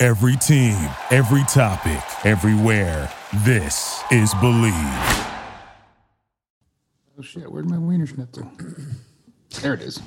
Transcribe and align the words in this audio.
Every 0.00 0.36
team, 0.36 0.76
every 1.10 1.42
topic, 1.44 2.00
everywhere. 2.24 3.10
This 3.44 4.00
is 4.12 4.32
Bleav. 4.34 5.24
Oh 7.18 7.22
shit, 7.22 7.50
where'd 7.50 7.68
my 7.68 7.78
wiener 7.78 8.06
schnitzel? 8.06 8.48
There 9.60 9.74
it 9.74 9.80
is. 9.82 10.00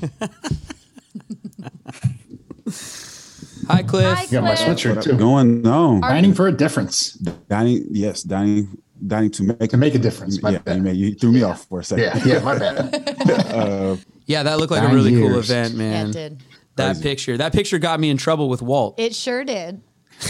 Hi, 3.67 3.83
Cliff. 3.83 4.05
Hi, 4.17 4.23
You 4.23 4.29
got 4.31 4.43
my 4.45 4.55
Cliff. 4.55 4.77
sweatshirt 4.77 5.03
too. 5.03 5.17
Going 5.17 5.67
on. 5.67 5.99
Dining 5.99 6.33
for 6.33 6.47
a 6.47 6.53
difference. 6.53 7.11
Dining, 7.49 7.85
yes, 7.91 8.23
dining, 8.23 8.77
dining 9.05 9.31
to 9.31 9.43
make 9.43 9.71
To 9.71 9.77
make 9.77 9.95
a 9.95 9.99
difference. 9.99 10.41
My 10.41 10.51
yeah, 10.51 10.59
bad. 10.59 10.77
you, 10.77 10.83
made, 10.83 10.95
you 10.95 11.13
threw 11.15 11.33
me 11.33 11.43
off 11.43 11.65
for 11.65 11.81
a 11.81 11.83
second. 11.83 12.21
Yeah, 12.25 12.35
yeah, 12.35 12.43
my 12.43 12.57
bad. 12.57 13.17
Uh, 13.51 13.97
Yeah, 14.25 14.43
that 14.43 14.57
looked 14.57 14.71
like 14.71 14.81
a 14.83 14.85
Nine 14.85 14.95
really 14.95 15.11
cool 15.19 15.37
event, 15.37 15.75
man. 15.75 15.91
Yeah, 16.05 16.09
it 16.09 16.13
did. 16.13 16.43
That 16.77 16.93
Crazy. 16.93 17.03
picture. 17.03 17.37
That 17.37 17.53
picture 17.53 17.79
got 17.79 17.99
me 17.99 18.09
in 18.09 18.17
trouble 18.17 18.49
with 18.49 18.61
Walt. 18.61 18.95
It 18.99 19.13
sure 19.13 19.43
did. 19.43 19.81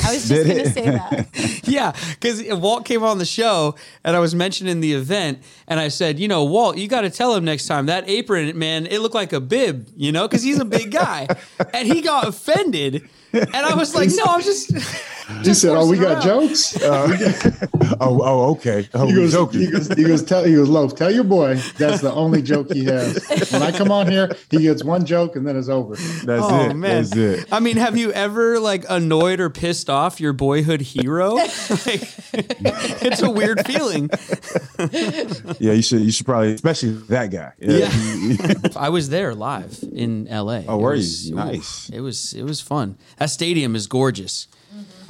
I 0.05 0.13
was 0.13 0.27
just 0.27 0.45
going 0.47 0.57
to 0.63 0.69
say 0.71 0.89
that. 0.89 1.27
Yeah, 1.67 1.93
because 2.09 2.43
Walt 2.53 2.85
came 2.85 3.03
on 3.03 3.17
the 3.17 3.25
show 3.25 3.75
and 4.03 4.15
I 4.15 4.19
was 4.19 4.33
mentioning 4.35 4.81
the 4.81 4.93
event, 4.93 5.39
and 5.67 5.79
I 5.79 5.87
said, 5.87 6.19
you 6.19 6.27
know, 6.27 6.43
Walt, 6.43 6.77
you 6.77 6.87
got 6.87 7.01
to 7.01 7.09
tell 7.09 7.33
him 7.35 7.45
next 7.45 7.67
time 7.67 7.85
that 7.85 8.09
apron, 8.09 8.57
man, 8.57 8.87
it 8.87 8.99
looked 8.99 9.15
like 9.15 9.31
a 9.31 9.39
bib, 9.39 9.87
you 9.95 10.11
know, 10.11 10.27
because 10.27 10.43
he's 10.43 10.59
a 10.59 10.65
big 10.65 10.91
guy, 10.91 11.27
and 11.73 11.87
he 11.87 12.01
got 12.01 12.27
offended, 12.27 13.07
and 13.31 13.55
I 13.55 13.75
was 13.75 13.95
like, 13.95 14.09
no, 14.09 14.23
I'm 14.25 14.41
just. 14.41 14.73
He 15.43 15.53
said, 15.53 15.71
"Oh, 15.75 15.87
we 15.89 15.97
got 15.97 16.25
around." 16.25 16.47
jokes." 16.49 16.77
Oh, 16.91 17.11
uh, 17.13 17.95
oh, 18.01 18.21
oh, 18.23 18.51
okay. 18.51 18.87
Oh, 18.93 19.07
He 19.07 19.13
goes, 19.13 19.31
joking. 19.33 19.61
he 19.61 19.67
goes, 19.71 19.87
he 19.89 20.03
goes, 20.03 20.23
tell, 20.23 20.43
he 20.43 20.53
goes, 20.55 20.69
Loaf, 20.69 20.95
tell 20.95 21.11
your 21.11 21.23
boy 21.23 21.55
that's 21.77 22.01
the 22.01 22.11
only 22.13 22.41
joke 22.41 22.71
he 22.71 22.85
has. 22.85 23.17
When 23.51 23.61
I 23.61 23.71
come 23.71 23.91
on 23.91 24.09
here, 24.09 24.35
he 24.49 24.59
gets 24.63 24.83
one 24.83 25.05
joke 25.05 25.35
and 25.35 25.45
then 25.47 25.55
it's 25.57 25.69
over. 25.69 25.95
That's 25.95 26.43
Oh 26.43 26.69
it. 26.69 26.73
man, 26.75 27.03
That's 27.03 27.15
it. 27.15 27.47
I 27.51 27.59
mean, 27.59 27.77
have 27.77 27.97
you 27.97 28.11
ever 28.13 28.59
like 28.59 28.85
annoyed 28.89 29.39
or 29.39 29.49
pissed 29.49 29.89
off 29.89 30.19
your 30.19 30.33
boyhood 30.33 30.81
hero? 30.81 31.35
like, 31.85 32.13
it's 32.33 33.21
a 33.21 33.29
weird 33.29 33.65
feeling. 33.65 34.09
Yeah, 35.59 35.73
you 35.73 35.81
should. 35.81 36.01
You 36.01 36.11
should 36.11 36.25
probably, 36.25 36.53
especially 36.53 36.91
that 37.09 37.27
guy. 37.31 37.53
Yeah. 37.59 37.89
I 38.75 38.89
was 38.89 39.09
there 39.09 39.33
live 39.35 39.79
in 39.93 40.25
LA. 40.29 40.61
Oh, 40.67 40.77
It 40.77 40.81
were 40.81 40.93
you? 40.95 40.97
was- 40.99 41.31
ooh, 41.31 41.35
Nice. 41.35 41.89
It 41.93 41.99
was 42.01 42.33
it 42.33 42.43
was 42.43 42.61
fun. 42.61 42.97
That 43.17 43.29
stadium 43.29 43.75
is 43.75 43.87
gorgeous. 43.87 44.47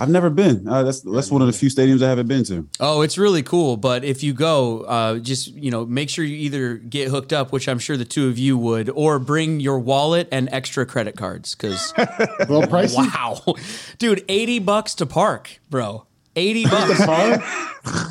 I've 0.02 0.10
never 0.10 0.32
been. 0.32 0.68
Uh, 0.68 0.82
that's 0.82 1.02
that's 1.02 1.30
one 1.30 1.42
of 1.42 1.48
the 1.48 1.54
few 1.54 1.70
stadiums 1.70 2.02
I 2.02 2.10
haven't 2.10 2.28
been 2.28 2.44
to. 2.46 2.68
Oh, 2.80 3.02
it's 3.02 3.20
really 3.20 3.44
cool. 3.44 3.78
But 3.78 4.04
if 4.04 4.24
you 4.24 4.34
go, 4.34 4.80
uh, 4.82 5.20
just 5.20 5.50
you 5.50 5.70
know, 5.70 5.86
make 5.86 6.10
sure 6.10 6.26
you 6.26 6.36
either 6.38 6.78
get 6.78 7.10
hooked 7.10 7.32
up, 7.32 7.52
which 7.52 7.70
I'm 7.70 7.78
sure 7.78 7.98
the 7.98 8.04
two 8.06 8.28
of 8.28 8.40
you 8.40 8.58
would, 8.58 8.90
or 8.90 9.20
bring 9.20 9.60
your 9.60 9.78
wallet 9.78 10.28
and 10.32 10.50
extra 10.52 10.88
credit 10.88 11.16
cards. 11.16 11.54
Because 11.54 11.94
Well, 11.98 12.64
pricey. 12.64 12.96
wow, 12.98 13.56
dude, 14.00 14.26
eighty 14.28 14.58
bucks 14.58 14.96
to 14.96 15.06
park, 15.06 15.60
bro. 15.70 16.08
Eighty 16.36 16.66
bucks. 16.66 17.06
Car? 17.06 17.44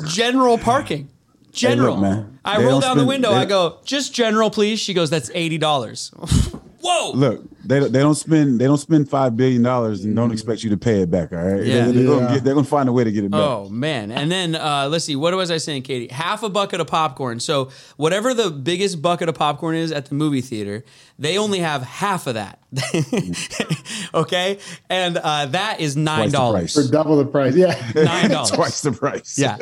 general 0.07 0.57
parking. 0.57 1.09
General. 1.51 1.97
man, 1.97 2.39
I 2.45 2.59
they 2.59 2.63
roll 2.63 2.79
don't 2.79 2.81
down 2.81 2.97
the 2.99 3.05
window. 3.05 3.31
they- 3.31 3.35
I 3.39 3.45
go, 3.45 3.79
just 3.83 4.13
general, 4.13 4.49
please. 4.49 4.79
She 4.79 4.93
goes, 4.93 5.09
that's 5.09 5.29
eighty 5.33 5.57
dollars. 5.57 6.13
Whoa. 6.81 7.11
Look, 7.13 7.43
they 7.63 7.79
they 7.79 7.99
don't 7.99 8.15
spend 8.15 8.59
they 8.59 8.65
don't 8.65 8.77
spend 8.77 9.09
five 9.09 9.37
billion 9.37 9.61
dollars 9.61 10.03
and 10.03 10.15
don't 10.15 10.31
expect 10.31 10.63
you 10.63 10.69
to 10.71 10.77
pay 10.77 11.01
it 11.01 11.11
back. 11.11 11.31
All 11.31 11.37
right, 11.37 11.63
Yeah. 11.63 11.85
they, 11.91 12.03
are 12.03 12.07
gonna 12.07 12.33
get, 12.33 12.43
they're 12.43 12.53
gonna 12.55 12.65
find 12.65 12.89
a 12.89 12.91
way 12.91 13.03
to 13.03 13.11
get 13.11 13.23
it 13.23 13.31
back. 13.31 13.39
Oh 13.39 13.69
man! 13.69 14.11
And 14.11 14.31
then 14.31 14.55
uh, 14.55 14.87
let's 14.89 15.05
see. 15.05 15.15
What 15.15 15.33
was 15.35 15.51
I 15.51 15.57
saying, 15.57 15.83
Katie? 15.83 16.13
Half 16.13 16.43
a 16.43 16.49
bucket 16.49 16.81
of 16.81 16.87
popcorn. 16.87 17.39
So 17.39 17.69
whatever 17.97 18.33
the 18.33 18.49
biggest 18.49 19.01
bucket 19.01 19.29
of 19.29 19.35
popcorn 19.35 19.75
is 19.75 19.91
at 19.91 20.07
the 20.07 20.15
movie 20.15 20.41
theater, 20.41 20.83
they 21.19 21.37
only 21.37 21.59
have 21.59 21.83
half 21.83 22.27
of 22.27 22.33
that. 22.33 22.59
okay, 24.13 24.59
and 24.89 25.17
uh, 25.17 25.45
that 25.47 25.79
is 25.79 25.95
nine 25.95 26.31
dollars. 26.31 26.73
For 26.73 26.89
double 26.91 27.17
the 27.17 27.25
price. 27.25 27.55
Yeah. 27.55 27.91
Nine 27.95 28.29
dollars. 28.29 28.51
Twice 28.51 28.81
the 28.81 28.91
price. 28.91 29.37
Yeah. 29.37 29.57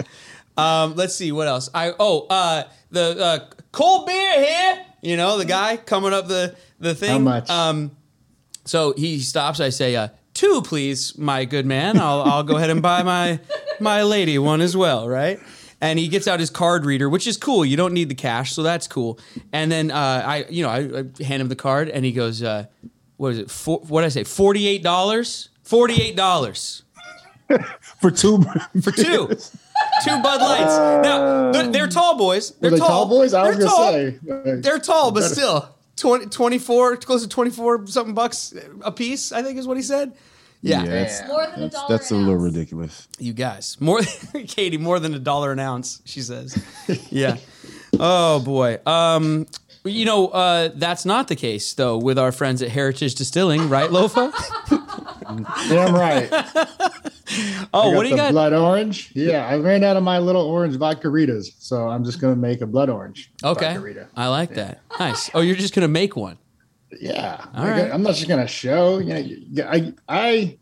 Um, 0.57 0.95
let's 0.95 1.15
see 1.15 1.31
what 1.31 1.47
else. 1.47 1.69
I 1.73 1.93
oh 1.99 2.27
uh, 2.29 2.63
the 2.91 3.19
uh, 3.19 3.39
cold 3.71 4.07
beer 4.07 4.45
here. 4.45 4.85
You 5.01 5.17
know 5.17 5.37
the 5.37 5.45
guy 5.45 5.77
coming 5.77 6.13
up 6.13 6.27
the 6.27 6.55
the 6.79 6.95
thing. 6.95 7.11
How 7.11 7.19
much? 7.19 7.49
Um, 7.49 7.91
so 8.65 8.93
he 8.95 9.19
stops. 9.19 9.59
I 9.59 9.69
say, 9.69 9.95
uh, 9.95 10.09
two, 10.33 10.61
please, 10.61 11.17
my 11.17 11.45
good 11.45 11.65
man. 11.65 11.99
I'll 11.99 12.21
I'll 12.21 12.43
go 12.43 12.57
ahead 12.57 12.69
and 12.69 12.81
buy 12.81 13.03
my 13.03 13.39
my 13.79 14.03
lady 14.03 14.37
one 14.37 14.61
as 14.61 14.75
well, 14.75 15.07
right? 15.07 15.39
And 15.81 15.97
he 15.97 16.09
gets 16.09 16.27
out 16.27 16.41
his 16.41 16.49
card 16.49 16.85
reader, 16.85 17.07
which 17.07 17.25
is 17.25 17.37
cool. 17.37 17.63
You 17.65 17.77
don't 17.77 17.93
need 17.93 18.09
the 18.09 18.15
cash, 18.15 18.51
so 18.51 18.63
that's 18.63 18.85
cool. 18.87 19.17
And 19.53 19.71
then 19.71 19.91
uh, 19.91 20.23
I, 20.25 20.45
you 20.49 20.61
know, 20.61 20.69
I, 20.69 20.77
I 20.79 21.23
hand 21.23 21.41
him 21.41 21.47
the 21.47 21.55
card, 21.55 21.87
and 21.89 22.03
he 22.03 22.11
goes, 22.11 22.43
uh, 22.43 22.65
"What 23.15 23.33
is 23.33 23.39
it? 23.39 23.49
For, 23.49 23.79
what 23.87 24.01
did 24.01 24.07
I 24.07 24.09
say? 24.09 24.23
Forty 24.25 24.67
eight 24.67 24.83
dollars? 24.83 25.49
Forty 25.63 26.01
eight 26.01 26.17
dollars 26.17 26.83
for 28.01 28.11
two 28.11 28.43
for 28.81 28.91
two, 28.91 29.29
two 30.03 30.21
Bud 30.21 30.41
Lights. 30.41 30.77
Now 31.03 31.51
they're, 31.51 31.67
they're 31.67 31.87
tall 31.87 32.17
boys. 32.17 32.51
They're 32.59 32.71
Were 32.71 32.77
they 32.77 32.85
tall 32.85 33.07
boys? 33.07 33.33
I 33.33 33.47
was 33.47 33.57
They're 33.57 33.67
gonna 33.67 33.77
tall. 33.77 33.91
say. 33.91 34.19
uh, 34.31 34.61
They're 34.61 34.79
tall, 34.79 35.11
but 35.11 35.23
still 35.23 35.75
20, 35.97 36.27
24, 36.27 36.97
close 36.97 37.23
to 37.23 37.29
24 37.29 37.87
something 37.87 38.13
bucks 38.13 38.53
a 38.81 38.91
piece, 38.91 39.31
I 39.31 39.43
think 39.43 39.57
is 39.59 39.67
what 39.67 39.77
he 39.77 39.83
said. 39.83 40.13
Yeah. 40.61 40.83
Yeah, 40.83 40.89
that's, 40.89 41.27
More 41.27 41.47
than 41.47 41.63
a 41.63 41.69
dollar 41.69 41.85
that's 41.89 42.11
a 42.11 42.15
little 42.15 42.33
ounce. 42.33 42.43
ridiculous. 42.53 43.07
You 43.17 43.31
guys, 43.33 43.77
more 43.79 44.01
Katie, 44.47 44.77
more 44.77 44.99
than 44.99 45.13
a 45.13 45.19
dollar 45.19 45.51
an 45.53 45.59
ounce, 45.59 46.01
she 46.05 46.21
says. 46.21 46.57
Yeah. 47.09 47.37
Oh 47.99 48.39
boy. 48.39 48.79
Um 48.85 49.45
you 49.85 50.03
know, 50.03 50.27
uh, 50.27 50.69
that's 50.75 51.05
not 51.05 51.29
the 51.29 51.37
case 51.37 51.73
though 51.73 51.97
with 51.97 52.19
our 52.19 52.33
friends 52.33 52.61
at 52.61 52.69
Heritage 52.69 53.15
Distilling, 53.15 53.69
right, 53.69 53.89
Lofa? 53.89 54.31
Damn 55.69 55.95
right. 55.95 56.29
Oh, 57.73 57.91
what 57.91 58.03
do 58.03 58.09
you 58.09 58.15
the 58.15 58.21
got? 58.23 58.31
Blood 58.31 58.53
orange. 58.53 59.11
Yeah, 59.13 59.45
I 59.47 59.57
ran 59.57 59.83
out 59.83 59.95
of 59.97 60.03
my 60.03 60.17
little 60.19 60.41
orange 60.41 60.75
vodka 60.75 61.07
Ritas, 61.07 61.47
so 61.59 61.87
I'm 61.87 62.03
just 62.03 62.19
gonna 62.19 62.35
make 62.35 62.61
a 62.61 62.65
blood 62.65 62.89
orange. 62.89 63.31
Okay, 63.43 63.65
Vodka 63.73 63.79
Rita. 63.81 64.07
I 64.15 64.27
like 64.27 64.55
that. 64.55 64.81
Nice. 64.99 65.29
Oh, 65.33 65.41
you're 65.41 65.55
just 65.55 65.75
gonna 65.75 65.87
make 65.87 66.15
one. 66.15 66.37
Yeah. 66.99 67.45
All 67.53 67.63
I 67.65 67.69
right. 67.71 67.91
am 67.91 68.01
not 68.01 68.15
just 68.15 68.27
gonna 68.27 68.47
show. 68.47 68.97
You 68.99 69.13
know, 69.13 69.17
yeah, 69.19 69.69
I 69.71 69.93
I 70.07 70.57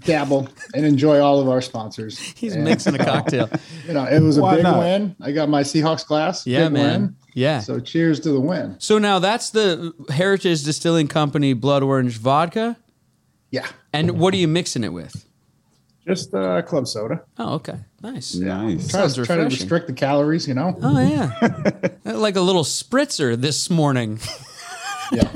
dabble 0.00 0.48
and 0.74 0.84
enjoy 0.84 1.20
all 1.20 1.40
of 1.40 1.48
our 1.48 1.60
sponsors. 1.60 2.18
He's 2.36 2.54
And, 2.54 2.64
mixing 2.64 2.94
a 2.94 2.98
cocktail. 3.04 3.48
You 3.86 3.94
know, 3.94 4.04
it 4.04 4.20
was 4.20 4.38
a 4.38 4.42
Why 4.42 4.56
big 4.56 4.64
not? 4.64 4.78
win. 4.80 5.16
I 5.20 5.32
got 5.32 5.48
my 5.48 5.62
Seahawks 5.62 6.06
glass. 6.06 6.46
Yeah, 6.46 6.64
big 6.64 6.72
man. 6.72 7.00
Win. 7.02 7.16
Yeah. 7.34 7.60
So 7.60 7.78
cheers 7.80 8.18
to 8.20 8.30
the 8.30 8.40
win. 8.40 8.76
So 8.80 8.98
now 8.98 9.18
that's 9.20 9.50
the 9.50 9.92
Heritage 10.10 10.64
Distilling 10.64 11.06
Company 11.08 11.52
Blood 11.52 11.82
Orange 11.84 12.18
Vodka. 12.18 12.76
Yeah. 13.50 13.66
And 13.92 14.18
what 14.18 14.34
are 14.34 14.36
you 14.38 14.48
mixing 14.48 14.82
it 14.84 14.92
with? 14.92 15.24
Just 16.08 16.32
uh, 16.32 16.62
club 16.62 16.88
soda. 16.88 17.20
Oh, 17.38 17.56
okay. 17.56 17.74
Nice. 18.02 18.34
Nice. 18.34 18.88
Try 18.88 19.00
Sounds 19.00 19.14
to, 19.16 19.26
try 19.26 19.36
to 19.36 19.42
refreshing. 19.42 19.64
restrict 19.64 19.86
the 19.88 19.92
calories. 19.92 20.48
You 20.48 20.54
know. 20.54 20.74
Oh, 20.82 20.98
yeah. 20.98 21.32
like 22.12 22.34
a 22.36 22.40
little 22.40 22.64
spritzer 22.64 23.38
this 23.38 23.68
morning. 23.68 24.18
Yeah. 25.12 25.30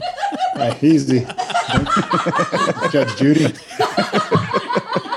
Uh, 0.55 0.75
easy. 0.81 1.21
Judge 2.91 3.16
Judy. 3.16 3.55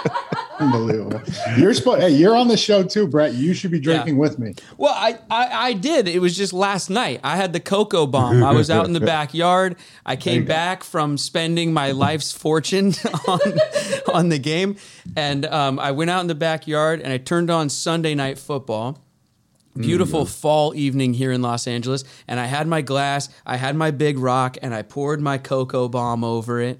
Unbelievable. 0.59 1.21
You're 1.57 1.73
supposed. 1.73 2.01
Hey, 2.01 2.09
you're 2.09 2.35
on 2.35 2.47
the 2.47 2.57
show 2.57 2.83
too, 2.83 3.07
Brett. 3.07 3.33
You 3.33 3.53
should 3.53 3.71
be 3.71 3.79
drinking 3.79 4.17
with 4.17 4.39
me. 4.39 4.53
Well, 4.77 4.93
I, 4.95 5.17
I, 5.29 5.67
I 5.69 5.73
did. 5.73 6.07
It 6.07 6.19
was 6.19 6.35
just 6.35 6.53
last 6.53 6.89
night. 6.89 7.19
I 7.23 7.35
had 7.35 7.53
the 7.53 7.59
cocoa 7.59 8.05
bomb. 8.07 8.43
I 8.43 8.51
was 8.51 8.69
out 8.69 8.85
in 8.85 8.93
the 8.93 8.99
backyard. 9.15 9.75
I 10.05 10.15
came 10.15 10.45
back 10.45 10.83
from 10.83 11.17
spending 11.17 11.73
my 11.73 11.91
life's 11.91 12.31
fortune 12.31 12.93
on, 13.27 13.39
on 14.13 14.29
the 14.29 14.39
game. 14.39 14.77
And 15.15 15.45
um, 15.45 15.79
I 15.79 15.91
went 15.91 16.09
out 16.09 16.21
in 16.21 16.27
the 16.27 16.35
backyard 16.35 17.01
and 17.01 17.11
I 17.11 17.17
turned 17.17 17.49
on 17.49 17.69
Sunday 17.69 18.15
night 18.15 18.37
football. 18.37 18.99
Beautiful 19.77 20.25
fall 20.25 20.73
evening 20.73 21.13
here 21.15 21.33
in 21.33 21.41
Los 21.41 21.67
Angeles. 21.67 22.05
And 22.29 22.39
I 22.39 22.45
had 22.45 22.65
my 22.65 22.81
glass, 22.81 23.27
I 23.45 23.57
had 23.57 23.75
my 23.75 23.91
big 23.91 24.17
rock, 24.17 24.57
and 24.61 24.73
I 24.73 24.83
poured 24.83 25.19
my 25.19 25.37
cocoa 25.37 25.89
bomb 25.89 26.23
over 26.23 26.61
it. 26.61 26.79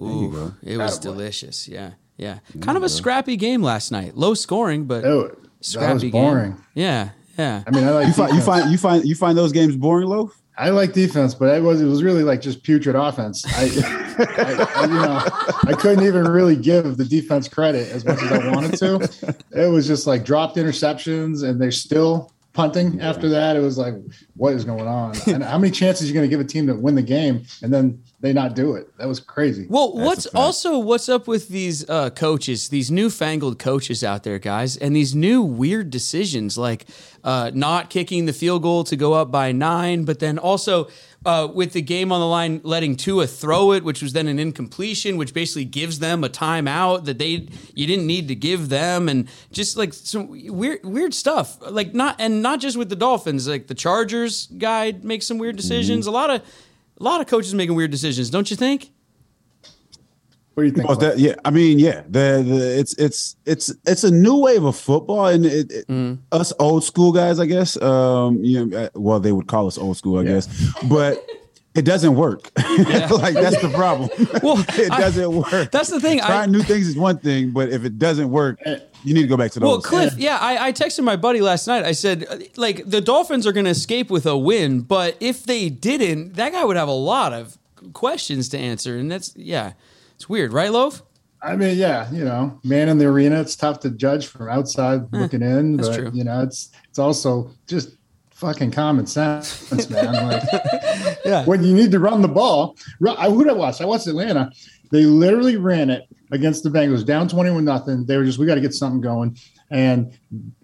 Ooh, 0.00 0.54
it 0.62 0.76
was 0.76 1.00
delicious. 1.00 1.66
Yeah. 1.66 1.92
Yeah. 2.16 2.38
Kind 2.60 2.76
of 2.76 2.82
a 2.82 2.88
scrappy 2.88 3.36
game 3.36 3.62
last 3.62 3.92
night. 3.92 4.16
Low 4.16 4.34
scoring, 4.34 4.84
but 4.84 5.02
that 5.02 5.36
scrappy 5.60 5.92
was 5.94 6.02
game. 6.04 6.12
boring. 6.12 6.56
Yeah. 6.74 7.10
Yeah. 7.38 7.62
I 7.66 7.70
mean, 7.70 7.84
I 7.84 7.90
like 7.90 8.06
You 8.06 8.12
find 8.14 8.34
you 8.34 8.40
find 8.40 8.70
you 8.70 8.78
find 8.78 9.04
you 9.04 9.14
find 9.14 9.36
those 9.36 9.52
games 9.52 9.76
boring, 9.76 10.08
loaf? 10.08 10.40
I 10.58 10.70
like 10.70 10.94
defense, 10.94 11.34
but 11.34 11.54
it 11.54 11.62
was 11.62 11.82
it 11.82 11.84
was 11.84 12.02
really 12.02 12.22
like 12.22 12.40
just 12.40 12.62
putrid 12.62 12.96
offense. 12.96 13.44
I 13.46 13.64
I, 13.64 14.66
I, 14.76 14.86
you 14.86 14.94
know, 14.94 15.70
I 15.70 15.76
couldn't 15.78 16.04
even 16.06 16.24
really 16.24 16.56
give 16.56 16.96
the 16.96 17.04
defense 17.04 17.46
credit 17.46 17.90
as 17.90 18.06
much 18.06 18.22
as 18.22 18.32
I 18.32 18.50
wanted 18.50 18.78
to. 18.78 19.36
It 19.50 19.70
was 19.70 19.86
just 19.86 20.06
like 20.06 20.24
dropped 20.24 20.56
interceptions, 20.56 21.46
and 21.46 21.60
they're 21.60 21.70
still 21.70 22.32
punting 22.54 23.02
after 23.02 23.28
that. 23.28 23.54
It 23.54 23.60
was 23.60 23.76
like, 23.76 23.94
what 24.34 24.54
is 24.54 24.64
going 24.64 24.86
on? 24.88 25.14
And 25.26 25.42
how 25.44 25.58
many 25.58 25.70
chances 25.70 26.04
are 26.04 26.08
you 26.08 26.14
going 26.14 26.24
to 26.24 26.30
give 26.30 26.40
a 26.40 26.48
team 26.48 26.66
to 26.68 26.74
win 26.74 26.94
the 26.94 27.02
game 27.02 27.44
and 27.62 27.72
then 27.72 28.02
they 28.20 28.32
not 28.32 28.54
do 28.54 28.74
it? 28.74 28.96
That 28.96 29.08
was 29.08 29.20
crazy. 29.20 29.66
Well, 29.68 29.92
what's 29.92 30.26
also 30.26 30.78
what's 30.78 31.08
up 31.08 31.28
with 31.28 31.48
these 31.48 31.88
uh, 31.88 32.10
coaches, 32.10 32.70
these 32.70 32.90
newfangled 32.90 33.58
coaches 33.58 34.02
out 34.02 34.22
there, 34.22 34.38
guys, 34.38 34.76
and 34.76 34.96
these 34.96 35.14
new 35.14 35.42
weird 35.42 35.90
decisions 35.90 36.56
like 36.56 36.86
uh, 37.22 37.50
not 37.52 37.90
kicking 37.90 38.24
the 38.24 38.32
field 38.32 38.62
goal 38.62 38.84
to 38.84 38.96
go 38.96 39.12
up 39.12 39.30
by 39.30 39.52
nine, 39.52 40.04
but 40.04 40.18
then 40.18 40.38
also 40.38 40.88
uh, 41.26 41.48
with 41.52 41.72
the 41.72 41.82
game 41.82 42.10
on 42.10 42.20
the 42.20 42.26
line, 42.26 42.60
letting 42.62 42.96
Tua 42.96 43.26
throw 43.26 43.72
it, 43.72 43.84
which 43.84 44.00
was 44.00 44.12
then 44.12 44.28
an 44.28 44.38
incompletion, 44.38 45.16
which 45.16 45.34
basically 45.34 45.64
gives 45.64 45.98
them 45.98 46.24
a 46.24 46.28
timeout 46.28 47.04
that 47.04 47.18
they 47.18 47.48
you 47.74 47.86
didn't 47.86 48.06
need 48.06 48.28
to 48.28 48.34
give 48.34 48.70
them, 48.70 49.10
and 49.10 49.28
just 49.50 49.76
like 49.76 49.92
some 49.92 50.28
weird 50.28 50.84
weird 50.84 51.12
stuff. 51.12 51.58
Like 51.60 51.94
not 51.94 52.16
and 52.18 52.42
not 52.42 52.60
just 52.60 52.78
with 52.78 52.88
the 52.88 52.96
Dolphins, 52.96 53.46
like 53.46 53.66
the 53.66 53.74
Chargers 53.74 54.46
guy 54.46 54.92
makes 55.02 55.26
some 55.26 55.36
weird 55.36 55.56
decisions. 55.56 56.06
A 56.06 56.10
lot 56.10 56.30
of 56.30 56.42
a 56.98 57.02
lot 57.02 57.20
of 57.20 57.26
coaches 57.26 57.54
making 57.54 57.74
weird 57.76 57.90
decisions, 57.90 58.30
don't 58.30 58.50
you 58.50 58.56
think? 58.56 58.90
What 60.54 60.62
do 60.62 60.66
you 60.68 60.72
think? 60.72 60.88
Well, 60.88 60.96
that, 60.98 61.18
yeah, 61.18 61.34
I 61.44 61.50
mean, 61.50 61.78
yeah, 61.78 62.00
the, 62.08 62.42
the 62.46 62.78
it's 62.78 62.94
it's 62.96 63.36
it's 63.44 63.74
it's 63.86 64.04
a 64.04 64.10
new 64.10 64.38
wave 64.38 64.64
of 64.64 64.74
football, 64.76 65.26
and 65.26 65.44
it, 65.44 65.70
it, 65.70 65.86
Mm. 65.88 66.18
us 66.32 66.52
old 66.58 66.82
school 66.82 67.12
guys, 67.12 67.38
I 67.38 67.44
guess. 67.46 67.80
Um, 67.82 68.42
you 68.42 68.64
know, 68.64 68.76
uh, 68.78 68.88
well, 68.94 69.20
they 69.20 69.32
would 69.32 69.48
call 69.48 69.66
us 69.66 69.76
old 69.76 69.98
school, 69.98 70.18
I 70.18 70.24
guess, 70.24 70.48
but 70.88 71.22
it 71.76 71.84
doesn't 71.84 72.16
work. 72.16 72.50
like 72.56 73.34
that's 73.34 73.60
the 73.60 73.70
problem. 73.74 74.08
Well, 74.42 74.58
it 74.68 74.90
doesn't 74.90 75.30
work. 75.32 75.70
That's 75.70 75.88
the 75.88 76.00
thing. 76.00 76.20
I, 76.20 76.26
Trying 76.26 76.52
new 76.52 76.62
things 76.62 76.86
is 76.88 76.96
one 76.96 77.18
thing, 77.18 77.50
but 77.52 77.68
if 77.70 77.84
it 77.84 77.98
doesn't 77.98 78.30
work, 78.30 78.60
you 79.04 79.14
need 79.14 79.22
to 79.22 79.28
go 79.28 79.36
back 79.36 79.50
to 79.52 79.60
the. 79.60 79.66
well, 79.66 79.80
Cliff, 79.80 80.14
yeah, 80.16 80.38
I, 80.40 80.68
I 80.68 80.72
texted 80.72 81.02
my 81.04 81.16
buddy 81.16 81.40
last 81.40 81.66
night. 81.66 81.84
I 81.84 81.92
said, 81.92 82.26
uh, 82.28 82.38
like, 82.56 82.84
the 82.88 83.00
Dolphins 83.00 83.46
are 83.46 83.52
going 83.52 83.64
to 83.64 83.70
escape 83.70 84.10
with 84.10 84.26
a 84.26 84.36
win, 84.36 84.80
but 84.82 85.16
if 85.20 85.44
they 85.44 85.68
didn't, 85.68 86.34
that 86.34 86.52
guy 86.52 86.64
would 86.64 86.76
have 86.76 86.88
a 86.88 86.92
lot 86.92 87.32
of 87.32 87.58
questions 87.92 88.48
to 88.50 88.58
answer, 88.58 88.96
and 88.96 89.10
that's 89.10 89.34
yeah, 89.36 89.72
it's 90.14 90.28
weird, 90.28 90.52
right, 90.52 90.70
Loaf? 90.70 91.02
I 91.42 91.54
mean, 91.56 91.76
yeah, 91.76 92.10
you 92.10 92.24
know, 92.24 92.58
man 92.64 92.88
in 92.88 92.98
the 92.98 93.06
arena, 93.06 93.40
it's 93.40 93.54
tough 93.56 93.80
to 93.80 93.90
judge 93.90 94.26
from 94.26 94.48
outside 94.48 95.12
looking 95.12 95.42
in, 95.42 95.74
Eh, 95.74 95.76
that's 95.76 95.88
but 95.88 95.96
true. 95.96 96.10
you 96.12 96.24
know, 96.24 96.42
it's 96.42 96.70
it's 96.88 96.98
also 96.98 97.50
just 97.66 97.90
fucking 98.36 98.70
common 98.70 99.06
sense, 99.06 99.88
man. 99.90 100.14
Like, 100.30 100.42
Yeah. 101.24 101.44
when 101.44 101.64
you 101.64 101.74
need 101.74 101.90
to 101.90 101.98
run 101.98 102.22
the 102.22 102.28
ball, 102.28 102.76
I 103.18 103.28
would 103.28 103.46
have 103.48 103.56
watched. 103.56 103.80
I 103.80 103.84
watched 103.84 104.06
Atlanta. 104.06 104.50
They 104.92 105.04
literally 105.04 105.56
ran 105.56 105.90
it 105.90 106.04
against 106.30 106.62
the 106.62 106.70
Bengals, 106.70 107.04
down 107.04 107.28
twenty-one 107.28 107.64
nothing. 107.64 108.06
They 108.06 108.16
were 108.16 108.24
just, 108.24 108.38
we 108.38 108.46
got 108.46 108.54
to 108.56 108.60
get 108.60 108.74
something 108.74 109.00
going. 109.00 109.36
And 109.70 110.16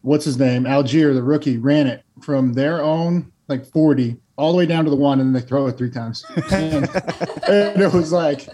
what's 0.02 0.24
his 0.24 0.38
name? 0.38 0.64
Allgeier, 0.64 1.12
the 1.14 1.22
rookie, 1.22 1.58
ran 1.58 1.86
it 1.88 2.04
from 2.20 2.52
their 2.52 2.80
own 2.82 3.32
like 3.48 3.66
forty 3.66 4.16
all 4.42 4.50
the 4.50 4.58
way 4.58 4.66
down 4.66 4.82
to 4.82 4.90
the 4.90 4.96
one, 4.96 5.20
and 5.20 5.32
then 5.32 5.40
they 5.40 5.46
throw 5.46 5.68
it 5.68 5.78
three 5.78 5.90
times. 5.90 6.24
And, 6.52 6.88
and 7.48 7.80
it 7.80 7.92
was 7.92 8.12
like, 8.12 8.44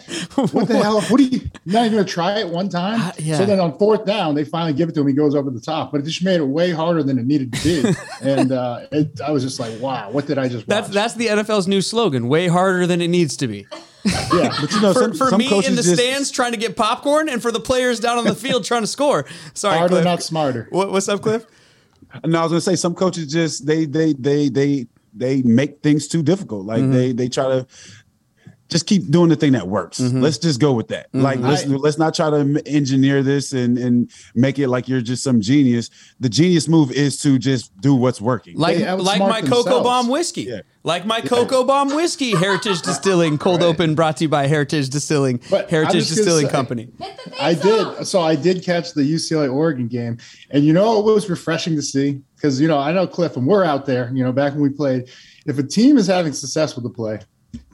what 0.53 0.69
the 0.69 0.79
hell? 0.81 1.01
What 1.01 1.19
are 1.21 1.23
you 1.23 1.41
not 1.65 1.87
even 1.87 1.99
gonna 1.99 2.05
try 2.05 2.39
it 2.39 2.49
one 2.49 2.69
time? 2.69 3.01
Uh, 3.01 3.13
yeah. 3.19 3.39
So 3.39 3.47
then 3.47 3.59
on 3.59 3.77
fourth 3.79 4.05
down, 4.05 4.35
they 4.35 4.45
finally 4.45 4.73
give 4.73 4.89
it 4.89 4.95
to 4.97 5.01
him. 5.01 5.09
He 5.09 5.15
goes 5.15 5.35
over 5.35 5.51
the 5.51 5.61
top, 5.61 5.91
but 5.91 6.01
it 6.01 6.05
just 6.05 6.23
made 6.23 6.37
it 6.37 6.45
way 6.45 6.71
harder 6.71 7.03
than 7.03 7.19
it 7.19 7.27
needed 7.27 7.53
to 7.55 7.65
be. 7.65 7.95
and 8.23 8.53
uh, 8.53 8.87
it, 8.93 9.21
I 9.21 9.31
was 9.31 9.43
just 9.43 9.59
like, 9.59 9.81
wow, 9.81 10.11
what 10.11 10.27
did 10.27 10.39
I 10.39 10.49
just 10.49 10.69
watch? 10.69 10.77
That's 10.77 10.89
that's 10.91 11.15
the 11.15 11.27
NFL's 11.27 11.67
new 11.67 11.81
slogan: 11.81 12.29
way 12.29 12.47
harder 12.47 12.87
than 12.87 13.01
it 13.01 13.09
needs 13.09 13.37
to 13.39 13.49
be. 13.49 13.67
yeah. 14.05 14.55
but 14.61 14.71
you 14.71 14.81
know, 14.81 14.93
For, 14.93 15.01
some, 15.01 15.13
for 15.15 15.31
some 15.31 15.39
me 15.39 15.47
in 15.47 15.75
the 15.75 15.83
just, 15.83 15.95
stands 15.95 16.31
trying 16.31 16.53
to 16.53 16.59
get 16.59 16.77
popcorn, 16.77 17.29
and 17.29 17.41
for 17.41 17.51
the 17.51 17.61
players 17.61 17.99
down 17.99 18.19
on 18.19 18.25
the 18.25 18.35
field 18.35 18.65
trying 18.65 18.83
to 18.83 18.89
score. 18.89 19.27
Sorry, 19.55 19.79
Harder, 19.79 19.95
Cliff. 19.95 20.05
not 20.05 20.23
smarter. 20.23 20.69
What, 20.71 20.93
what's 20.93 21.09
up, 21.09 21.23
Cliff? 21.23 21.47
No, 22.25 22.41
I 22.41 22.43
was 22.43 22.53
gonna 22.53 22.61
say 22.61 22.77
some 22.77 22.95
coaches 22.95 23.33
just 23.33 23.67
they 23.67 23.85
they 23.85 24.13
they 24.13 24.49
they 24.49 24.87
they 25.19 25.43
make 25.43 25.83
things 25.83 26.09
too 26.09 26.23
difficult. 26.23 26.65
Like 26.67 26.81
Mm-hmm. 26.83 26.93
they 26.93 27.13
they 27.13 27.29
try 27.29 27.45
to 27.49 27.67
just 28.69 28.87
keep 28.87 29.11
doing 29.11 29.31
the 29.31 29.37
thing 29.37 29.53
that 29.53 29.67
works. 29.67 29.99
Mm-hmm. 29.99 30.21
Let's 30.21 30.37
just 30.37 30.61
go 30.61 30.75
with 30.75 30.89
that. 30.89 31.07
Like 31.15 31.39
let's 31.41 31.65
I- 31.65 31.69
let's 31.69 31.97
not 31.97 32.15
try 32.15 32.29
to 32.29 32.63
engineer 32.67 33.23
this 33.23 33.55
and 33.55 33.79
and 33.79 34.11
make 34.35 34.59
it 34.59 34.69
like 34.69 34.89
you're 34.89 35.01
just 35.01 35.23
some 35.23 35.41
genius. 35.41 35.89
The 36.21 36.29
genius 36.29 36.69
move 36.69 36.93
is 36.93 37.19
to 37.23 37.39
just 37.39 37.75
do 37.81 37.95
what's 37.95 38.21
working. 38.21 38.59
Like 38.59 38.77
They 38.77 38.93
like 38.93 39.21
my 39.21 39.41
Cocoa 39.41 39.63
themselves. 39.63 39.85
Bomb 39.85 40.09
whiskey. 40.09 40.43
Yeah. 40.43 40.61
Like 40.85 41.07
my 41.07 41.23
Cocoa 41.23 41.65
Bomb 41.65 41.95
whiskey, 41.97 42.37
Heritage 42.37 42.83
Distilling, 42.83 43.39
cold 43.39 43.63
open, 43.63 43.95
brought 43.95 44.19
to 44.19 44.25
you 44.25 44.29
by 44.29 44.47
Heritage 44.47 44.91
Distilling, 44.91 45.41
But 45.49 45.65
I'm 45.65 45.71
Heritage 45.71 45.95
just 45.95 46.11
gonna 46.11 46.17
Distilling 46.25 46.47
say- 46.47 46.53
Company. 46.53 46.89
I 47.41 47.55
did. 47.55 48.07
So 48.07 48.21
I 48.21 48.37
did 48.37 48.63
catch 48.63 48.93
the 48.93 49.01
UCLA 49.03 49.51
Oregon 49.53 49.89
game, 49.89 50.19
and 50.51 50.63
you 50.63 50.75
know 50.75 50.99
it 51.01 51.05
was 51.11 51.31
refreshing 51.31 51.75
to 51.77 51.83
see 51.83 52.21
because 52.39 52.61
you 52.61 52.69
know 52.69 52.79
I 52.79 52.93
know 52.93 53.07
Cliff 53.07 53.37
and 53.37 53.47
we're 53.47 53.65
out 53.65 53.85
there. 53.87 54.11
You 54.15 54.25
know 54.25 54.33
back 54.33 54.53
when 54.53 54.63
we 54.63 54.71
played, 54.71 55.11
if 55.47 55.59
a 55.59 55.63
team 55.63 55.99
is 55.99 56.07
having 56.07 56.33
success 56.33 56.75
with 56.75 56.85
the 56.85 56.91
play, 56.91 57.19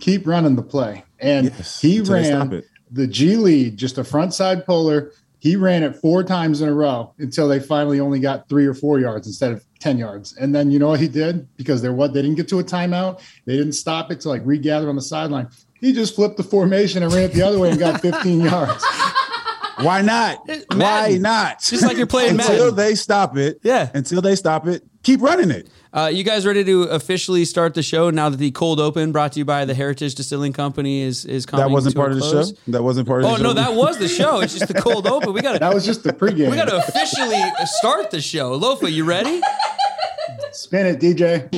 keep 0.00 0.26
running 0.26 0.56
the 0.56 0.62
play. 0.62 1.04
And 1.20 1.46
Yes, 1.46 1.80
he 1.80 1.98
until 1.98 2.14
they 2.14 2.24
stop 2.24 2.50
ran 2.50 2.62
the 2.90 3.06
G 3.06 3.36
lead, 3.36 3.76
just 3.76 3.98
a 3.98 4.04
front 4.04 4.32
side 4.34 4.64
puller. 4.64 5.12
He 5.38 5.56
ran 5.56 5.82
it 5.82 5.94
four 5.96 6.24
times 6.24 6.62
in 6.62 6.70
a 6.70 6.72
row 6.72 7.12
until 7.18 7.48
they 7.48 7.60
finally 7.60 8.00
only 8.00 8.18
got 8.18 8.48
three 8.48 8.64
or 8.64 8.72
four 8.72 8.98
yards 8.98 9.26
instead 9.26 9.52
of 9.52 9.62
10 9.78 9.98
yards. 9.98 10.34
And 10.38 10.54
then 10.54 10.70
you 10.70 10.78
know 10.78 10.88
what 10.88 11.00
he 11.00 11.08
did? 11.08 11.46
Because 11.58 11.82
they're 11.82 11.92
what 11.92 12.14
they 12.14 12.22
didn't 12.22 12.36
get 12.36 12.48
to 12.48 12.60
a 12.60 12.64
timeout. 12.64 13.20
They 13.44 13.54
didn't 13.54 13.74
stop 13.74 14.10
it 14.10 14.20
to 14.20 14.30
like 14.30 14.40
regather 14.46 14.88
on 14.88 14.96
the 14.96 15.02
sideline. 15.02 15.48
He 15.82 15.92
just 15.92 16.14
flipped 16.14 16.38
the 16.38 16.44
formation 16.44 17.02
and 17.02 17.12
ran 17.12 17.24
it 17.24 17.34
the 17.34 17.42
other 17.42 17.58
way 17.58 17.68
and 17.68 17.78
got 17.78 18.00
15 18.00 18.40
yards. 18.40 18.82
Why 19.80 20.02
not? 20.02 20.48
Why 20.74 21.16
not? 21.20 21.60
Just 21.60 21.82
like 21.84 21.96
you're 21.96 22.06
playing 22.06 22.32
until 22.40 22.70
Madden. 22.70 22.76
they 22.76 22.94
stop 22.94 23.36
it. 23.36 23.60
Yeah. 23.62 23.90
Until 23.94 24.20
they 24.20 24.36
stop 24.36 24.66
it, 24.66 24.84
keep 25.02 25.20
running 25.20 25.50
it. 25.50 25.68
Uh, 25.92 26.10
you 26.12 26.24
guys 26.24 26.44
ready 26.46 26.64
to 26.64 26.82
officially 26.84 27.44
start 27.44 27.74
the 27.74 27.82
show 27.82 28.10
now 28.10 28.28
that 28.28 28.36
the 28.36 28.50
cold 28.50 28.80
open 28.80 29.12
brought 29.12 29.32
to 29.32 29.38
you 29.38 29.44
by 29.44 29.64
the 29.64 29.74
Heritage 29.74 30.14
Distilling 30.14 30.52
Company 30.52 31.02
is 31.02 31.24
is 31.24 31.46
coming 31.46 31.66
That 31.66 31.72
wasn't 31.72 31.94
to 31.94 32.00
part 32.00 32.12
a 32.12 32.16
of 32.16 32.20
the 32.20 32.30
show. 32.30 32.56
That 32.68 32.82
wasn't 32.82 33.06
part 33.06 33.22
of 33.22 33.26
Oh 33.26 33.36
the 33.36 33.36
show. 33.36 33.44
Oh 33.44 33.46
no, 33.48 33.52
that 33.54 33.74
was 33.74 33.98
the 33.98 34.08
show. 34.08 34.40
It's 34.40 34.54
just 34.58 34.68
the 34.72 34.80
cold 34.80 35.06
open. 35.06 35.32
We 35.32 35.40
got 35.40 35.52
to. 35.52 35.58
That 35.64 35.72
was 35.72 35.86
just 35.86 36.02
the 36.02 36.12
pregame. 36.12 36.50
we 36.50 36.56
got 36.56 36.68
to 36.68 36.76
officially 36.76 37.40
start 37.64 38.10
the 38.10 38.20
show. 38.20 38.58
Lofa, 38.58 38.92
you 38.92 39.04
ready? 39.04 39.40
spin 40.52 40.86
it, 40.86 41.00
DJ. 41.00 41.48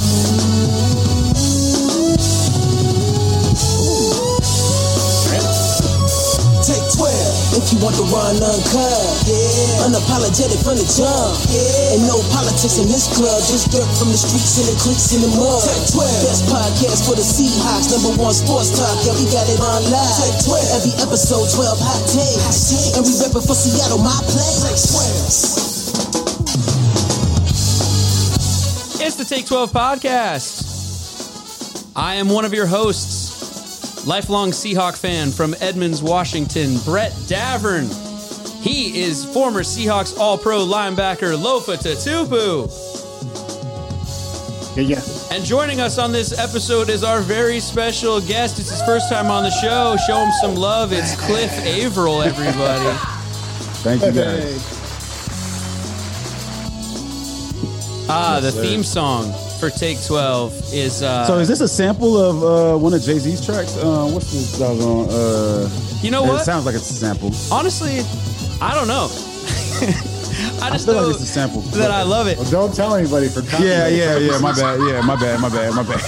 12 7.70 7.78
you 7.78 7.78
want 7.78 7.94
the 7.94 8.02
run 8.10 8.34
uncut. 8.34 9.30
Yeah. 9.30 9.86
Unapologetic 9.86 10.58
from 10.66 10.74
the 10.74 10.86
jump. 10.90 11.38
Yeah. 11.50 11.94
And 11.94 12.02
no 12.10 12.18
politics 12.34 12.82
in 12.82 12.90
this 12.90 13.06
club. 13.14 13.38
Just 13.46 13.70
dirt 13.70 13.86
from 13.94 14.10
the 14.10 14.18
streets 14.18 14.58
and 14.58 14.66
the 14.66 14.76
creeks 14.82 15.14
in 15.14 15.22
the 15.22 15.30
mud. 15.38 15.62
Take 15.62 15.94
12. 15.94 16.26
Best 16.26 16.42
podcast 16.50 17.06
for 17.06 17.14
the 17.14 17.22
Seahawks. 17.22 17.94
Number 17.94 18.10
one 18.18 18.34
sports 18.34 18.74
talk. 18.74 18.98
Yeah, 19.06 19.14
we 19.14 19.30
got 19.30 19.46
it 19.46 19.60
on 19.62 19.86
live. 19.86 20.18
Take 20.18 20.50
12. 20.50 20.82
Every 20.82 20.94
episode 20.98 21.46
12 21.46 21.78
hot 21.78 22.02
takes. 22.10 22.74
And 22.98 23.06
we 23.06 23.12
reppin' 23.22 23.44
for 23.46 23.54
Seattle, 23.54 24.02
my 24.02 24.18
place. 24.26 24.66
Take 24.66 24.82
12. 28.98 29.06
It's 29.06 29.16
the 29.16 29.24
Take 29.24 29.46
12 29.46 29.70
podcast. 29.70 30.66
I 31.94 32.16
am 32.16 32.28
one 32.28 32.44
of 32.44 32.54
your 32.54 32.66
hosts, 32.66 33.49
lifelong 34.06 34.50
Seahawk 34.50 34.96
fan 34.96 35.30
from 35.30 35.54
Edmonds, 35.60 36.02
Washington, 36.02 36.76
Brett 36.84 37.12
Davern. 37.26 37.88
He 38.62 39.00
is 39.02 39.24
former 39.24 39.62
Seahawks 39.62 40.18
All 40.18 40.36
Pro 40.36 40.58
linebacker 40.60 41.36
Lofa 41.36 41.76
Tatupu. 41.76 42.68
Yeah, 44.76 44.82
yeah. 44.82 45.34
And 45.34 45.44
joining 45.44 45.80
us 45.80 45.98
on 45.98 46.12
this 46.12 46.38
episode 46.38 46.90
is 46.90 47.02
our 47.02 47.20
very 47.20 47.58
special 47.60 48.20
guest. 48.20 48.58
It's 48.58 48.70
his 48.70 48.82
first 48.82 49.08
time 49.10 49.26
on 49.26 49.42
the 49.42 49.50
show. 49.50 49.96
Show 50.06 50.18
him 50.18 50.30
some 50.40 50.54
love. 50.54 50.92
It's 50.92 51.16
Cliff 51.26 51.50
Avril, 51.66 52.22
everybody. 52.22 52.96
Thank 53.82 54.02
you 54.02 54.12
guys. 54.12 54.76
Ah, 58.08 58.40
the 58.40 58.52
theme 58.52 58.82
song 58.82 59.32
for 59.60 59.70
Take 59.70 60.02
12 60.04 60.72
is. 60.72 61.02
Uh, 61.02 61.24
So 61.26 61.38
is 61.38 61.46
this 61.46 61.60
a 61.60 61.68
sample 61.68 62.16
of 62.16 62.42
uh, 62.42 62.78
one 62.78 62.94
of 62.94 63.02
Jay 63.02 63.18
Z's 63.18 63.44
tracks? 63.44 63.76
Uh, 63.76 64.08
what's 64.10 64.32
this 64.32 64.58
doggone? 64.58 65.08
Uh, 65.10 65.68
you 66.02 66.10
know 66.10 66.22
what? 66.24 66.40
It 66.40 66.44
sounds 66.44 66.64
like 66.64 66.74
it's 66.74 66.90
a 66.90 66.94
sample. 66.94 67.30
Honestly, 67.52 68.00
I 68.60 68.74
don't 68.74 68.88
know. 68.88 69.08
I 70.62 70.66
I 70.66 70.70
just 70.70 70.84
feel 70.86 70.94
know 70.94 71.06
like 71.06 71.14
it's 71.14 71.22
a 71.22 71.26
sample. 71.26 71.62
that 71.62 71.90
I 71.90 72.02
love 72.02 72.26
it. 72.26 72.36
well, 72.38 72.50
don't 72.50 72.74
tell 72.74 72.94
anybody 72.94 73.28
for 73.28 73.40
Yeah, 73.40 73.48
copyright 73.50 73.92
yeah, 73.94 74.18
yeah. 74.18 74.38
My 74.38 74.52
bad. 74.52 74.80
Yeah, 74.80 75.00
my 75.00 75.16
bad. 75.16 75.40
My 75.40 75.48
bad. 75.48 75.74
My 75.74 75.82
bad. 75.82 76.00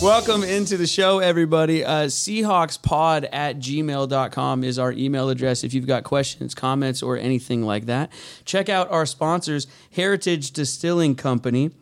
Welcome 0.02 0.44
into 0.44 0.76
the 0.76 0.86
show, 0.86 1.18
everybody. 1.18 1.84
Uh, 1.84 2.06
Seahawkspod 2.06 3.28
at 3.32 3.58
gmail.com 3.58 4.62
is 4.64 4.78
our 4.78 4.92
email 4.92 5.28
address 5.30 5.64
if 5.64 5.74
you've 5.74 5.86
got 5.86 6.04
questions, 6.04 6.54
comments, 6.54 7.02
or 7.02 7.16
anything 7.16 7.62
like 7.62 7.86
that. 7.86 8.12
Check 8.44 8.68
out 8.68 8.90
our 8.90 9.04
sponsors, 9.06 9.66
Heritage 9.92 10.52
Distilling 10.52 11.16
Company. 11.16 11.72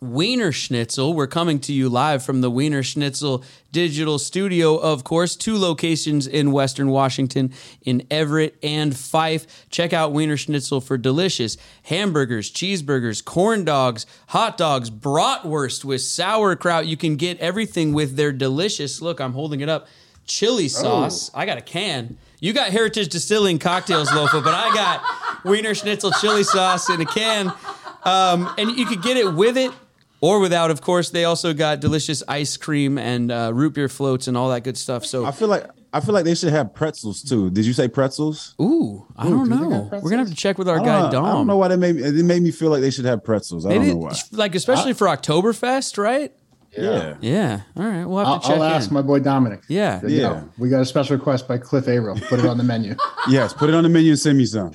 Wiener 0.00 0.52
Schnitzel. 0.52 1.14
We're 1.14 1.26
coming 1.26 1.58
to 1.60 1.72
you 1.72 1.88
live 1.88 2.22
from 2.22 2.40
the 2.40 2.50
Wiener 2.50 2.82
Schnitzel 2.82 3.42
Digital 3.72 4.18
Studio, 4.18 4.76
of 4.76 5.04
course. 5.04 5.36
Two 5.36 5.56
locations 5.56 6.26
in 6.26 6.52
Western 6.52 6.90
Washington, 6.90 7.52
in 7.82 8.06
Everett 8.10 8.56
and 8.62 8.96
Fife. 8.96 9.68
Check 9.70 9.92
out 9.92 10.12
Wiener 10.12 10.36
Schnitzel 10.36 10.80
for 10.80 10.98
delicious 10.98 11.56
hamburgers, 11.84 12.50
cheeseburgers, 12.50 13.24
corn 13.24 13.64
dogs, 13.64 14.06
hot 14.28 14.56
dogs, 14.56 14.90
bratwurst 14.90 15.84
with 15.84 16.02
sauerkraut. 16.02 16.86
You 16.86 16.96
can 16.96 17.16
get 17.16 17.38
everything 17.38 17.92
with 17.92 18.16
their 18.16 18.32
delicious, 18.32 19.00
look, 19.00 19.20
I'm 19.20 19.32
holding 19.32 19.60
it 19.60 19.68
up, 19.68 19.88
chili 20.26 20.64
oh. 20.64 20.68
sauce. 20.68 21.30
I 21.34 21.46
got 21.46 21.58
a 21.58 21.62
can. 21.62 22.18
You 22.38 22.52
got 22.52 22.70
Heritage 22.70 23.08
Distilling 23.08 23.58
cocktails, 23.58 24.10
Lofa, 24.10 24.44
but 24.44 24.52
I 24.52 24.74
got 24.74 25.44
Wiener 25.44 25.74
Schnitzel 25.74 26.10
chili 26.12 26.44
sauce 26.44 26.90
in 26.90 27.00
a 27.00 27.06
can. 27.06 27.52
Um, 28.06 28.48
and 28.56 28.70
you 28.70 28.86
could 28.86 29.02
get 29.02 29.16
it 29.16 29.34
with 29.34 29.56
it 29.56 29.72
or 30.20 30.40
without, 30.40 30.70
of 30.70 30.80
course. 30.80 31.10
They 31.10 31.24
also 31.24 31.52
got 31.52 31.80
delicious 31.80 32.22
ice 32.28 32.56
cream 32.56 32.98
and 32.98 33.30
uh, 33.32 33.50
root 33.52 33.74
beer 33.74 33.88
floats 33.88 34.28
and 34.28 34.36
all 34.36 34.48
that 34.50 34.62
good 34.64 34.78
stuff. 34.78 35.04
So, 35.04 35.24
I 35.26 35.32
feel 35.32 35.48
like 35.48 35.64
I 35.92 36.00
feel 36.00 36.12
like 36.14 36.24
they 36.24 36.34
should 36.34 36.52
have 36.52 36.74
pretzels 36.74 37.22
too. 37.22 37.50
Did 37.50 37.64
you 37.66 37.72
say 37.72 37.88
pretzels? 37.88 38.54
ooh, 38.60 39.06
I 39.16 39.28
don't 39.28 39.48
do 39.48 39.56
know. 39.68 39.88
We're 39.92 40.10
gonna 40.10 40.18
have 40.18 40.28
to 40.28 40.34
check 40.34 40.58
with 40.58 40.68
our 40.68 40.78
guy 40.78 41.10
Dom. 41.10 41.24
I 41.24 41.32
don't 41.32 41.46
know 41.46 41.56
why 41.56 41.68
they 41.68 41.76
made 41.76 41.96
me. 41.96 42.02
It 42.02 42.24
made 42.24 42.42
me 42.42 42.50
feel 42.50 42.70
like 42.70 42.80
they 42.80 42.90
should 42.90 43.06
have 43.06 43.24
pretzels. 43.24 43.64
I 43.66 43.70
They 43.70 43.74
don't 43.76 43.84
did, 43.84 43.90
know 43.94 44.00
why. 44.00 44.12
like 44.32 44.54
especially 44.54 44.92
for 44.92 45.06
Oktoberfest, 45.06 45.96
right? 45.98 46.32
Yeah. 46.78 47.16
Yeah. 47.20 47.60
All 47.76 47.84
right, 47.84 48.04
we'll 48.04 48.18
have 48.18 48.26
I'll, 48.28 48.40
to 48.40 48.46
check 48.48 48.56
I'll 48.56 48.62
ask 48.64 48.88
in. 48.90 48.94
my 48.94 49.02
boy 49.02 49.20
Dominic. 49.20 49.62
Yeah. 49.68 50.00
You 50.06 50.22
know, 50.22 50.32
Yeah. 50.34 50.42
we 50.58 50.68
got 50.68 50.80
a 50.82 50.86
special 50.86 51.16
request 51.16 51.48
by 51.48 51.58
Cliff 51.58 51.88
Avril. 51.88 52.18
Put 52.28 52.38
it 52.40 52.46
on 52.46 52.58
the 52.58 52.64
menu. 52.64 52.94
Yes. 53.28 53.52
Put 53.52 53.68
it 53.68 53.74
on 53.74 53.82
the 53.82 53.88
menu 53.88 54.10
and 54.12 54.18
send 54.20 54.38
me 54.38 54.46
some. 54.46 54.72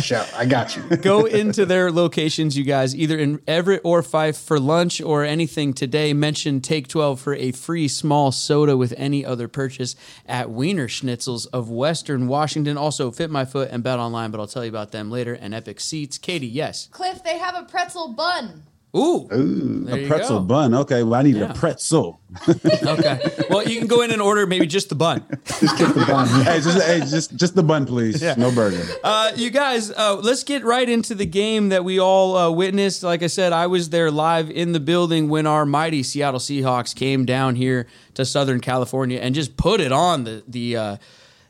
Shout, 0.00 0.28
I 0.36 0.46
got 0.46 0.74
you. 0.76 0.82
Go 0.96 1.26
into 1.26 1.64
their 1.64 1.92
locations, 1.92 2.58
you 2.58 2.64
guys, 2.64 2.92
either 2.96 3.16
in 3.16 3.40
Everett 3.46 3.82
or 3.84 4.02
Fife 4.02 4.36
for 4.36 4.58
lunch 4.58 5.00
or 5.00 5.22
anything 5.22 5.72
today. 5.74 6.12
Mention 6.12 6.60
Take 6.60 6.88
12 6.88 7.20
for 7.20 7.36
a 7.36 7.52
free 7.52 7.86
small 7.86 8.32
soda 8.32 8.76
with 8.76 8.94
any 8.96 9.24
other 9.24 9.46
purchase 9.46 9.94
at 10.26 10.50
Wiener 10.50 10.88
Schnitzels 10.88 11.46
of 11.52 11.70
Western 11.70 12.26
Washington. 12.26 12.76
Also, 12.76 13.12
Fit 13.12 13.30
My 13.30 13.44
Foot 13.44 13.68
and 13.70 13.84
Bet 13.84 14.00
Online, 14.00 14.32
but 14.32 14.40
I'll 14.40 14.48
tell 14.48 14.64
you 14.64 14.70
about 14.70 14.90
them 14.90 15.08
later. 15.08 15.34
And 15.34 15.54
Epic 15.54 15.78
Seats. 15.78 16.18
Katie, 16.18 16.48
yes. 16.48 16.88
Cliff, 16.90 17.22
they 17.22 17.38
have 17.38 17.54
a 17.54 17.62
pretzel 17.62 18.12
bun. 18.14 18.64
Ooh. 18.96 19.26
There 19.30 19.98
you 19.98 20.06
Pretzel 20.08 20.38
go. 20.38 20.44
bun. 20.44 20.74
Okay. 20.74 21.02
Well, 21.02 21.14
I 21.14 21.22
need 21.22 21.36
Yeah. 21.36 21.50
a 21.50 21.54
pretzel. 21.54 22.20
Okay. 22.48 23.20
Well, 23.50 23.62
you 23.66 23.78
can 23.78 23.86
go 23.86 24.02
in 24.02 24.10
and 24.10 24.20
order 24.22 24.46
maybe 24.46 24.66
just 24.66 24.88
the 24.88 24.94
bun. 24.94 25.24
Just 25.60 25.78
get 25.78 25.94
the 25.94 26.04
bun. 26.06 26.26
hey, 26.44 26.60
just 26.60 26.82
hey, 26.82 26.98
just 27.00 27.36
just 27.36 27.54
the 27.54 27.62
bun, 27.62 27.86
please. 27.86 28.20
No 28.36 28.50
burger. 28.50 28.82
Uh, 29.04 29.30
you 29.36 29.50
guys, 29.50 29.90
uh, 29.92 30.16
let's 30.22 30.42
get 30.44 30.64
right 30.64 30.88
into 30.88 31.14
the 31.14 31.26
game 31.26 31.68
that 31.70 31.84
we 31.84 31.98
all 32.00 32.36
uh, 32.36 32.50
witnessed. 32.50 33.02
Like 33.02 33.22
I 33.22 33.28
said, 33.28 33.52
I 33.52 33.66
was 33.68 33.90
there 33.90 34.10
live 34.10 34.50
in 34.50 34.72
the 34.72 34.80
building 34.80 35.28
when 35.28 35.46
our 35.46 35.64
mighty 35.64 36.02
Seattle 36.02 36.40
Seahawks 36.40 36.94
came 36.94 37.24
down 37.24 37.54
here 37.56 37.86
to 38.14 38.24
Southern 38.24 38.60
California 38.60 39.18
and 39.20 39.34
just 39.34 39.56
put 39.56 39.80
it 39.80 39.92
on 39.92 40.24
the 40.24 40.42
the. 40.48 40.98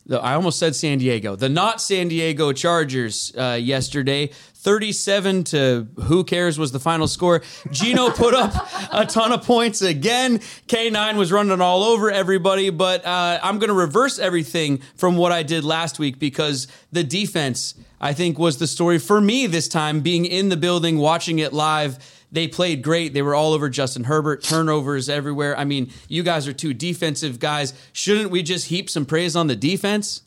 The 0.06 0.20
I 0.20 0.34
almost 0.34 0.58
said 0.58 0.76
San 0.76 0.98
Diego, 0.98 1.34
the 1.34 1.48
not 1.48 1.80
San 1.80 2.08
Diego 2.08 2.52
Chargers 2.52 3.32
uh, 3.36 3.58
yesterday. 3.60 4.30
37 4.64 5.44
to 5.44 5.86
who 6.04 6.24
cares 6.24 6.58
was 6.58 6.72
the 6.72 6.80
final 6.80 7.06
score. 7.06 7.42
Geno 7.70 8.08
put 8.16 8.32
up 8.32 8.54
a 8.92 9.04
ton 9.04 9.30
of 9.30 9.44
points 9.44 9.82
again. 9.82 10.38
K9 10.38 11.16
was 11.16 11.30
running 11.30 11.60
all 11.60 11.84
over 11.84 12.10
everybody, 12.10 12.70
but 12.70 13.04
uh, 13.04 13.38
I'm 13.42 13.58
going 13.58 13.68
to 13.68 13.74
reverse 13.74 14.18
everything 14.18 14.78
from 14.96 15.18
what 15.18 15.32
I 15.32 15.42
did 15.42 15.64
last 15.64 15.98
week 15.98 16.18
because 16.18 16.66
the 16.92 17.04
defense, 17.04 17.74
I 18.00 18.14
think, 18.14 18.38
was 18.38 18.56
the 18.56 18.66
story 18.66 18.98
for 18.98 19.20
me 19.20 19.46
this 19.46 19.68
time, 19.68 20.00
being 20.00 20.24
in 20.24 20.48
the 20.48 20.56
building, 20.56 20.96
watching 20.96 21.40
it 21.40 21.52
live. 21.52 21.98
They 22.34 22.48
played 22.48 22.82
great. 22.82 23.14
They 23.14 23.22
were 23.22 23.34
all 23.34 23.52
over 23.52 23.68
Justin 23.68 24.04
Herbert, 24.04 24.42
turnovers 24.42 25.08
everywhere. 25.08 25.56
I 25.56 25.64
mean, 25.64 25.90
you 26.08 26.24
guys 26.24 26.48
are 26.48 26.52
two 26.52 26.74
defensive 26.74 27.38
guys. 27.38 27.72
Shouldn't 27.92 28.32
we 28.32 28.42
just 28.42 28.66
heap 28.66 28.90
some 28.90 29.06
praise 29.06 29.36
on 29.36 29.46
the 29.46 29.54
defense? 29.54 30.22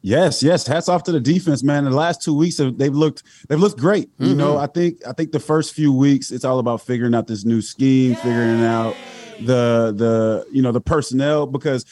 Yes, 0.00 0.42
yes. 0.42 0.66
Hats 0.66 0.88
off 0.88 1.02
to 1.04 1.12
the 1.12 1.20
defense, 1.20 1.62
man. 1.62 1.84
The 1.84 1.90
last 1.90 2.22
two 2.22 2.34
weeks 2.34 2.56
they've 2.56 2.94
looked 2.94 3.24
they've 3.48 3.60
looked 3.60 3.78
great. 3.78 4.08
You 4.18 4.28
mm-hmm. 4.28 4.38
know, 4.38 4.56
I 4.56 4.66
think 4.66 5.06
I 5.06 5.12
think 5.12 5.32
the 5.32 5.38
first 5.38 5.74
few 5.74 5.92
weeks 5.92 6.30
it's 6.30 6.46
all 6.46 6.58
about 6.58 6.80
figuring 6.80 7.14
out 7.14 7.26
this 7.26 7.44
new 7.44 7.60
scheme, 7.60 8.14
figuring 8.16 8.64
out 8.64 8.96
the 9.38 9.92
the 9.94 10.46
you 10.50 10.62
know 10.62 10.72
the 10.72 10.80
personnel 10.80 11.46
because 11.46 11.84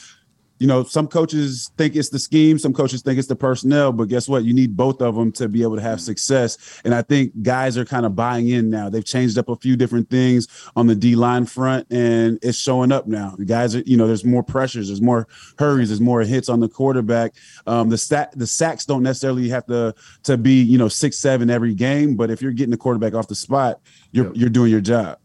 you 0.61 0.67
know 0.67 0.85
some 0.85 1.09
coaches 1.09 1.71
think 1.79 1.97
it's 1.97 2.11
the 2.11 2.19
scheme, 2.19 2.59
some 2.59 2.75
coaches 2.75 3.01
think 3.01 3.19
it's 3.19 3.29
the 3.29 3.35
personnel, 3.35 3.93
but 3.93 4.09
guess 4.09 4.29
what? 4.29 4.45
You 4.45 4.53
need 4.53 4.77
both 4.77 5.01
of 5.01 5.15
them 5.17 5.33
to 5.33 5.49
be 5.49 5.63
able 5.63 5.77
to 5.77 5.83
have 5.83 6.01
success. 6.03 6.81
And 6.85 6.95
I 6.95 7.01
think 7.01 7.43
guys 7.43 7.79
are 7.79 7.85
kind 7.87 8.05
of 8.05 8.15
buying 8.15 8.49
in 8.49 8.69
now. 8.69 8.91
They've 8.91 9.05
changed 9.05 9.39
up 9.39 9.49
a 9.49 9.57
few 9.57 9.75
different 9.75 10.11
things 10.11 10.47
on 10.77 10.87
the 10.87 10.95
D 10.95 11.17
line 11.17 11.47
front, 11.47 11.91
and 11.91 12.39
it's 12.43 12.59
showing 12.59 12.93
up 12.93 13.07
now. 13.07 13.35
The 13.39 13.47
guys 13.47 13.75
are, 13.75 13.81
you 13.87 13.97
know, 13.97 14.07
there's 14.07 14.25
more 14.25 14.43
pressures, 14.43 14.89
there's 14.89 15.03
more 15.03 15.27
hurries, 15.59 15.89
there's 15.89 16.01
more 16.01 16.21
hits 16.21 16.51
on 16.51 16.61
the 16.61 16.69
quarterback. 16.69 17.35
Um, 17.67 17.89
the 17.89 17.99
stat, 17.99 18.35
the 18.37 18.47
sacks 18.47 18.85
don't 18.85 19.03
necessarily 19.03 19.49
have 19.49 19.65
to 19.67 19.95
to 20.25 20.37
be, 20.37 20.63
you 20.63 20.77
know, 20.77 20.89
six 20.89 21.19
seven 21.19 21.49
every 21.49 21.75
game, 21.75 22.17
but 22.17 22.31
if 22.31 22.43
you're 22.43 22.53
getting 22.53 22.71
the 22.71 22.77
quarterback 22.77 23.15
off 23.15 23.29
the 23.29 23.35
spot, 23.35 23.81
you're 24.13 24.31
you're 24.35 24.51
doing 24.51 24.71
your 24.71 24.83
job. 24.83 25.19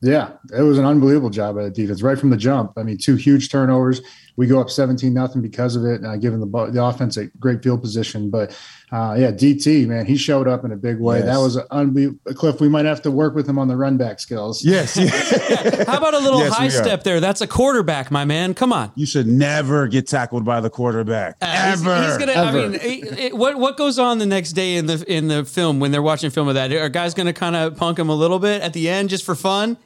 Yeah, 0.00 0.32
it 0.56 0.62
was 0.62 0.78
an 0.78 0.84
unbelievable 0.84 1.30
job 1.30 1.58
at 1.58 1.64
the 1.64 1.70
defense 1.70 2.02
right 2.02 2.18
from 2.18 2.30
the 2.30 2.36
jump. 2.36 2.72
I 2.76 2.84
mean, 2.84 2.98
two 2.98 3.16
huge 3.16 3.50
turnovers. 3.50 4.00
We 4.38 4.46
go 4.46 4.60
up 4.60 4.70
17 4.70 5.12
nothing 5.12 5.42
because 5.42 5.74
of 5.74 5.84
it, 5.84 6.04
uh, 6.04 6.16
giving 6.16 6.38
the 6.38 6.46
the 6.70 6.82
offense 6.82 7.16
a 7.16 7.26
great 7.40 7.60
field 7.62 7.82
position. 7.82 8.30
But 8.30 8.52
uh, 8.92 9.16
yeah, 9.18 9.32
DT 9.32 9.86
man, 9.88 10.06
he 10.06 10.16
showed 10.16 10.46
up 10.46 10.64
in 10.64 10.70
a 10.70 10.76
big 10.76 11.00
way. 11.00 11.18
Yes. 11.18 11.26
That 11.26 11.38
was 11.38 11.56
an 11.56 11.64
unbelievable. 11.72 12.34
Cliff, 12.34 12.60
we 12.60 12.68
might 12.68 12.84
have 12.84 13.02
to 13.02 13.10
work 13.10 13.34
with 13.34 13.48
him 13.48 13.58
on 13.58 13.66
the 13.66 13.76
run 13.76 13.96
back 13.96 14.20
skills. 14.20 14.64
Yes, 14.64 14.94
How 15.88 15.98
about 15.98 16.14
a 16.14 16.18
little 16.20 16.38
Yes, 16.38 16.54
high 16.54 16.68
step 16.68 17.02
there? 17.02 17.18
That's 17.20 17.40
a 17.40 17.46
quarterback, 17.48 18.10
my 18.12 18.24
man. 18.24 18.54
Come 18.54 18.72
on. 18.72 18.92
you 18.94 19.06
should 19.06 19.26
never 19.26 19.88
get 19.88 20.06
tackled 20.06 20.44
by 20.44 20.60
the 20.60 20.70
quarterback 20.70 21.36
He's- 21.40 21.80
ever. 21.82 22.06
He's, 22.06 22.16
gonna. 22.18 22.32
Ever. 22.32 22.58
I 22.58 22.68
mean, 22.68 22.74
it- 22.76 23.18
it- 23.18 23.36
what 23.36 23.58
what 23.58 23.76
goes 23.76 23.98
on 23.98 24.18
the 24.18 24.26
next 24.26 24.52
day 24.52 24.76
in 24.76 24.86
the 24.86 25.04
in 25.12 25.26
the 25.26 25.44
film 25.44 25.80
when 25.80 25.90
they're 25.90 26.00
watching 26.00 26.30
film 26.30 26.46
of 26.46 26.54
that? 26.54 26.70
Are 26.72 26.88
guys 26.88 27.12
going 27.12 27.26
to 27.26 27.32
kind 27.32 27.56
of 27.56 27.76
punk 27.76 27.98
him 27.98 28.08
a 28.08 28.14
little 28.14 28.38
bit 28.38 28.62
at 28.62 28.72
the 28.72 28.88
end 28.88 29.10
just 29.10 29.24
for 29.24 29.34
fun? 29.34 29.76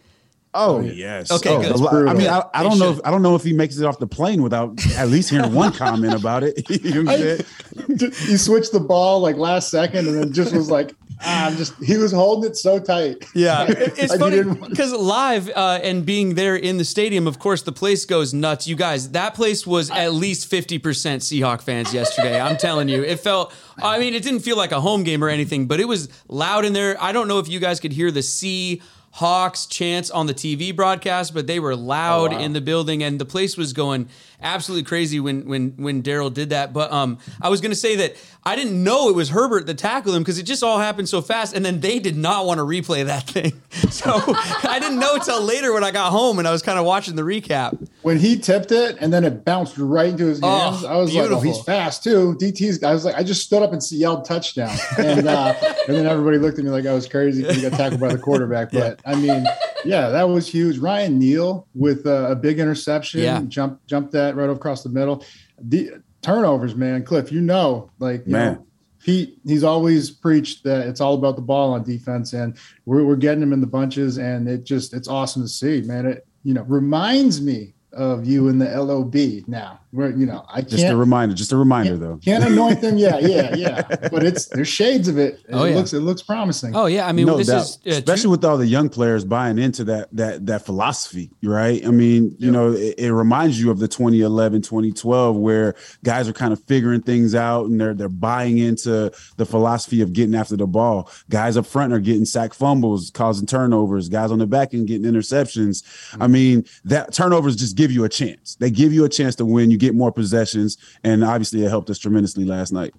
Oh 0.55 0.81
yes. 0.81 1.31
Okay, 1.31 1.49
Oh, 1.51 1.63
good. 1.63 1.81
a 2.07 2.11
I 2.11 2.15
mean, 2.15 2.29
I, 2.29 2.43
I 2.53 2.63
don't 2.63 2.79
know. 2.79 2.91
If, 2.93 3.01
I 3.05 3.11
don't 3.11 3.23
know 3.23 3.35
if 3.35 3.43
he 3.43 3.53
makes 3.55 3.79
it 3.79 3.87
off 3.87 3.99
the 3.99 4.07
plane 4.07 4.43
without 4.43 4.79
at 4.97 5.09
least 5.09 5.31
hearing 5.31 5.55
one 5.55 5.73
comment 5.73 6.13
about 6.15 6.43
it. 6.43 6.69
you 6.85 7.03
know 7.05 7.11
I'm 7.13 7.99
he 7.99 8.37
switched 8.37 8.73
the 8.73 8.81
ball 8.81 9.21
like 9.21 9.37
last 9.37 9.71
second, 9.71 10.07
and 10.09 10.19
then 10.19 10.33
just 10.35 10.55
was 10.55 10.71
like, 10.71 10.95
ah, 11.23 11.47
I'm 11.47 11.57
just. 11.57 11.73
He 11.83 11.97
was 11.97 12.13
holding 12.13 12.51
it 12.51 12.57
so 12.57 12.79
tight. 12.79 13.25
Yeah, 13.35 13.63
It- 13.71 13.95
it's 13.99 14.11
Like, 14.11 14.21
funny 14.21 14.43
because 14.69 14.93
live 14.93 15.49
uh, 15.49 15.81
and 15.83 16.05
being 16.05 16.35
there 16.35 16.55
in 16.57 16.77
the 16.77 16.85
stadium, 16.85 17.27
of 17.27 17.39
course, 17.39 17.63
the 17.63 17.73
place 17.73 18.05
goes 18.05 18.35
nuts. 18.35 18.67
You 18.69 18.77
guys, 18.77 19.13
that 19.13 19.33
place 19.35 19.67
was 19.67 19.91
at 19.91 20.13
least 20.13 20.49
fifty 20.49 20.79
percent 20.79 21.23
Seahawk 21.23 21.63
fans 21.63 21.95
yesterday. 21.95 22.39
I'm 22.39 22.59
telling 22.59 22.91
you, 22.91 23.03
it 23.03 23.21
felt. 23.21 23.55
I 23.83 23.99
mean, 23.99 24.13
it 24.13 24.23
didn't 24.23 24.41
feel 24.41 24.59
like 24.59 24.73
a 24.73 24.83
home 24.83 25.03
game 25.03 25.25
or 25.25 25.31
anything, 25.31 25.67
but 25.67 25.81
it 25.81 25.89
was 25.89 26.11
loud 26.29 26.67
in 26.67 26.75
there. 26.75 27.03
I 27.03 27.13
don't 27.13 27.27
know 27.27 27.39
if 27.39 27.49
you 27.49 27.59
guys 27.59 27.81
could 27.81 27.93
hear 27.93 28.11
the 28.11 28.23
Sea 28.23 28.83
Hawks 29.13 29.67
chants 29.67 30.11
on 30.11 30.27
the 30.27 30.33
TV 30.33 30.75
broadcast, 30.75 31.35
but 31.35 31.47
they 31.47 31.61
were 31.61 31.77
loud 31.77 32.33
in 32.33 32.55
the 32.55 32.63
building, 32.63 33.03
and 33.03 33.21
the 33.21 33.27
place 33.27 33.59
was 33.59 33.75
going 33.75 34.09
absolutely 34.41 34.85
crazy 34.85 35.21
when 35.21 35.47
when 35.47 35.73
when 35.77 36.01
Darrell 36.01 36.31
did 36.31 36.49
that. 36.49 36.73
But 36.73 36.91
um, 36.91 37.19
I 37.41 37.51
was 37.51 37.61
going 37.61 37.73
to 37.73 37.77
say 37.77 37.95
that 37.97 38.17
I 38.43 38.57
didn't 38.57 38.83
know 38.83 39.11
it 39.11 39.15
was 39.15 39.29
Herbert 39.29 39.67
that 39.67 39.77
tackled 39.77 40.17
him 40.17 40.23
because 40.23 40.39
it 40.39 40.45
just 40.45 40.63
all 40.63 40.79
happened 40.79 41.11
so 41.11 41.21
fast, 41.21 41.55
and 41.55 41.63
then 41.63 41.81
they 41.81 41.99
did 41.99 42.17
not 42.17 42.47
want 42.47 42.57
to 42.59 42.65
replay 42.65 43.05
that 43.05 43.29
thing. 43.29 43.61
So 43.93 44.11
I 44.15 44.79
didn't 44.81 44.99
know 44.99 45.19
till 45.19 45.43
later 45.43 45.75
when 45.75 45.85
I 45.85 45.91
got 45.91 46.11
home 46.13 46.39
and 46.39 46.49
I 46.49 46.51
was 46.51 46.63
kind 46.63 46.79
of 46.79 46.87
watching 46.87 47.15
the 47.15 47.23
recap. 47.23 47.89
When 48.03 48.19
he 48.19 48.37
tipped 48.37 48.73
it, 48.73 48.97
and 49.01 49.13
then 49.13 49.23
it 49.25 49.45
bounced 49.45 49.79
right 49.79 50.09
into 50.11 50.27
his 50.27 50.41
Oh, 50.43 50.49
hands, 50.73 50.85
I 50.85 50.97
was 50.97 51.15
like, 51.15 51.31
"Oh, 51.31 51.41
he's 51.41 51.61
fast 51.63 52.03
too." 52.03 52.35
DT's. 52.41 52.83
I 52.83 52.93
was 52.93 53.05
like, 53.05 53.15
I 53.15 53.23
just 53.23 53.43
stood 53.45 53.63
up 53.63 53.73
and 53.73 53.81
yelled 53.93 54.25
touchdown, 54.25 54.77
and 54.99 55.29
uh, 55.29 55.55
and 55.89 55.97
then 55.97 56.07
everybody 56.07 56.39
looked 56.39 56.59
at 56.59 56.65
me 56.65 56.71
like 56.71 56.85
I 56.87 56.93
was 56.95 57.07
crazy 57.09 57.43
because 57.43 57.57
he 57.57 57.63
got 57.63 57.77
tackled 57.77 58.01
by 58.01 58.13
the 58.13 58.19
quarterback. 58.19 58.73
But 58.73 59.01
I 59.07 59.15
mean, 59.15 59.45
yeah, 59.85 60.09
that 60.09 60.29
was 60.29 60.49
huge. 60.49 60.79
Ryan 60.79 61.19
Neal 61.19 61.69
with 61.75 62.05
uh, 62.07 62.27
a 62.31 62.35
big 62.35 62.59
interception, 62.59 63.21
Yeah. 63.21 63.43
jump 63.47 63.81
jumped 63.87 64.11
that 64.13 64.35
right 64.35 64.51
across 64.51 64.83
the 64.83 64.89
middle. 64.91 65.25
The 65.61 65.93
turnovers, 66.23 66.75
man, 66.75 67.05
Cliff, 67.05 67.31
you 67.31 67.41
know, 67.41 67.89
like 68.01 68.27
you 68.27 68.33
Man. 68.33 68.55
know, 68.55 68.67
he 69.05 69.39
he's 69.47 69.63
always 69.63 70.11
preached 70.11 70.65
that 70.65 70.89
it's 70.89 71.01
all 71.01 71.15
about 71.15 71.37
the 71.37 71.43
ball 71.43 71.73
on 71.73 71.85
defense, 71.85 72.33
and 72.33 72.57
we're, 72.85 73.05
we're 73.05 73.15
getting 73.17 73.43
him 73.43 73.53
in 73.53 73.61
the 73.61 73.67
bunches, 73.69 74.19
and 74.19 74.49
it 74.49 74.65
just 74.65 74.93
it's 74.93 75.07
awesome 75.07 75.43
to 75.43 75.49
see, 75.49 75.83
man. 75.83 76.07
It 76.07 76.27
you 76.43 76.53
know 76.55 76.63
reminds 76.63 77.41
me 77.41 77.75
of 77.93 78.27
you 78.27 78.49
in 78.49 78.59
the 78.59 78.67
LOB 78.83 79.15
now. 79.49 79.79
Where 79.91 80.09
you 80.09 80.25
know 80.25 80.43
I 80.49 80.63
Just 80.63 80.87
a 80.87 80.97
reminder. 80.97 81.35
Just 81.35 81.53
a 81.53 81.57
reminder, 81.59 81.99
though. 81.99 82.17
can't 82.25 82.43
anoint 82.43 82.81
them. 82.81 82.97
Yeah, 82.97 83.19
yeah, 83.21 83.55
yeah. 83.55 83.83
But 84.11 84.25
it's 84.25 84.47
there's 84.47 84.69
shades 84.69 85.07
of 85.07 85.19
it. 85.19 85.41
Oh, 85.53 85.65
it 85.65 85.71
yeah. 85.71 85.77
looks 85.77 85.93
it 85.93 86.01
looks 86.01 86.23
promising. 86.23 86.75
Oh 86.75 86.87
yeah, 86.87 87.07
I 87.07 87.13
mean 87.13 87.27
no 87.27 87.37
this 87.37 87.49
doubt. 87.49 87.61
is 87.61 87.77
uh, 87.87 87.91
especially 87.99 88.23
true- 88.23 88.31
with 88.31 88.45
all 88.47 88.57
the 88.57 88.67
young 88.67 88.89
players 88.89 89.27
buying 89.27 89.59
into 89.59 89.85
that 89.85 90.09
that 90.13 90.47
that 90.47 90.65
philosophy 90.65 91.31
right 91.43 91.85
i 91.87 91.91
mean 91.91 92.35
you 92.39 92.51
know 92.51 92.73
it, 92.73 92.95
it 92.99 93.13
reminds 93.13 93.61
you 93.61 93.71
of 93.71 93.79
the 93.81 93.89
2011 93.89 94.63
2012 94.63 95.37
where 95.37 95.75
guys 96.05 96.29
are 96.29 96.33
kind 96.33 96.53
of 96.53 96.63
figuring 96.65 97.03
things 97.03 97.35
out 97.35 97.67
and 97.67 97.81
they're 97.81 97.93
they're 97.95 98.09
buying 98.09 98.59
into 98.59 99.13
the 99.37 99.45
philosophy 99.47 100.01
of 100.01 100.13
getting 100.13 100.35
after 100.35 100.57
the 100.57 100.67
ball 100.67 101.11
guys 101.29 101.57
up 101.57 101.67
front 101.67 101.93
are 101.93 101.99
getting 102.01 102.25
sack 102.25 102.55
fumbles 102.55 103.11
causing 103.11 103.47
turnovers 103.47 104.09
guys 104.09 104.31
on 104.31 104.39
the 104.39 104.47
back 104.47 104.73
end 104.73 104.87
getting 104.87 105.11
interceptions 105.11 105.83
i 106.21 106.27
mean 106.27 106.65
that 106.85 107.13
turnovers 107.13 107.57
just 107.57 107.77
give 107.83 107.91
you 107.91 108.05
a 108.05 108.09
chance 108.09 108.57
they 108.57 108.71
give 108.71 108.93
you 108.93 109.05
a 109.05 109.09
chance 109.09 109.35
to 109.35 109.45
win 109.45 109.71
you 109.71 109.79
get 109.79 109.95
more 109.95 110.13
possessions 110.13 110.79
and 111.03 111.25
obviously 111.25 111.65
it 111.65 111.69
helped 111.69 111.91
us 111.91 111.99
tremendously 111.99 112.45
last 112.45 112.73
night 112.73 112.95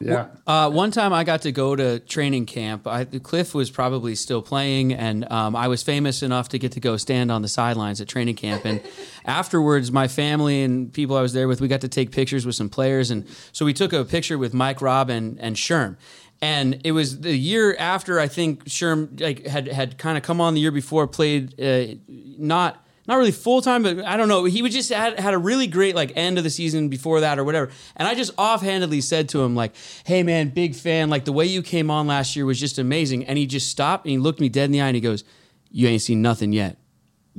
yeah. 0.00 0.28
Uh, 0.46 0.70
one 0.70 0.90
time 0.90 1.12
I 1.12 1.24
got 1.24 1.42
to 1.42 1.52
go 1.52 1.74
to 1.74 1.98
training 1.98 2.46
camp. 2.46 2.86
I, 2.86 3.04
Cliff 3.04 3.54
was 3.54 3.70
probably 3.70 4.14
still 4.14 4.42
playing, 4.42 4.92
and 4.92 5.30
um, 5.30 5.56
I 5.56 5.68
was 5.68 5.82
famous 5.82 6.22
enough 6.22 6.48
to 6.50 6.58
get 6.58 6.72
to 6.72 6.80
go 6.80 6.96
stand 6.96 7.30
on 7.30 7.42
the 7.42 7.48
sidelines 7.48 8.00
at 8.00 8.08
training 8.08 8.36
camp. 8.36 8.64
And 8.64 8.80
afterwards, 9.24 9.90
my 9.90 10.08
family 10.08 10.62
and 10.62 10.92
people 10.92 11.16
I 11.16 11.22
was 11.22 11.32
there 11.32 11.48
with, 11.48 11.60
we 11.60 11.68
got 11.68 11.80
to 11.82 11.88
take 11.88 12.12
pictures 12.12 12.46
with 12.46 12.54
some 12.54 12.68
players. 12.68 13.10
And 13.10 13.26
so 13.52 13.64
we 13.64 13.74
took 13.74 13.92
a 13.92 14.04
picture 14.04 14.38
with 14.38 14.54
Mike 14.54 14.80
Robb 14.80 15.10
and, 15.10 15.38
and 15.40 15.56
Sherm. 15.56 15.96
And 16.40 16.80
it 16.84 16.92
was 16.92 17.20
the 17.20 17.36
year 17.36 17.76
after 17.78 18.20
I 18.20 18.28
think 18.28 18.64
Sherm 18.66 19.20
like 19.20 19.44
had 19.46 19.66
had 19.66 19.98
kind 19.98 20.16
of 20.16 20.22
come 20.22 20.40
on 20.40 20.54
the 20.54 20.60
year 20.60 20.70
before, 20.70 21.08
played 21.08 21.60
uh, 21.60 21.96
not 22.06 22.86
not 23.08 23.16
really 23.16 23.32
full 23.32 23.62
time, 23.62 23.82
but 23.82 24.04
I 24.04 24.16
don't 24.16 24.28
know. 24.28 24.44
He 24.44 24.60
was 24.62 24.72
just 24.72 24.92
had, 24.92 25.18
had 25.18 25.34
a 25.34 25.38
really 25.38 25.66
great 25.66 25.96
like 25.96 26.12
end 26.14 26.38
of 26.38 26.44
the 26.44 26.50
season 26.50 26.88
before 26.90 27.20
that 27.20 27.38
or 27.38 27.44
whatever. 27.44 27.70
And 27.96 28.06
I 28.06 28.14
just 28.14 28.32
offhandedly 28.36 29.00
said 29.00 29.30
to 29.30 29.42
him 29.42 29.56
like, 29.56 29.74
"Hey 30.04 30.22
man, 30.22 30.50
big 30.50 30.74
fan. 30.76 31.08
Like 31.08 31.24
the 31.24 31.32
way 31.32 31.46
you 31.46 31.62
came 31.62 31.90
on 31.90 32.06
last 32.06 32.36
year 32.36 32.44
was 32.44 32.60
just 32.60 32.78
amazing." 32.78 33.24
And 33.24 33.38
he 33.38 33.46
just 33.46 33.68
stopped 33.68 34.04
and 34.04 34.12
he 34.12 34.18
looked 34.18 34.40
me 34.40 34.48
dead 34.48 34.66
in 34.66 34.72
the 34.72 34.82
eye 34.82 34.88
and 34.88 34.94
he 34.94 35.00
goes, 35.00 35.24
"You 35.70 35.88
ain't 35.88 36.02
seen 36.02 36.22
nothing 36.22 36.52
yet." 36.52 36.76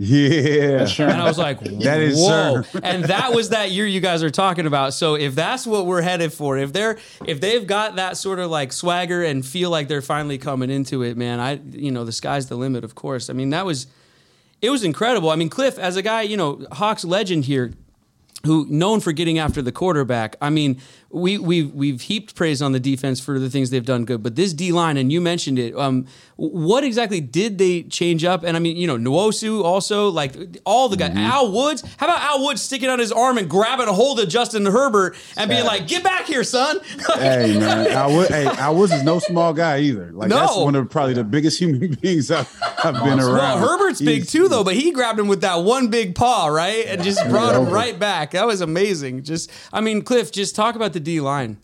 yeah 0.02 0.88
And 0.98 1.22
I 1.22 1.26
was 1.26 1.38
like, 1.38 1.60
That 1.84 2.00
is 2.00 2.16
whoa. 2.16 2.62
Sherm. 2.62 2.80
and 2.84 3.04
that 3.06 3.34
was 3.34 3.50
that 3.50 3.72
year 3.72 3.86
you 3.86 4.00
guys 4.00 4.24
are 4.24 4.30
talking 4.30 4.66
about. 4.66 4.94
So 4.94 5.16
if 5.16 5.36
that's 5.36 5.68
what 5.68 5.86
we're 5.86 6.02
headed 6.02 6.32
for, 6.32 6.58
if 6.58 6.72
they're 6.72 6.98
if 7.26 7.42
they've 7.42 7.68
got 7.68 7.98
that 7.98 8.16
sort 8.16 8.40
of 8.40 8.50
like 8.50 8.72
swagger 8.72 9.24
and 9.24 9.46
feel 9.46 9.70
like 9.70 9.90
they're 9.90 10.02
finally 10.02 10.38
coming 10.38 10.70
into 10.70 11.04
it, 11.04 11.18
man, 11.18 11.42
I 11.42 11.60
you 11.72 11.92
know, 11.92 12.06
the 12.06 12.14
sky's 12.14 12.48
the 12.48 12.56
limit, 12.56 12.86
of 12.86 12.96
course. 12.96 13.30
I 13.30 13.34
mean, 13.34 13.50
that 13.50 13.66
was 13.66 13.88
it 14.62 14.70
was 14.70 14.84
incredible. 14.84 15.30
I 15.30 15.36
mean, 15.36 15.50
Cliff, 15.50 15.78
as 15.78 15.96
a 15.96 16.01
guy, 16.01 16.24
you 16.24 16.38
know, 16.38 16.66
Hawks 16.72 17.06
legend 17.06 17.46
here, 17.46 17.74
who 18.46 18.66
known 18.70 19.00
for 19.00 19.12
getting 19.12 19.38
after 19.38 19.62
the 19.62 19.72
quarterback. 19.72 20.36
I 20.42 20.50
mean, 20.50 20.82
we 21.12 21.38
we've 21.38 21.74
we've 21.74 22.01
heaped 22.01 22.36
praise 22.36 22.62
on 22.62 22.72
the 22.72 22.80
defense 22.80 23.20
for 23.20 23.39
the 23.39 23.50
things 23.50 23.70
they've 23.70 23.86
done 23.86 24.06
good, 24.06 24.22
but 24.22 24.36
this 24.36 24.54
D 24.54 24.72
line, 24.72 24.98
and 24.98 25.12
you 25.12 25.20
mentioned 25.22 25.58
it. 25.58 25.75
Um, 25.75 26.06
what 26.36 26.84
exactly 26.84 27.20
did 27.20 27.58
they 27.58 27.84
change 27.84 28.24
up? 28.24 28.44
And 28.44 28.56
I 28.56 28.60
mean, 28.60 28.78
you 28.78 28.88
know, 28.88 28.98
Nwosu 28.98 29.63
also 29.63 30.10
like 30.10 30.36
all 30.66 30.88
the 30.88 30.98
guys. 30.98 31.16
Al 31.16 31.51
Woods. 31.51 31.84
How 31.98 32.06
about 32.06 32.22
Al 32.22 32.46
Woods 32.46 32.62
sticking 32.62 32.89
out 32.89 33.00
his 33.00 33.12
arm 33.12 33.38
and 33.38 33.50
grabbing 33.50 33.88
a 33.88 33.94
hold 33.94 34.20
of 34.20 34.30
Justin 34.30 34.66
Herbert 34.66 35.16
and 35.36 35.50
being 35.50 35.66
like, 35.66 35.88
"Get 35.88 36.04
back 36.04 36.25
here, 36.25 36.44
son!" 36.44 36.80
hey 37.16 37.58
man, 37.60 37.96
I 37.96 38.08
would. 38.08 38.28
Hey, 38.30 38.46
I 38.46 38.70
was 38.70 38.92
is 38.92 39.04
no 39.04 39.20
small 39.20 39.54
guy 39.54 39.80
either. 39.80 40.12
Like 40.13 40.30
that's 40.30 40.56
one 40.56 40.75
of 40.75 40.89
probably 40.89 41.13
the 41.13 41.24
biggest 41.24 41.60
human 41.60 41.94
beings 42.01 42.32
I've, 42.32 42.48
I've 42.84 42.94
been 42.94 43.18
Well, 43.18 43.36
around. 43.36 43.60
Herbert's 43.60 44.01
big 44.01 44.28
too, 44.28 44.48
though, 44.48 44.63
but 44.63 44.75
he 44.75 44.92
grabbed 44.92 45.20
him 45.20 45.28
with 45.28 45.42
that 45.42 45.63
one 45.63 45.89
big 45.89 46.16
paw, 46.16 46.48
right, 46.48 46.86
and 46.88 47.04
just 47.04 47.28
brought 47.30 47.56
him 47.56 47.70
right 47.70 47.98
back. 47.98 48.32
That 48.32 48.46
was 48.48 48.62
amazing. 48.62 49.24
Just, 49.24 49.51
I 49.74 49.82
mean, 49.82 50.01
Cliff, 50.01 50.32
just 50.32 50.56
talk 50.56 50.75
about 50.75 50.94
the 50.94 50.99
D 51.00 51.20
line. 51.20 51.58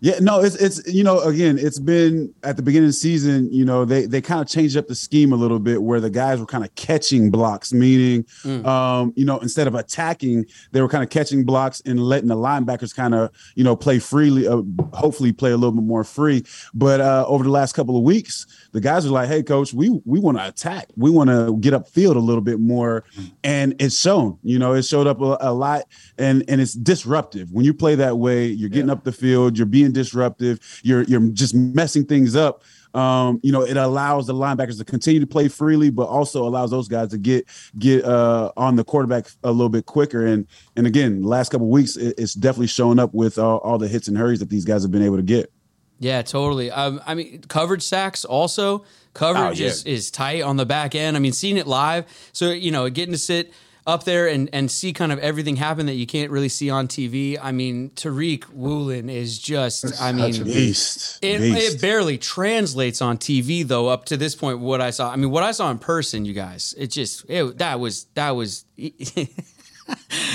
Yeah, 0.00 0.18
no, 0.20 0.40
it's 0.40 0.56
it's 0.56 0.86
you 0.92 1.02
know 1.02 1.20
again, 1.20 1.58
it's 1.58 1.78
been 1.78 2.32
at 2.42 2.56
the 2.56 2.62
beginning 2.62 2.86
of 2.88 2.90
the 2.90 2.98
season. 2.98 3.50
You 3.52 3.64
know 3.64 3.84
they 3.84 4.04
they 4.06 4.20
kind 4.20 4.40
of 4.42 4.48
changed 4.48 4.76
up 4.76 4.88
the 4.88 4.94
scheme 4.94 5.32
a 5.32 5.36
little 5.36 5.58
bit 5.58 5.82
where 5.82 6.00
the 6.00 6.10
guys 6.10 6.38
were 6.38 6.46
kind 6.46 6.64
of 6.64 6.74
catching 6.74 7.30
blocks, 7.30 7.72
meaning 7.72 8.24
Mm. 8.44 8.64
um, 8.66 9.12
you 9.16 9.24
know 9.24 9.38
instead 9.38 9.66
of 9.66 9.74
attacking, 9.74 10.44
they 10.72 10.80
were 10.82 10.88
kind 10.88 11.02
of 11.02 11.10
catching 11.10 11.44
blocks 11.44 11.80
and 11.86 11.98
letting 12.00 12.28
the 12.28 12.36
linebackers 12.36 12.94
kind 12.94 13.14
of 13.14 13.30
you 13.54 13.64
know 13.64 13.74
play 13.74 13.98
freely, 13.98 14.46
uh, 14.46 14.62
hopefully 14.92 15.32
play 15.32 15.50
a 15.50 15.56
little 15.56 15.72
bit 15.72 15.84
more 15.84 16.04
free. 16.04 16.44
But 16.74 17.00
uh, 17.00 17.24
over 17.26 17.42
the 17.42 17.50
last 17.50 17.72
couple 17.72 17.96
of 17.96 18.02
weeks, 18.02 18.46
the 18.72 18.80
guys 18.80 19.06
are 19.06 19.10
like, 19.10 19.28
"Hey, 19.28 19.42
coach, 19.42 19.72
we 19.72 19.88
we 20.04 20.20
want 20.20 20.36
to 20.38 20.46
attack, 20.46 20.88
we 20.96 21.10
want 21.10 21.30
to 21.30 21.56
get 21.60 21.72
upfield 21.72 22.16
a 22.16 22.20
little 22.20 22.42
bit 22.42 22.60
more," 22.60 23.04
and 23.42 23.74
it's 23.80 23.98
shown. 23.98 24.38
You 24.42 24.58
know, 24.58 24.74
it 24.74 24.82
showed 24.84 25.06
up 25.06 25.20
a, 25.20 25.38
a 25.40 25.52
lot, 25.52 25.84
and 26.18 26.44
and 26.48 26.60
it's 26.60 26.74
disruptive 26.74 27.50
when 27.50 27.64
you 27.64 27.72
play 27.72 27.94
that 27.94 28.18
way. 28.18 28.46
You're 28.46 28.68
getting 28.68 28.90
up 28.90 29.04
the 29.04 29.12
field, 29.12 29.56
you're 29.56 29.66
being 29.66 29.85
disruptive, 29.92 30.60
you're 30.82 31.02
you're 31.04 31.28
just 31.28 31.54
messing 31.54 32.04
things 32.04 32.34
up. 32.36 32.62
Um, 32.94 33.40
you 33.42 33.52
know, 33.52 33.60
it 33.62 33.76
allows 33.76 34.26
the 34.26 34.32
linebackers 34.32 34.78
to 34.78 34.84
continue 34.84 35.20
to 35.20 35.26
play 35.26 35.48
freely, 35.48 35.90
but 35.90 36.04
also 36.08 36.48
allows 36.48 36.70
those 36.70 36.88
guys 36.88 37.10
to 37.10 37.18
get 37.18 37.46
get 37.78 38.04
uh, 38.04 38.52
on 38.56 38.76
the 38.76 38.84
quarterback 38.84 39.26
a 39.44 39.52
little 39.52 39.68
bit 39.68 39.84
quicker. 39.86 40.24
And 40.24 40.46
and 40.76 40.86
again, 40.86 41.22
last 41.22 41.50
couple 41.50 41.68
weeks, 41.68 41.96
it, 41.96 42.14
it's 42.16 42.32
definitely 42.34 42.68
showing 42.68 42.98
up 42.98 43.12
with 43.12 43.38
all, 43.38 43.58
all 43.58 43.76
the 43.76 43.88
hits 43.88 44.08
and 44.08 44.16
hurries 44.16 44.40
that 44.40 44.48
these 44.48 44.64
guys 44.64 44.82
have 44.82 44.90
been 44.90 45.02
able 45.02 45.16
to 45.16 45.22
get. 45.22 45.52
Yeah, 45.98 46.20
totally. 46.22 46.70
Um, 46.70 47.00
I 47.06 47.14
mean, 47.14 47.42
coverage 47.48 47.82
sacks 47.82 48.24
also. 48.24 48.84
Coverage 49.14 49.60
Oh, 49.60 49.64
yeah. 49.64 49.70
is, 49.70 49.84
is 49.84 50.10
tight 50.10 50.42
on 50.42 50.56
the 50.58 50.66
back 50.66 50.94
end. 50.94 51.16
I 51.16 51.20
mean, 51.20 51.32
seeing 51.32 51.56
it 51.56 51.66
live. 51.66 52.04
So, 52.32 52.50
you 52.50 52.70
know, 52.70 52.88
getting 52.90 53.12
to 53.12 53.18
sit 53.18 53.50
up 53.86 54.02
there 54.04 54.26
and, 54.26 54.50
and 54.52 54.70
see 54.70 54.92
kind 54.92 55.12
of 55.12 55.18
everything 55.20 55.56
happen 55.56 55.86
that 55.86 55.94
you 55.94 56.06
can't 56.06 56.30
really 56.32 56.48
see 56.48 56.68
on 56.70 56.88
TV. 56.88 57.38
I 57.40 57.52
mean, 57.52 57.90
Tariq 57.90 58.44
Woolen 58.52 59.08
is 59.08 59.38
just, 59.38 60.02
I 60.02 60.10
mean, 60.12 60.32
Beast, 60.42 61.20
it, 61.22 61.38
beast. 61.38 61.74
it 61.76 61.80
barely 61.80 62.18
translates 62.18 63.00
on 63.00 63.16
TV 63.16 63.64
though. 63.66 63.88
Up 63.88 64.04
to 64.06 64.16
this 64.16 64.34
point, 64.34 64.58
what 64.58 64.80
I 64.80 64.90
saw, 64.90 65.12
I 65.12 65.16
mean, 65.16 65.30
what 65.30 65.44
I 65.44 65.52
saw 65.52 65.70
in 65.70 65.78
person, 65.78 66.24
you 66.24 66.32
guys, 66.34 66.74
it 66.76 66.88
just 66.88 67.24
it, 67.28 67.58
that 67.58 67.78
was 67.80 68.06
that 68.14 68.30
was. 68.30 68.64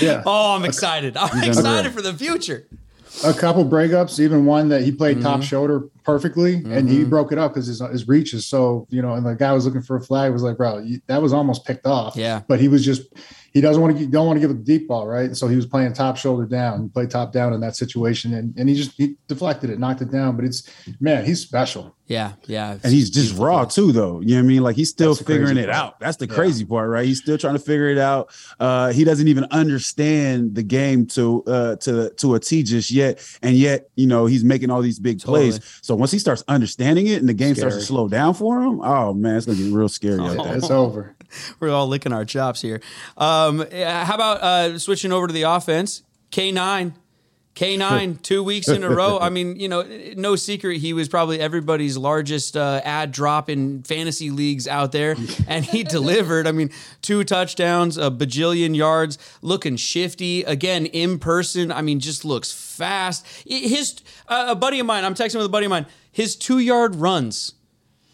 Yeah. 0.00 0.22
oh, 0.24 0.56
I'm 0.56 0.64
excited! 0.64 1.14
I'm 1.16 1.42
excited 1.46 1.92
for 1.92 2.00
the 2.00 2.14
future. 2.14 2.66
a 3.22 3.34
couple 3.34 3.64
breakups, 3.66 4.18
even 4.18 4.46
one 4.46 4.68
that 4.70 4.80
he 4.82 4.90
played 4.90 5.18
Mm-hmm. 5.18 5.26
top 5.26 5.42
shoulder 5.42 5.80
perfectly, 6.04 6.54
and 6.64 6.88
he 6.88 7.04
broke 7.04 7.32
it 7.32 7.38
up 7.38 7.52
because 7.52 7.66
his, 7.66 7.80
his 7.80 8.08
reach 8.08 8.32
is 8.32 8.46
so 8.46 8.86
you 8.88 9.02
know. 9.02 9.12
And 9.12 9.26
the 9.26 9.34
guy 9.34 9.52
was 9.52 9.66
looking 9.66 9.82
for 9.82 9.96
a 9.96 10.00
flag. 10.00 10.32
Was 10.32 10.42
like, 10.42 10.56
bro, 10.56 10.78
you, 10.78 11.02
that 11.06 11.20
was 11.20 11.34
almost 11.34 11.66
picked 11.66 11.84
off. 11.84 12.16
Yeah. 12.16 12.40
but 12.48 12.60
he 12.60 12.68
was 12.68 12.82
just 12.82 13.02
he 13.52 13.60
doesn't 13.60 13.82
want 13.82 13.96
to 13.98 14.06
don't 14.06 14.26
want 14.26 14.36
to 14.36 14.40
give 14.40 14.50
a 14.50 14.54
deep 14.54 14.88
ball, 14.88 15.06
right? 15.06 15.36
So 15.36 15.46
he 15.46 15.56
was 15.56 15.66
playing 15.66 15.92
top 15.92 16.16
shoulder 16.16 16.46
down, 16.46 16.82
he 16.82 16.88
played 16.88 17.10
top 17.10 17.32
down 17.32 17.52
in 17.52 17.60
that 17.60 17.76
situation, 17.76 18.34
and 18.34 18.54
and 18.56 18.68
he 18.68 18.74
just 18.74 18.92
he 18.96 19.16
deflected 19.28 19.70
it, 19.70 19.78
knocked 19.78 20.00
it 20.02 20.10
down. 20.10 20.36
But 20.36 20.46
it's 20.46 20.68
man, 21.00 21.24
he's 21.24 21.40
special. 21.40 21.94
Yeah, 22.12 22.32
yeah, 22.46 22.76
and 22.82 22.92
he's 22.92 23.08
just 23.08 23.38
raw 23.38 23.64
too, 23.64 23.90
though. 23.90 24.20
You 24.20 24.34
know 24.34 24.34
what 24.36 24.40
I 24.40 24.42
mean? 24.42 24.62
Like 24.62 24.76
he's 24.76 24.90
still 24.90 25.14
That's 25.14 25.26
figuring 25.26 25.56
it 25.56 25.70
part. 25.70 25.76
out. 25.76 26.00
That's 26.00 26.18
the 26.18 26.26
crazy 26.26 26.66
part, 26.66 26.90
right? 26.90 27.06
He's 27.06 27.22
still 27.22 27.38
trying 27.38 27.54
to 27.54 27.58
figure 27.58 27.88
it 27.88 27.96
out. 27.96 28.30
Uh, 28.60 28.92
he 28.92 29.02
doesn't 29.04 29.28
even 29.28 29.44
understand 29.50 30.54
the 30.54 30.62
game 30.62 31.06
to 31.06 31.42
uh, 31.46 31.76
to 31.76 32.10
to 32.10 32.34
a 32.34 32.40
T 32.40 32.62
just 32.62 32.90
yet, 32.90 33.26
and 33.40 33.56
yet 33.56 33.88
you 33.96 34.06
know 34.06 34.26
he's 34.26 34.44
making 34.44 34.70
all 34.70 34.82
these 34.82 34.98
big 34.98 35.20
Totally. 35.20 35.52
plays. 35.52 35.80
So 35.80 35.94
once 35.94 36.10
he 36.12 36.18
starts 36.18 36.44
understanding 36.48 37.06
it, 37.06 37.20
and 37.20 37.28
the 37.28 37.34
game 37.34 37.54
starts 37.54 37.76
to 37.76 37.82
slow 37.82 38.08
down 38.08 38.34
for 38.34 38.62
him, 38.62 38.82
oh 38.82 39.14
man, 39.14 39.36
it's 39.36 39.46
gonna 39.46 39.58
get 39.58 39.72
real 39.72 39.88
scary. 39.88 40.20
Oh. 40.20 40.26
out 40.38 40.44
there. 40.44 40.56
It's 40.56 40.70
over. 40.70 41.16
We're 41.60 41.70
all 41.70 41.88
licking 41.88 42.12
our 42.12 42.26
chops 42.26 42.60
here. 42.60 42.82
Um, 43.16 43.60
how 43.72 44.14
about 44.14 44.42
uh, 44.42 44.78
switching 44.78 45.12
over 45.12 45.28
to 45.28 45.32
the 45.32 45.42
offense? 45.44 46.02
K9. 46.30 46.92
K9, 47.54 48.22
two 48.22 48.42
weeks 48.42 48.68
in 48.68 48.82
a 48.82 48.90
row. 48.90 49.18
I 49.18 49.28
mean, 49.28 49.58
you 49.58 49.68
know, 49.68 49.82
no 50.16 50.36
secret 50.36 50.78
he 50.78 50.92
was 50.92 51.08
probably 51.08 51.40
everybody's 51.40 51.96
largest 51.96 52.56
uh, 52.56 52.80
ad 52.84 53.12
drop 53.12 53.50
in 53.50 53.82
fantasy 53.82 54.30
leagues 54.30 54.66
out 54.66 54.92
there, 54.92 55.16
and 55.48 55.64
he 55.64 55.82
delivered. 55.82 56.46
I 56.46 56.52
mean, 56.52 56.70
two 57.02 57.24
touchdowns, 57.24 57.98
a 57.98 58.10
bajillion 58.10 58.76
yards, 58.76 59.18
looking 59.42 59.76
shifty 59.76 60.42
again 60.42 60.86
in 60.86 61.18
person. 61.18 61.70
I 61.70 61.82
mean, 61.82 62.00
just 62.00 62.24
looks 62.24 62.52
fast. 62.52 63.26
His 63.46 64.00
uh, 64.28 64.46
a 64.48 64.54
buddy 64.54 64.80
of 64.80 64.86
mine, 64.86 65.04
I'm 65.04 65.14
texting 65.14 65.36
with 65.36 65.46
a 65.46 65.50
buddy 65.50 65.66
of 65.66 65.70
mine. 65.70 65.86
His 66.10 66.36
two 66.36 66.58
yard 66.58 66.96
runs 66.96 67.54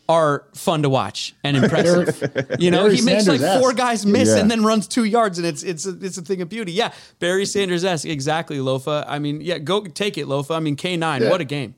are 0.09 0.45
fun 0.55 0.83
to 0.83 0.89
watch 0.89 1.35
and 1.45 1.57
impressive. 1.57 2.19
you 2.59 2.71
know, 2.71 2.85
Barry 2.85 2.97
he 2.97 3.03
makes 3.03 3.27
like 3.29 3.41
Sanders-esque. 3.41 3.61
four 3.61 3.73
guys 3.75 4.07
miss 4.07 4.29
Yeah. 4.31 4.37
and 4.39 4.51
then 4.51 4.65
runs 4.65 4.89
two 4.89 5.05
yards, 5.05 5.39
and 5.39 5.47
it's 5.47 5.63
it's 5.63 5.87
a, 5.87 5.91
it's 6.01 6.17
a 6.19 6.23
thing 6.23 6.41
of 6.41 6.49
beauty. 6.49 6.73
Yeah, 6.73 6.93
Barry 7.19 7.45
Sanders 7.45 7.85
esque, 7.85 8.07
exactly, 8.07 8.57
Lofa. 8.59 9.05
I 9.07 9.19
mean, 9.19 9.41
yeah, 9.41 9.59
go 9.59 9.83
take 9.85 10.17
it, 10.17 10.27
Lofa. 10.27 10.57
I 10.57 10.61
mean, 10.61 10.77
K 10.77 10.97
nine, 10.97 11.23
Yeah. 11.23 11.31
what 11.31 11.41
a 11.41 11.45
game. 11.45 11.75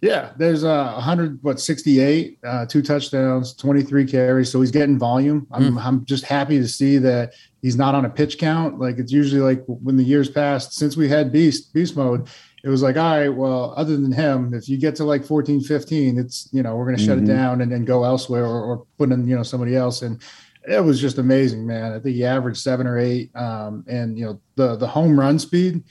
Yeah, 0.00 0.30
there's 0.38 0.62
uh, 0.62 0.92
100, 0.94 1.40
what, 1.42 1.58
68, 1.58 2.38
uh, 2.44 2.66
two 2.66 2.82
touchdowns, 2.82 3.52
23 3.54 4.06
carries. 4.06 4.48
So 4.48 4.60
he's 4.60 4.70
getting 4.70 4.96
volume. 4.96 5.48
I'm, 5.50 5.72
Hmm. 5.72 5.78
I'm 5.78 6.04
just 6.04 6.22
happy 6.22 6.58
to 6.60 6.68
see 6.68 6.98
that 6.98 7.32
he's 7.62 7.76
not 7.76 7.96
on 7.96 8.04
a 8.04 8.08
pitch 8.08 8.38
count. 8.38 8.78
Like 8.78 8.98
it's 8.98 9.10
usually 9.10 9.40
like 9.40 9.64
when 9.66 9.96
the 9.96 10.04
years 10.04 10.30
passed, 10.30 10.72
since 10.74 10.96
we 10.96 11.08
had 11.08 11.32
beast, 11.32 11.74
beast 11.74 11.96
mode, 11.96 12.28
it 12.64 12.68
was 12.68 12.82
like, 12.82 12.96
all 12.96 13.16
right, 13.16 13.28
well, 13.28 13.72
other 13.76 13.96
than 13.96 14.10
him, 14.10 14.52
if 14.52 14.68
you 14.68 14.78
get 14.78 14.96
to 14.96 15.04
like 15.04 15.24
14, 15.24 15.60
15, 15.60 16.18
it's, 16.18 16.48
you 16.52 16.62
know, 16.62 16.74
we're 16.76 16.86
going 16.86 16.96
to 16.96 17.04
shut 17.04 17.18
it 17.18 17.26
down 17.26 17.60
and 17.60 17.70
then 17.70 17.84
go 17.84 18.04
elsewhere 18.04 18.44
or, 18.44 18.62
or 18.62 18.86
put 18.98 19.12
in, 19.12 19.28
you 19.28 19.36
know, 19.36 19.44
somebody 19.44 19.76
else. 19.76 20.02
And 20.02 20.20
it 20.68 20.84
was 20.84 21.00
just 21.00 21.18
amazing, 21.18 21.66
man. 21.66 21.92
I 21.92 21.98
think 21.98 22.16
he 22.16 22.24
averaged 22.24 22.58
seven 22.58 22.86
or 22.86 22.98
eight, 22.98 23.34
um, 23.34 23.84
and 23.88 24.18
you 24.18 24.26
know 24.26 24.40
the 24.56 24.76
the 24.76 24.86
home 24.86 25.18
run 25.18 25.38
speed, 25.38 25.82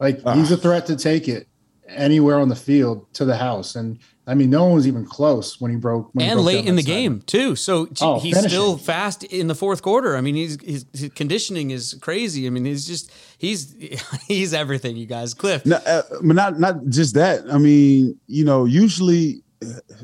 like 0.00 0.22
he's 0.34 0.50
a 0.50 0.56
threat 0.56 0.86
to 0.86 0.96
take 0.96 1.28
it 1.28 1.48
anywhere 1.88 2.40
on 2.40 2.48
the 2.48 2.56
field 2.56 3.12
to 3.14 3.24
the 3.24 3.36
house. 3.36 3.76
And 3.76 3.98
I 4.26 4.34
mean, 4.34 4.48
no 4.48 4.64
one 4.64 4.72
was 4.74 4.86
even 4.88 5.04
close 5.04 5.60
when 5.60 5.70
he 5.70 5.76
broke. 5.76 6.08
When 6.14 6.24
he 6.24 6.30
and 6.30 6.38
broke 6.38 6.46
late 6.46 6.64
in 6.66 6.76
the 6.76 6.82
side. 6.82 6.86
game 6.88 7.20
too. 7.26 7.54
So 7.56 7.88
Oh, 8.00 8.18
he's 8.20 8.34
finishing. 8.34 8.48
still 8.48 8.78
fast 8.78 9.22
in 9.24 9.48
the 9.48 9.54
fourth 9.54 9.82
quarter. 9.82 10.16
I 10.16 10.22
mean, 10.22 10.34
he's 10.34 10.58
his, 10.62 10.86
his 10.94 11.10
conditioning 11.14 11.70
is 11.70 11.94
crazy. 12.00 12.46
I 12.46 12.50
mean, 12.50 12.64
he's 12.64 12.86
just 12.86 13.12
he's 13.38 13.74
he's 14.26 14.54
everything. 14.54 14.96
You 14.96 15.04
guys, 15.06 15.34
Cliff. 15.34 15.66
No, 15.66 15.76
uh, 15.76 16.02
but 16.22 16.34
not 16.36 16.58
not 16.58 16.86
just 16.88 17.14
that. 17.14 17.44
I 17.52 17.58
mean, 17.58 18.18
you 18.26 18.44
know, 18.46 18.64
usually 18.64 19.42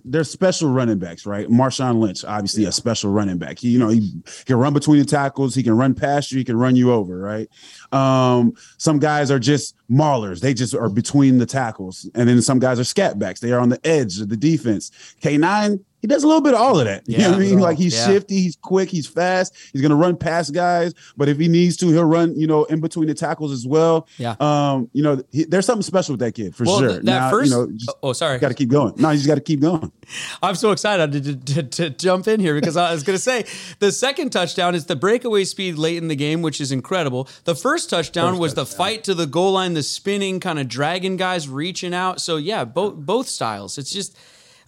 there's 0.04 0.30
special 0.30 0.70
running 0.70 0.98
backs, 0.98 1.26
right? 1.26 1.48
Marshawn 1.48 2.00
Lynch, 2.00 2.24
obviously 2.24 2.64
a 2.64 2.72
special 2.72 3.10
running 3.10 3.38
back. 3.38 3.58
He, 3.58 3.70
you 3.70 3.78
know, 3.78 3.88
he 3.88 4.12
can 4.44 4.56
run 4.56 4.72
between 4.72 4.98
the 4.98 5.04
tackles. 5.04 5.54
He 5.54 5.62
can 5.62 5.76
run 5.76 5.94
past 5.94 6.32
you. 6.32 6.38
He 6.38 6.44
can 6.44 6.56
run 6.56 6.76
you 6.76 6.92
over, 6.92 7.18
right? 7.18 7.48
Um, 7.92 8.54
some 8.78 8.98
guys 8.98 9.30
are 9.30 9.38
just 9.38 9.76
maulers. 9.90 10.40
They 10.40 10.54
just 10.54 10.74
are 10.74 10.88
between 10.88 11.38
the 11.38 11.46
tackles, 11.46 12.08
and 12.14 12.28
then 12.28 12.42
some 12.42 12.58
guys 12.58 12.78
are 12.78 12.84
scat 12.84 13.18
backs. 13.18 13.40
They 13.40 13.52
are 13.52 13.60
on 13.60 13.68
the 13.68 13.80
edge 13.86 14.20
of 14.20 14.28
the 14.28 14.36
defense. 14.36 14.90
K 15.20 15.36
nine. 15.36 15.84
He 16.00 16.06
does 16.08 16.22
a 16.24 16.26
little 16.26 16.40
bit 16.42 16.54
of 16.54 16.60
all 16.60 16.78
of 16.78 16.86
that. 16.86 17.02
You 17.06 17.18
know 17.18 17.30
what 17.30 17.36
I 17.36 17.40
mean? 17.40 17.58
Like 17.58 17.76
he's 17.78 17.94
Yeah. 17.94 18.06
shifty, 18.06 18.40
he's 18.40 18.56
quick, 18.56 18.88
he's 18.88 19.06
fast. 19.06 19.54
He's 19.72 19.82
gonna 19.82 19.96
run 19.96 20.16
past 20.16 20.52
guys, 20.54 20.94
but 21.16 21.28
if 21.28 21.38
he 21.38 21.46
needs 21.48 21.76
to, 21.78 21.88
he'll 21.88 22.04
run, 22.04 22.38
you 22.38 22.46
know, 22.46 22.64
in 22.64 22.80
between 22.80 23.08
the 23.08 23.14
tackles 23.14 23.52
as 23.52 23.66
well. 23.66 24.06
Yeah. 24.18 24.34
Um, 24.40 24.88
you 24.92 25.02
know, 25.02 25.22
he, 25.30 25.44
there's 25.44 25.66
something 25.66 25.82
special 25.82 26.14
with 26.14 26.20
that 26.20 26.32
kid 26.32 26.54
for 26.56 26.64
Well, 26.64 26.78
sure. 26.78 26.92
that 26.94 27.04
now, 27.04 27.30
first. 27.30 27.50
you 27.50 27.56
know, 27.56 27.70
just 27.72 27.90
oh, 28.02 28.12
sorry. 28.12 28.38
got 28.38 28.48
to 28.48 28.54
keep 28.54 28.70
going. 28.70 28.94
No, 28.96 29.10
you 29.10 29.16
just 29.16 29.28
got 29.28 29.34
to 29.36 29.40
keep 29.40 29.60
going. 29.60 29.92
I'm 30.42 30.54
so 30.54 30.70
excited 30.72 31.12
to, 31.24 31.36
to, 31.36 31.62
to 31.62 31.90
jump 31.90 32.26
in 32.28 32.40
here 32.40 32.54
because 32.54 32.76
I 32.76 32.92
was 32.92 33.02
going 33.02 33.16
to 33.16 33.22
say 33.22 33.44
the 33.78 33.92
second 33.92 34.30
touchdown 34.30 34.74
is 34.74 34.86
the 34.86 34.96
breakaway 34.96 35.44
speed 35.44 35.76
late 35.76 35.98
in 35.98 36.08
the 36.08 36.16
game, 36.16 36.42
which 36.42 36.60
is 36.60 36.72
incredible. 36.72 37.28
The 37.44 37.54
first 37.54 37.90
touchdown 37.90 38.38
was 38.38 38.54
the 38.54 38.66
fight 38.66 39.04
to 39.04 39.14
the 39.14 39.26
goal 39.26 39.52
line, 39.52 39.74
the 39.74 39.82
spinning 39.82 40.40
kind 40.40 40.58
of 40.58 40.66
dragging 40.68 41.16
guys 41.16 41.48
reaching 41.48 41.94
out. 41.94 42.20
So 42.20 42.36
yeah, 42.38 42.64
both 42.64 42.94
both 42.96 43.28
styles. 43.28 43.78
It's 43.78 43.90
just 43.92 44.16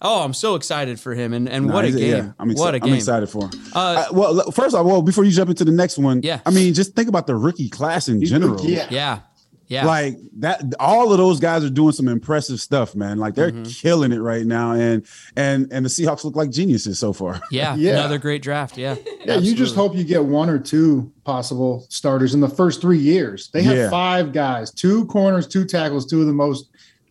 oh, 0.03 0.23
I'm 0.23 0.33
so 0.33 0.55
excited 0.55 0.99
for 0.99 1.13
him 1.15 1.33
and 1.33 1.47
and 1.49 1.67
No, 1.67 1.73
what 1.73 1.85
a 1.85 1.91
game! 1.91 2.09
yeah, 2.25 2.31
I'm, 2.39 2.49
exci- 2.51 2.59
what 2.59 2.75
a 2.75 2.79
game! 2.79 2.91
I'm 2.93 2.97
excited 2.97 3.27
for 3.27 3.43
him. 3.45 3.51
Uh, 3.73 3.79
Uh, 3.79 4.05
well, 4.13 4.39
l- 4.41 4.51
first 4.51 4.75
off, 4.75 4.85
well, 4.85 5.01
before 5.01 5.23
you 5.23 5.31
jump 5.31 5.49
into 5.49 5.65
the 5.65 5.71
next 5.71 5.97
one, 5.97 6.21
Yeah. 6.23 6.39
I 6.45 6.51
mean, 6.51 6.73
just 6.73 6.95
think 6.95 7.07
about 7.09 7.27
the 7.27 7.35
rookie 7.35 7.69
class 7.69 8.07
in 8.09 8.23
general. 8.23 8.63
Yeah. 8.65 8.87
Yeah, 8.89 9.19
yeah. 9.67 9.85
Like 9.85 10.17
that, 10.39 10.61
all 10.79 11.11
of 11.11 11.17
those 11.17 11.39
guys 11.39 11.63
are 11.63 11.69
doing 11.69 11.93
some 11.93 12.07
impressive 12.07 12.59
stuff, 12.59 12.95
man. 12.95 13.17
Like 13.17 13.33
they're 13.35 13.51
Mm-hmm. 13.51 13.63
killing 13.63 14.11
it 14.11 14.19
right 14.19 14.45
now, 14.45 14.73
and 14.73 15.05
and 15.35 15.71
and 15.71 15.85
the 15.85 15.89
Seahawks 15.89 16.23
look 16.25 16.35
like 16.35 16.51
geniuses 16.51 16.99
so 16.99 17.13
far. 17.13 17.41
yeah, 17.51 17.73
Yeah. 17.75 17.91
another 17.93 18.17
great 18.19 18.41
draft. 18.41 18.77
Yeah, 18.77 18.95
Yeah, 19.25 19.37
you 19.37 19.55
just 19.55 19.73
hope 19.75 19.95
you 19.95 20.03
get 20.03 20.25
one 20.25 20.49
or 20.49 20.59
two 20.59 21.11
possible 21.23 21.85
starters 21.89 22.33
in 22.33 22.41
the 22.41 22.49
first 22.49 22.81
three 22.81 22.99
years. 22.99 23.49
They 23.53 23.63
have 23.63 23.77
Yeah. 23.77 23.89
five 23.89 24.33
guys, 24.33 24.69
two 24.71 25.05
corners, 25.05 25.47
two 25.47 25.65
tackles, 25.65 26.05
two 26.05 26.19
of 26.21 26.27
the 26.27 26.33
most, 26.33 26.69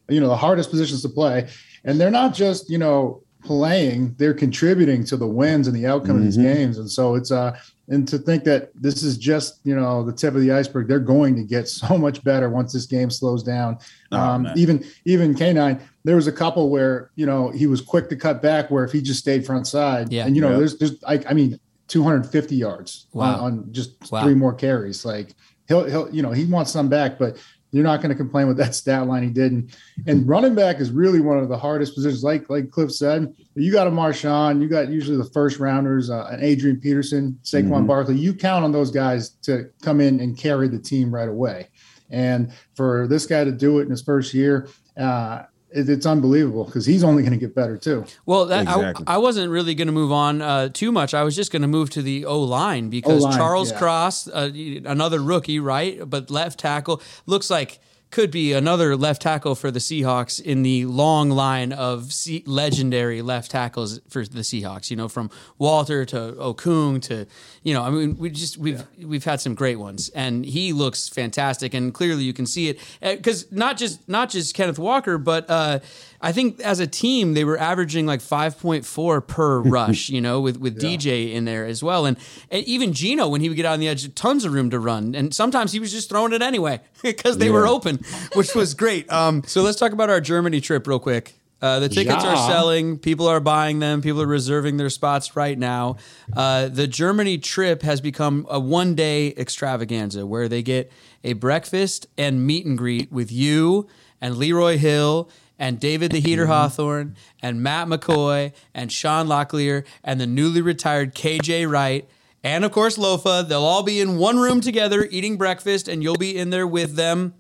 you 0.09 0.21
know, 0.21 0.29
the 0.29 0.37
hardest 0.37 0.71
positions 0.71 1.01
to 1.03 1.09
play. 1.09 1.49
And 1.85 2.01
they're 2.01 2.11
not 2.11 2.35
just, 2.35 2.71
you 2.71 2.79
know, 2.79 3.23
playing, 3.45 4.15
they're 4.19 4.35
contributing 4.35 5.03
to 5.05 5.17
the 5.17 5.27
wins 5.27 5.67
and 5.67 5.77
the 5.77 5.85
outcome 5.87 6.17
of 6.17 6.23
these 6.23 6.39
Mhm. 6.39 6.43
games. 6.43 6.79
And 6.79 6.89
so 6.91 7.17
it's 7.17 7.31
uh 7.33 7.57
and 7.89 8.07
to 8.09 8.17
think 8.17 8.45
that 8.45 8.71
this 8.81 9.03
is 9.03 9.19
just, 9.19 9.59
you 9.65 9.75
know, 9.75 10.05
the 10.05 10.13
tip 10.13 10.35
of 10.37 10.41
the 10.41 10.53
iceberg, 10.53 10.87
they're 10.87 11.01
going 11.01 11.35
to 11.35 11.43
get 11.43 11.67
so 11.81 11.99
much 11.99 12.23
better 12.23 12.49
once 12.49 12.73
this 12.73 12.87
game 12.87 13.11
slows 13.11 13.43
down. 13.43 13.79
Oh, 14.13 14.17
um, 14.21 14.49
even 14.55 14.85
even 15.07 15.35
K9, 15.35 15.81
there 16.05 16.15
was 16.15 16.29
a 16.29 16.33
couple 16.33 16.71
where, 16.71 17.11
you 17.17 17.27
know, 17.27 17.51
he 17.51 17.67
was 17.67 17.81
quick 17.81 18.09
to 18.11 18.17
cut 18.17 18.41
back 18.43 18.71
where 18.71 18.85
if 18.85 18.93
he 18.93 19.03
just 19.03 19.19
stayed 19.21 19.45
front 19.45 19.67
side. 19.67 20.13
Yeah. 20.13 20.25
And 20.27 20.37
you 20.37 20.43
know, 20.43 20.53
Yeah. 20.53 20.59
there's 20.59 20.79
there's 20.79 21.03
I, 21.05 21.21
I 21.29 21.35
mean 21.35 21.59
250 21.89 22.55
yards 22.57 23.09
Wow. 23.13 23.35
on, 23.35 23.41
on 23.41 23.73
just 23.73 23.91
Wow. 24.13 24.23
three 24.23 24.35
more 24.35 24.55
carries. 24.55 25.05
Like 25.05 25.35
he'll 25.67 25.85
he'll 25.85 26.09
you 26.15 26.23
know 26.23 26.31
he 26.31 26.45
wants 26.45 26.71
some 26.71 26.89
back, 26.89 27.19
but 27.19 27.37
you're 27.73 27.83
not 27.83 28.03
going 28.03 28.11
to 28.11 28.15
complain 28.15 28.47
with 28.47 28.59
that 28.59 28.75
stat 28.75 29.07
line 29.07 29.23
he 29.23 29.31
did. 29.31 29.51
And, 29.51 29.75
and 30.07 30.29
running 30.29 30.55
back 30.55 30.79
is 30.79 30.91
really 30.91 31.21
one 31.21 31.39
of 31.39 31.49
the 31.49 31.57
hardest 31.57 31.95
positions. 31.95 32.23
Like 32.23 32.49
like 32.49 32.71
Cliff 32.71 32.93
said, 32.93 33.35
you 33.55 33.73
got 33.73 33.87
a 33.87 33.91
Marshawn, 33.91 34.61
you 34.61 34.69
got 34.69 34.89
usually 34.91 35.17
the 35.17 35.25
first 35.31 35.59
rounders, 35.59 36.11
uh, 36.11 36.29
an 36.31 36.43
Adrian 36.43 36.79
Peterson, 36.79 37.39
Saquon 37.43 37.71
Mhm. 37.71 37.87
Barkley. 37.87 38.17
You 38.19 38.35
count 38.35 38.65
on 38.65 38.73
those 38.73 38.91
guys 38.91 39.31
to 39.43 39.71
come 39.83 40.01
in 40.01 40.21
and 40.21 40.37
carry 40.37 40.69
the 40.69 40.79
team 40.79 41.13
right 41.13 41.29
away. 41.29 41.69
And 42.11 42.53
for 42.77 43.07
this 43.09 43.25
guy 43.27 43.43
to 43.45 43.53
do 43.53 43.79
it 43.79 43.85
in 43.85 43.91
his 43.91 44.03
first 44.03 44.35
year, 44.35 44.69
uh, 44.99 45.45
it's 45.75 46.07
unbelievable 46.07 46.65
because 46.65 46.87
he's 46.87 47.05
only 47.05 47.23
going 47.23 47.33
to 47.33 47.39
get 47.39 47.55
better 47.55 47.77
too. 47.77 48.05
Well, 48.27 48.47
that 48.47 48.63
Exactly. 48.63 49.05
I, 49.07 49.15
I 49.15 49.19
wasn't 49.19 49.51
really 49.51 49.75
going 49.75 49.87
to 49.87 49.93
move 49.93 50.13
on 50.13 50.43
uh, 50.43 50.69
too 50.69 50.93
much. 50.93 51.15
I 51.15 51.23
was 51.23 51.35
just 51.37 51.53
going 51.53 51.63
to 51.63 51.69
move 51.69 51.91
to 51.91 52.03
the 52.03 52.25
O 52.27 52.41
line 52.41 52.91
because 52.91 53.23
O-line, 53.23 53.37
Charles 53.37 53.71
yeah. 53.71 53.79
Cross, 53.79 54.29
uh, 54.29 54.51
another 54.85 55.21
rookie, 55.21 55.61
right? 55.61 56.09
But 56.09 56.31
left 56.31 56.61
tackle 56.61 57.03
looks 57.27 57.51
like 57.51 57.81
could 58.13 58.31
be 58.31 58.53
another 58.53 58.95
left 58.95 59.23
tackle 59.23 59.55
for 59.55 59.71
the 59.71 59.81
Seahawks 59.81 60.41
in 60.41 60.63
the 60.63 60.85
long 60.87 61.31
line 61.31 61.73
of 61.73 62.13
C- 62.13 62.45
legendary 62.47 63.23
left 63.23 63.51
tackles 63.51 64.01
for 64.09 64.25
the 64.25 64.41
Seahawks. 64.41 64.91
You 64.91 64.97
know, 64.97 65.09
from 65.09 65.31
Walter 65.59 66.05
to 66.05 66.37
Okung 66.39 67.03
to 67.03 67.27
you 67.63 67.75
know, 67.75 67.83
I 67.83 67.91
mean, 67.91 68.17
we 68.19 68.31
just 68.31 68.59
we've 68.59 68.85
we've 69.03 69.25
had 69.25 69.41
some 69.41 69.55
great 69.55 69.77
ones, 69.77 70.11
and 70.11 70.45
he 70.45 70.73
looks 70.73 71.09
fantastic, 71.09 71.75
and 71.75 71.93
clearly 71.93 72.23
you 72.23 72.33
can 72.33 72.47
see 72.47 72.69
it 72.69 72.79
because 73.01 73.51
not 73.51 73.77
just 73.77 74.07
not 74.09 74.31
just 74.31 74.55
Kenneth 74.55 74.79
Walker, 74.79 75.19
but 75.19 75.49
uh, 75.49 75.81
I 76.23 76.33
think 76.33 76.61
as 76.61 76.81
a 76.81 76.87
team 76.87 77.35
they 77.35 77.45
were 77.45 77.59
averaging 77.59 78.07
like 78.07 78.21
five 78.21 78.59
point 78.59 78.87
four 78.87 79.21
per 79.21 79.61
rush. 79.61 80.09
You 80.09 80.21
know, 80.21 80.41
with 80.41 80.59
with 80.59 80.81
DJ 80.81 81.33
in 81.33 81.45
there 81.45 81.67
as 81.67 81.83
well, 81.83 82.07
and, 82.07 82.17
and 82.51 82.65
even 82.65 82.93
Geno 82.93 83.29
when 83.29 83.41
he 83.41 83.49
would 83.49 83.57
get 83.57 83.67
out 83.67 83.75
on 83.75 83.81
the 83.81 83.89
edge, 83.89 84.15
tons 84.15 84.45
of 84.45 84.53
room 84.53 84.71
to 84.71 84.79
run, 84.79 85.15
and 85.15 85.35
sometimes 85.35 85.73
he 85.73 85.81
was 85.81 85.93
just 85.93 86.09
throwing 86.09 86.33
it 86.33 86.43
anyway 86.43 86.81
because 87.03 87.39
they 87.39 87.51
were 87.51 87.67
open, 87.67 88.01
which 88.35 88.55
was 88.55 88.75
great. 88.75 89.11
Um, 89.13 89.43
so 89.47 89.63
let's 89.63 89.79
talk 89.79 89.93
about 89.93 90.09
our 90.09 90.21
Germany 90.21 90.61
trip 90.61 90.87
real 90.87 91.01
quick. 91.01 91.35
Uh, 91.61 91.79
the 91.79 91.89
tickets 91.89 92.25
are 92.25 92.37
selling. 92.51 92.99
People 92.99 93.29
are 93.29 93.39
buying 93.39 93.79
them. 93.79 94.03
People 94.03 94.21
are 94.21 94.27
reserving 94.27 94.79
their 94.79 94.91
spots 94.91 95.37
right 95.37 95.57
now. 95.57 95.97
Uh, 96.33 96.67
the 96.67 96.89
Germany 96.89 97.39
trip 97.39 97.83
has 97.83 98.01
become 98.01 98.45
a 98.51 98.59
one 98.59 98.97
day 98.97 99.33
extravaganza 99.37 100.27
where 100.27 100.49
they 100.49 100.63
get 100.63 100.91
a 101.23 101.35
breakfast 101.35 102.09
and 102.19 102.45
meet 102.45 102.67
and 102.67 102.77
greet 102.77 103.13
with 103.13 103.31
you 103.31 103.87
and 104.21 104.37
Leroy 104.37 104.77
Hill 104.77 105.31
and 105.63 105.79
David 105.79 106.11
the 106.11 106.19
Heater 106.19 106.47
Hawthorne 106.47 107.15
and 107.41 107.63
Matt 107.63 107.87
McCoy 107.87 108.53
and 108.75 108.91
Sean 108.91 109.29
Locklear 109.29 109.87
and 110.03 110.21
the 110.21 110.27
newly 110.27 110.61
retired 110.61 111.15
KJ 111.15 111.71
Wright. 111.71 112.11
And 112.43 112.65
of 112.65 112.73
course, 112.73 112.99
Lofa. 112.99 113.49
They'll 113.49 113.63
all 113.63 113.85
be 113.85 114.01
in 114.01 114.19
one 114.19 114.41
room 114.41 114.61
together 114.61 115.07
eating 115.09 115.37
breakfast, 115.37 115.87
and 115.87 116.03
you'll 116.03 116.17
be 116.17 116.37
in 116.37 116.51
there 116.51 116.67
with 116.67 116.97
them. 116.97 117.35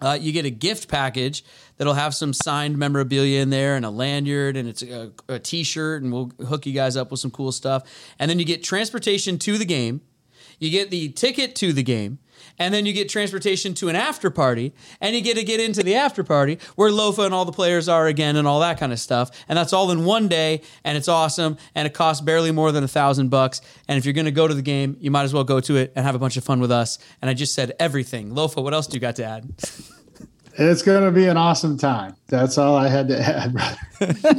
Uh, 0.00 0.16
you 0.18 0.32
get 0.32 0.46
a 0.46 0.50
gift 0.50 0.88
package 0.88 1.44
that'll 1.76 1.92
have 1.92 2.14
some 2.14 2.32
signed 2.32 2.78
memorabilia 2.78 3.42
in 3.42 3.50
there 3.50 3.76
and 3.76 3.84
a 3.84 3.90
lanyard 3.90 4.56
and 4.56 4.66
it's 4.66 4.82
a, 4.82 5.12
a 5.28 5.38
t-shirt 5.38 6.02
and 6.02 6.10
we'll 6.10 6.32
hook 6.48 6.64
you 6.64 6.72
guys 6.72 6.96
up 6.96 7.10
with 7.10 7.20
some 7.20 7.30
cool 7.30 7.52
stuff. 7.52 7.82
And 8.18 8.30
then 8.30 8.38
you 8.38 8.46
get 8.46 8.64
transportation 8.64 9.38
to 9.40 9.58
the 9.58 9.66
game. 9.66 10.00
You 10.58 10.70
get 10.70 10.90
the 10.90 11.10
ticket 11.10 11.54
to 11.56 11.74
the 11.74 11.82
game. 11.82 12.18
And 12.58 12.72
then 12.72 12.86
you 12.86 12.92
get 12.92 13.08
transportation 13.08 13.74
to 13.74 13.88
an 13.88 13.96
after 13.96 14.30
party, 14.30 14.72
and 15.00 15.14
you 15.14 15.22
get 15.22 15.36
to 15.36 15.44
get 15.44 15.60
into 15.60 15.82
the 15.82 15.94
after 15.94 16.24
party 16.24 16.58
where 16.76 16.90
Lofa 16.90 17.24
and 17.24 17.34
all 17.34 17.44
the 17.44 17.52
players 17.52 17.88
are 17.88 18.06
again, 18.06 18.36
and 18.36 18.46
all 18.46 18.60
that 18.60 18.78
kind 18.78 18.92
of 18.92 18.98
stuff. 18.98 19.30
And 19.48 19.56
that's 19.56 19.72
all 19.72 19.90
in 19.90 20.04
one 20.04 20.28
day, 20.28 20.62
and 20.84 20.96
it's 20.96 21.08
awesome, 21.08 21.56
and 21.74 21.86
it 21.86 21.94
costs 21.94 22.20
barely 22.20 22.52
more 22.52 22.72
than 22.72 22.84
a 22.84 22.88
thousand 22.88 23.28
bucks. 23.28 23.60
And 23.88 23.98
if 23.98 24.04
you're 24.04 24.14
going 24.14 24.24
to 24.26 24.30
go 24.30 24.48
to 24.48 24.54
the 24.54 24.62
game, 24.62 24.96
you 25.00 25.10
might 25.10 25.24
as 25.24 25.34
well 25.34 25.44
go 25.44 25.60
to 25.60 25.76
it 25.76 25.92
and 25.96 26.04
have 26.04 26.14
a 26.14 26.18
bunch 26.18 26.36
of 26.36 26.44
fun 26.44 26.60
with 26.60 26.70
us. 26.70 26.98
And 27.20 27.30
I 27.30 27.34
just 27.34 27.54
said 27.54 27.72
everything. 27.78 28.30
Lofa, 28.32 28.62
what 28.62 28.74
else 28.74 28.86
do 28.86 28.94
you 28.94 29.00
got 29.00 29.16
to 29.16 29.24
add? 29.24 29.48
It's 30.54 30.82
going 30.82 31.04
to 31.04 31.10
be 31.10 31.26
an 31.26 31.36
awesome 31.36 31.78
time. 31.78 32.16
That's 32.28 32.58
all 32.58 32.76
I 32.76 32.88
had 32.88 33.08
to 33.08 33.18
add, 33.18 33.52
brother. 33.52 34.36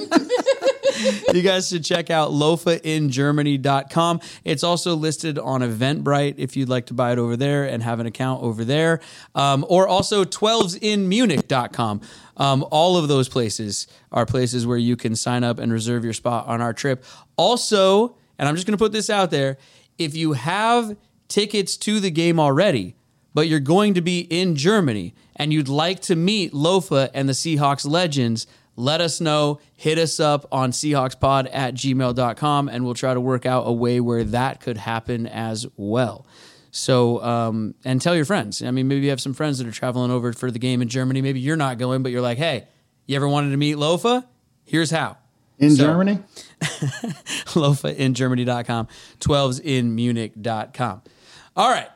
you 1.33 1.41
guys 1.41 1.69
should 1.69 1.83
check 1.83 2.09
out 2.09 2.31
lofaingermany.com. 2.31 4.19
It's 4.43 4.63
also 4.63 4.95
listed 4.95 5.39
on 5.39 5.61
Eventbrite 5.61 6.35
if 6.37 6.55
you'd 6.55 6.69
like 6.69 6.87
to 6.87 6.93
buy 6.93 7.11
it 7.11 7.19
over 7.19 7.35
there 7.37 7.65
and 7.65 7.83
have 7.83 7.99
an 7.99 8.05
account 8.05 8.43
over 8.43 8.63
there. 8.63 8.99
Um, 9.35 9.65
or 9.69 9.87
also 9.87 10.23
12sinmunich.com. 10.23 12.01
Um, 12.37 12.65
all 12.71 12.97
of 12.97 13.07
those 13.07 13.29
places 13.29 13.87
are 14.11 14.25
places 14.25 14.65
where 14.65 14.77
you 14.77 14.95
can 14.95 15.15
sign 15.15 15.43
up 15.43 15.59
and 15.59 15.71
reserve 15.71 16.03
your 16.03 16.13
spot 16.13 16.47
on 16.47 16.61
our 16.61 16.73
trip. 16.73 17.03
Also, 17.37 18.15
and 18.39 18.47
I'm 18.47 18.55
just 18.55 18.65
going 18.65 18.77
to 18.77 18.83
put 18.83 18.91
this 18.91 19.09
out 19.09 19.31
there 19.31 19.57
if 19.97 20.15
you 20.15 20.33
have 20.33 20.97
tickets 21.27 21.77
to 21.77 21.99
the 21.99 22.11
game 22.11 22.39
already, 22.39 22.95
but 23.33 23.47
you're 23.47 23.59
going 23.59 23.93
to 23.93 24.01
be 24.01 24.21
in 24.21 24.55
Germany 24.55 25.13
and 25.35 25.53
you'd 25.53 25.69
like 25.69 26.01
to 26.01 26.15
meet 26.15 26.51
Lofa 26.51 27.09
and 27.13 27.29
the 27.29 27.33
Seahawks 27.33 27.87
legends, 27.87 28.47
let 28.81 28.99
us 29.01 29.21
know. 29.21 29.59
Hit 29.75 29.97
us 29.97 30.19
up 30.19 30.45
on 30.51 30.71
Seahawkspod 30.71 31.49
at 31.51 31.73
gmail.com 31.75 32.67
and 32.69 32.83
we'll 32.83 32.93
try 32.93 33.13
to 33.13 33.21
work 33.21 33.45
out 33.45 33.63
a 33.67 33.71
way 33.71 33.99
where 33.99 34.23
that 34.25 34.59
could 34.61 34.77
happen 34.77 35.27
as 35.27 35.67
well. 35.77 36.25
So, 36.71 37.21
um, 37.23 37.75
and 37.83 38.01
tell 38.01 38.15
your 38.15 38.25
friends. 38.25 38.61
I 38.63 38.71
mean, 38.71 38.87
maybe 38.87 39.01
you 39.01 39.09
have 39.09 39.19
some 39.21 39.33
friends 39.33 39.57
that 39.59 39.67
are 39.67 39.71
traveling 39.71 40.09
over 40.09 40.31
for 40.33 40.49
the 40.51 40.59
game 40.59 40.81
in 40.81 40.87
Germany. 40.87 41.21
Maybe 41.21 41.39
you're 41.39 41.57
not 41.57 41.77
going, 41.77 42.01
but 42.01 42.11
you're 42.11 42.21
like, 42.21 42.37
hey, 42.37 42.67
you 43.07 43.15
ever 43.15 43.27
wanted 43.27 43.51
to 43.51 43.57
meet 43.57 43.75
Lofa? 43.75 44.25
Here's 44.65 44.89
how. 44.91 45.17
In 45.59 45.71
So- 45.75 45.83
Germany? 45.85 46.19
lofaingermany.com, 47.51 48.87
12s 49.19 49.61
in 49.61 49.95
Munich.com. 49.95 51.01
All 51.55 51.69
right. 51.69 51.89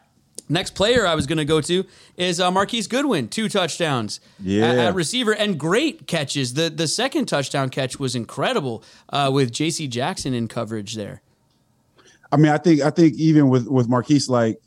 Next 0.47 0.75
player 0.75 1.07
I 1.07 1.15
was 1.15 1.25
going 1.25 1.39
to 1.39 1.45
go 1.45 1.59
to 1.61 1.85
is 2.17 2.39
uh, 2.39 2.51
Marquise 2.51 2.87
Goodwin, 2.87 3.27
two 3.29 3.49
touchdowns 3.49 4.19
Yeah. 4.39 4.67
at, 4.69 4.77
at 4.77 4.95
receiver 4.95 5.31
and 5.33 5.59
great 5.59 6.05
catches. 6.07 6.53
The 6.53 6.69
the 6.69 6.87
second 6.87 7.25
touchdown 7.25 7.69
catch 7.69 7.99
was 7.99 8.15
incredible 8.15 8.83
uh, 9.09 9.31
with 9.33 9.51
J.C. 9.51 9.87
Jackson 9.87 10.33
in 10.33 10.47
coverage 10.47 10.95
there. 10.95 11.21
I 12.31 12.37
mean, 12.37 12.51
I 12.51 12.57
think 12.57 12.81
I 12.81 12.89
think 12.91 13.15
even 13.15 13.49
with 13.49 13.67
with 13.67 13.87
Marquise, 13.89 14.29
like 14.29 14.59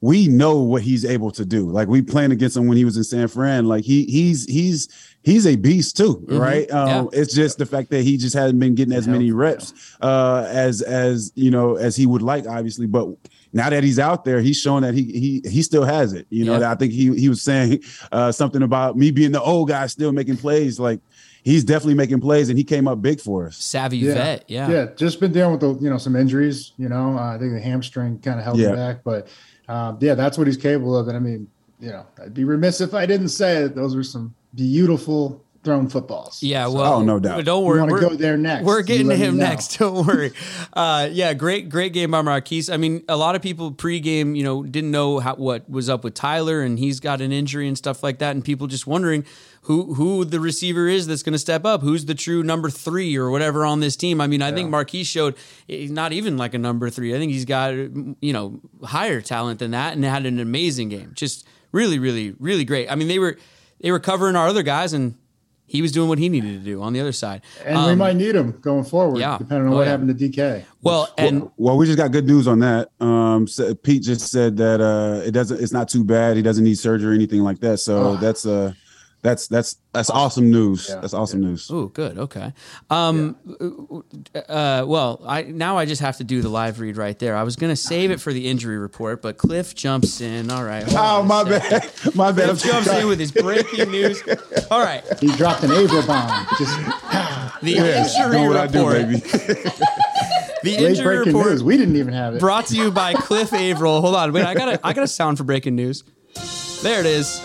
we 0.00 0.28
know 0.28 0.60
what 0.60 0.82
he's 0.82 1.04
able 1.04 1.30
to 1.32 1.44
do. 1.44 1.68
Like 1.68 1.88
we 1.88 2.00
playing 2.02 2.30
against 2.30 2.56
him 2.56 2.68
when 2.68 2.76
he 2.78 2.84
was 2.84 2.96
in 2.96 3.04
San 3.04 3.26
Fran. 3.28 3.66
Like 3.66 3.84
he 3.84 4.04
he's 4.04 4.44
he's 4.46 4.88
he's 5.22 5.46
a 5.46 5.56
beast 5.56 5.96
too, 5.96 6.24
right? 6.28 6.70
Um, 6.70 6.88
Yeah. 7.12 7.20
It's 7.20 7.34
just 7.34 7.58
the 7.58 7.66
fact 7.66 7.90
that 7.90 8.02
he 8.02 8.16
just 8.16 8.34
hasn't 8.34 8.60
been 8.60 8.74
getting 8.74 8.94
as 8.94 9.08
many 9.08 9.32
reps 9.32 9.74
uh, 10.00 10.46
as 10.48 10.80
as 10.82 11.32
you 11.34 11.50
know 11.50 11.74
as 11.76 11.96
he 11.96 12.06
would 12.06 12.22
like, 12.22 12.46
obviously. 12.46 12.86
But 12.86 13.08
now 13.52 13.70
that 13.70 13.82
he's 13.84 13.98
out 13.98 14.24
there, 14.24 14.40
he's 14.40 14.56
showing 14.58 14.82
that 14.82 14.94
he 14.94 15.02
he 15.04 15.48
he 15.48 15.62
still 15.62 15.84
has 15.84 16.12
it. 16.12 16.26
You 16.30 16.44
know, 16.44 16.58
Yeah. 16.58 16.70
I 16.70 16.74
think 16.74 16.92
he 16.92 17.14
he 17.18 17.28
was 17.28 17.42
saying 17.42 17.82
uh, 18.12 18.30
something 18.32 18.62
about 18.62 18.96
me 18.96 19.10
being 19.10 19.32
the 19.32 19.40
old 19.42 19.68
guy 19.68 19.86
still 19.86 20.12
making 20.12 20.36
plays. 20.36 20.78
Like 20.78 21.00
he's 21.42 21.64
definitely 21.64 21.94
making 21.94 22.20
plays, 22.20 22.48
and 22.50 22.58
he 22.58 22.64
came 22.64 22.86
up 22.88 23.00
big 23.00 23.20
for 23.20 23.46
us. 23.46 23.56
Savvy 23.56 23.98
Yeah. 23.98 24.14
vet, 24.14 24.44
yeah. 24.48 24.70
Yeah, 24.70 24.86
just 24.96 25.20
been 25.20 25.32
dealing 25.32 25.52
with 25.52 25.60
the 25.60 25.74
you 25.82 25.90
know 25.90 25.98
some 25.98 26.14
injuries. 26.16 26.72
You 26.78 26.88
know, 26.88 27.16
uh, 27.18 27.34
I 27.34 27.38
think 27.38 27.52
the 27.52 27.60
hamstring 27.60 28.18
kind 28.20 28.38
of 28.38 28.44
held 28.44 28.58
Yeah. 28.58 28.68
him 28.70 28.76
back, 28.76 28.98
but 29.04 29.28
um, 29.68 29.98
yeah, 30.00 30.14
that's 30.14 30.36
what 30.38 30.46
he's 30.46 30.56
capable 30.56 30.96
of. 30.96 31.08
And 31.08 31.16
I 31.16 31.20
mean, 31.20 31.48
you 31.80 31.90
know, 31.90 32.04
I'd 32.22 32.34
be 32.34 32.44
remiss 32.44 32.80
if 32.80 32.92
I 32.94 33.06
didn't 33.06 33.28
say 33.28 33.58
it. 33.64 33.74
Those 33.74 33.94
were 33.96 34.02
some 34.02 34.34
beautiful 34.54 35.42
thrown 35.68 35.88
footballs. 35.88 36.42
Yeah, 36.42 36.66
well, 36.68 36.94
Oh, 36.94 37.02
no 37.02 37.18
doubt. 37.20 37.44
Don't 37.44 37.62
worry, 37.64 37.82
we're- 37.82 38.00
gonna 38.00 38.10
go 38.12 38.16
there 38.16 38.38
next. 38.38 38.64
We're 38.64 38.80
getting 38.82 39.10
to 39.10 39.16
him 39.16 39.36
next. 39.36 39.76
Don't 39.78 40.06
worry. 40.06 40.32
uh, 40.72 41.08
yeah, 41.12 41.34
great, 41.34 41.68
great 41.68 41.92
game 41.92 42.10
by 42.12 42.22
Marquise. 42.22 42.70
I 42.70 42.78
mean, 42.78 43.04
a 43.08 43.16
lot 43.16 43.34
of 43.36 43.42
people 43.42 43.70
pregame, 43.72 44.34
you 44.34 44.42
know, 44.42 44.62
didn't 44.62 44.90
know 44.90 45.18
how, 45.18 45.34
what 45.34 45.68
was 45.68 45.90
up 45.90 46.04
with 46.04 46.14
Tyler, 46.14 46.62
and 46.62 46.78
he's 46.78 47.00
got 47.00 47.20
an 47.20 47.32
injury 47.32 47.68
and 47.68 47.76
stuff 47.76 48.02
like 48.02 48.18
that, 48.20 48.34
and 48.34 48.42
people 48.44 48.66
just 48.66 48.86
wondering 48.86 49.24
who 49.62 49.92
who 49.94 50.24
the 50.24 50.40
receiver 50.40 50.88
is 50.88 51.06
that's 51.06 51.22
going 51.22 51.34
to 51.34 51.38
step 51.38 51.66
up, 51.66 51.82
who's 51.82 52.06
the 52.06 52.14
true 52.14 52.42
number 52.42 52.70
three 52.70 53.16
or 53.16 53.30
whatever 53.30 53.66
on 53.66 53.80
this 53.80 53.96
team. 53.96 54.18
I 54.20 54.26
mean, 54.26 54.40
I 54.40 54.50
think 54.50 54.70
Marquise 54.70 55.06
showed 55.06 55.34
he's 55.66 55.90
not 55.90 56.12
even 56.12 56.38
like 56.38 56.54
a 56.54 56.58
number 56.58 56.88
three. 56.88 57.14
I 57.14 57.18
think 57.18 57.32
he's 57.32 57.44
got 57.44 57.74
you 57.74 58.32
know 58.32 58.60
higher 58.82 59.20
talent 59.20 59.58
than 59.58 59.72
that, 59.72 59.92
and 59.94 60.02
had 60.04 60.24
an 60.24 60.40
amazing 60.40 60.88
game. 60.88 61.12
Just 61.14 61.46
really, 61.72 61.98
really, 61.98 62.34
really 62.38 62.64
great. 62.64 62.90
I 62.90 62.94
mean, 62.94 63.08
they 63.08 63.18
were 63.18 63.36
they 63.80 63.90
were 63.90 64.00
covering 64.00 64.36
our 64.36 64.48
other 64.48 64.62
guys 64.62 64.92
and. 64.94 65.16
He 65.68 65.80
was 65.82 65.92
doing 65.92 66.08
what 66.08 66.18
he 66.18 66.28
needed 66.28 66.58
to 66.58 66.64
do 66.64 66.82
on 66.82 66.92
the 66.94 67.00
other 67.00 67.12
side. 67.12 67.42
and 67.64 67.76
we 67.86 67.92
Um, 67.92 67.98
might 67.98 68.16
need 68.16 68.34
him 68.34 68.58
going 68.60 68.82
forward, 68.84 69.18
yeah. 69.20 69.36
depending 69.38 69.68
on 69.68 69.74
Oh, 69.74 69.76
what 69.76 69.82
yeah. 69.84 69.90
happened 69.90 70.18
to 70.18 70.28
DK. 70.28 70.64
Well, 70.82 71.08
and 71.18 71.48
well, 71.58 71.76
we 71.76 71.84
just 71.86 71.98
got 71.98 72.10
good 72.10 72.26
news 72.26 72.48
on 72.48 72.58
that. 72.60 72.88
Um, 73.00 73.46
so 73.46 73.74
Pete 73.74 74.02
just 74.02 74.30
said 74.32 74.56
that 74.56 74.80
uh, 74.80 75.20
it 75.24 75.32
doesn't. 75.32 75.60
It's 75.60 75.72
not 75.72 75.88
too 75.88 76.02
bad. 76.02 76.36
He 76.36 76.42
doesn't 76.42 76.64
need 76.64 76.78
surgery 76.78 77.12
or 77.12 77.14
anything 77.14 77.42
like 77.42 77.60
that. 77.60 77.78
So 77.80 78.16
that's 78.16 78.46
uh, 78.46 78.72
that's 79.22 79.48
that's 79.48 79.76
that's 79.92 80.10
awesome 80.10 80.50
news. 80.50 80.86
Yeah. 80.88 81.00
That's 81.00 81.12
awesome 81.14 81.40
news. 81.40 81.68
Oh, 81.72 81.86
good. 81.86 82.18
Okay. 82.18 82.52
Um, 82.88 83.36
uh, 84.48 84.84
well, 84.86 85.20
I 85.26 85.42
now 85.42 85.76
I 85.76 85.86
just 85.86 86.00
have 86.02 86.18
to 86.18 86.24
do 86.24 86.40
the 86.40 86.48
live 86.48 86.78
read 86.80 86.96
right 86.96 87.18
there. 87.18 87.36
I 87.36 87.42
was 87.42 87.56
going 87.56 87.72
to 87.72 87.76
save 87.76 88.10
it 88.10 88.20
for 88.20 88.32
the 88.32 88.48
injury 88.48 88.78
report, 88.78 89.20
but 89.22 89.36
Cliff 89.38 89.74
jumps 89.74 90.20
in. 90.20 90.50
All 90.50 90.62
right. 90.64 90.84
Oh 90.96 91.22
my 91.24 91.42
bad, 91.44 91.90
my 92.14 92.30
bad. 92.32 92.50
I'm 92.50 92.56
Cliff 92.56 92.72
jumps 92.72 92.88
in 92.92 93.08
with 93.08 93.18
his 93.18 93.32
breaking 93.32 93.90
news. 93.90 94.22
All 94.70 94.80
right. 94.80 95.02
He 95.20 95.34
dropped 95.36 95.64
an 95.64 95.72
Abra 95.72 96.02
bomb. 96.06 96.46
Just 96.58 96.76
The 97.60 97.72
Yeah, 97.72 98.04
injury 98.04 98.36
doing 98.36 98.48
what 98.48 98.56
I 98.56 98.66
do, 98.68 98.86
report. 98.88 99.08
baby. 99.08 99.70
The 100.64 100.70
late 100.76 100.80
injury 100.90 101.04
breaking 101.16 101.32
report 101.34 101.52
news. 101.52 101.62
We 101.62 101.76
didn't 101.76 101.96
even 101.96 102.12
have 102.12 102.34
it. 102.34 102.40
brought 102.40 102.66
to 102.66 102.76
you 102.76 102.90
by 102.90 103.14
Cliff 103.14 103.52
Avril. 103.52 104.00
Hold 104.00 104.16
on. 104.16 104.32
Wait, 104.32 104.44
I 104.44 104.54
got 104.54 104.68
a, 104.74 104.86
I 104.86 104.92
got 104.92 105.04
a 105.04 105.08
sound 105.08 105.38
for 105.38 105.44
breaking 105.44 105.76
news. 105.76 106.02
There 106.82 106.98
it 106.98 107.06
is. 107.06 107.40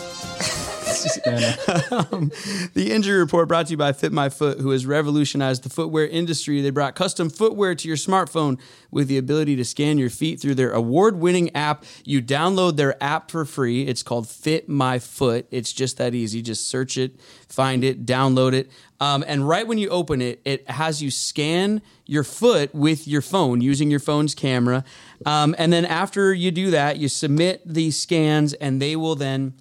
Um, 1.92 2.32
the 2.74 2.92
injury 2.92 3.20
report 3.20 3.48
brought 3.48 3.68
to 3.68 3.72
you 3.72 3.78
by 3.78 3.94
Fit 3.94 4.12
My 4.12 4.30
Foot, 4.30 4.60
who 4.60 4.72
has 4.72 4.86
revolutionized 4.86 5.64
the 5.64 5.70
footwear 5.70 6.08
industry. 6.08 6.62
They 6.62 6.70
brought 6.70 6.96
custom 6.96 7.30
footwear 7.30 7.76
to 7.76 7.88
your 7.88 7.98
smartphone 7.98 8.60
with 8.90 9.08
the 9.08 9.18
ability 9.18 9.56
to 9.58 9.66
scan 9.66 9.98
your 9.98 10.10
feet 10.10 10.40
through 10.40 10.56
their 10.56 10.72
award-winning 10.72 11.56
app. 11.56 11.86
You 12.04 12.22
download 12.22 12.78
their 12.78 13.02
app 13.04 13.30
for 13.32 13.46
free. 13.46 13.84
It's 13.84 14.04
called 14.04 14.28
Fit 14.28 14.68
My 14.70 15.00
Foot. 15.00 15.48
It's 15.52 15.72
just 15.74 15.98
that 15.98 16.16
easy. 16.16 16.42
Just 16.42 16.68
search 16.68 16.98
it, 16.98 17.20
find 17.48 17.84
it, 17.84 18.06
download 18.06 18.54
it. 18.54 18.72
Um, 19.00 19.24
and 19.28 19.48
right 19.48 19.68
when 19.68 19.78
you 19.78 19.90
open 19.90 20.22
it, 20.22 20.42
it 20.46 20.70
has 20.70 21.02
you 21.04 21.12
scan 21.12 21.82
your 22.06 22.24
foot 22.24 22.74
with 22.74 23.08
your 23.08 23.22
phone 23.22 23.62
using 23.62 23.92
your 23.92 24.00
phone's 24.00 24.36
camera. 24.36 24.84
Um, 25.26 25.56
and 25.58 25.72
then 25.72 25.86
after 25.86 26.34
you 26.34 26.52
do 26.52 26.72
that, 26.72 26.98
you 26.98 27.10
submit 27.10 27.62
the 27.66 27.92
scans, 27.92 28.54
and 28.54 28.82
they 28.82 28.96
will 28.96 29.16
then 29.16 29.54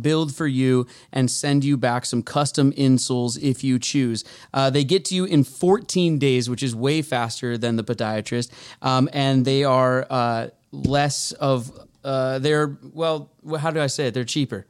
build 0.00 0.34
for 0.34 0.46
you 0.46 0.86
and 1.12 1.30
send 1.30 1.64
you 1.64 1.76
back 1.76 2.04
some 2.06 2.22
custom 2.22 2.72
insoles 2.72 3.40
if 3.42 3.62
you 3.64 3.78
choose. 3.78 4.24
Uh, 4.54 4.70
they 4.70 4.84
get 4.84 5.04
to 5.06 5.14
you 5.14 5.24
in 5.24 5.44
14 5.44 6.18
days, 6.18 6.48
which 6.48 6.62
is 6.62 6.74
way 6.74 7.02
faster 7.02 7.58
than 7.58 7.76
the 7.76 7.84
podiatrist, 7.84 8.50
um, 8.82 9.08
and 9.12 9.44
they 9.44 9.64
are 9.64 10.06
uh, 10.10 10.48
less 10.72 11.32
of. 11.32 11.70
Uh, 12.02 12.38
they're 12.38 12.78
well. 12.94 13.30
How 13.58 13.70
do 13.70 13.80
I 13.80 13.86
say 13.86 14.06
it? 14.06 14.14
They're 14.14 14.24
cheaper. 14.24 14.66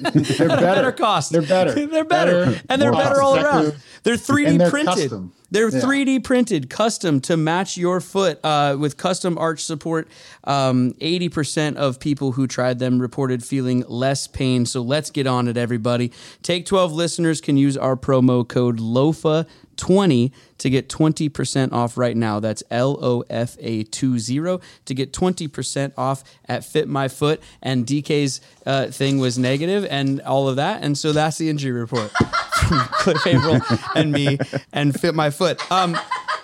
They're 0.00 0.12
better. 0.48 0.60
better 0.60 0.92
cost. 0.92 1.32
They're 1.32 1.42
better. 1.42 1.86
they're 1.86 2.04
better, 2.04 2.60
and 2.68 2.80
they're 2.80 2.92
better 2.92 3.22
all 3.22 3.36
around. 3.36 3.76
They're 4.02 4.16
3D 4.16 4.58
they're 4.58 4.70
printed. 4.70 4.94
custom. 4.94 5.32
They're 5.54 5.68
Yeah. 5.70 5.80
3D 5.82 6.18
printed, 6.24 6.68
custom 6.68 7.20
to 7.22 7.36
match 7.36 7.76
your 7.76 8.00
foot 8.00 8.40
uh, 8.42 8.76
with 8.76 8.96
custom 8.96 9.38
arch 9.38 9.62
support. 9.62 10.08
Um, 10.42 10.94
80% 10.94 11.76
of 11.76 12.00
people 12.00 12.32
who 12.32 12.48
tried 12.48 12.80
them 12.80 12.98
reported 13.00 13.44
feeling 13.44 13.84
less 13.86 14.26
pain. 14.26 14.66
So 14.66 14.82
let's 14.82 15.10
get 15.12 15.28
on 15.28 15.46
it, 15.46 15.56
everybody. 15.56 16.10
Take 16.42 16.66
12 16.66 16.92
listeners 16.92 17.40
can 17.40 17.56
use 17.56 17.76
our 17.76 17.94
promo 17.94 18.46
code 18.46 18.80
LOFA20 19.76 20.32
to 20.58 20.70
get 20.70 20.88
20% 20.88 21.72
off 21.72 21.96
right 21.96 22.16
now. 22.16 22.40
That's 22.40 22.62
L 22.70 22.98
O 23.02 23.24
F 23.30 23.56
A 23.60 23.84
20 23.84 24.58
to 24.84 24.94
get 24.94 25.12
20% 25.12 25.92
off 25.96 26.24
at 26.46 26.64
Fit 26.64 26.88
My 26.88 27.08
Foot. 27.08 27.42
And 27.62 27.86
DK's 27.86 28.40
uh, 28.66 28.86
thing 28.86 29.18
was 29.18 29.38
negative 29.38 29.86
and 29.90 30.20
all 30.22 30.48
of 30.48 30.56
that. 30.56 30.82
And 30.82 30.96
so 30.96 31.12
that's 31.12 31.38
the 31.38 31.48
injury 31.50 31.72
report 31.72 32.10
from 32.68 32.78
Cliff 32.92 33.26
Avril 33.26 33.60
and 33.94 34.12
me 34.12 34.38
and 34.72 34.98
Fit 34.98 35.14
My 35.14 35.30
Foot. 35.30 35.60
Um, 35.70 35.96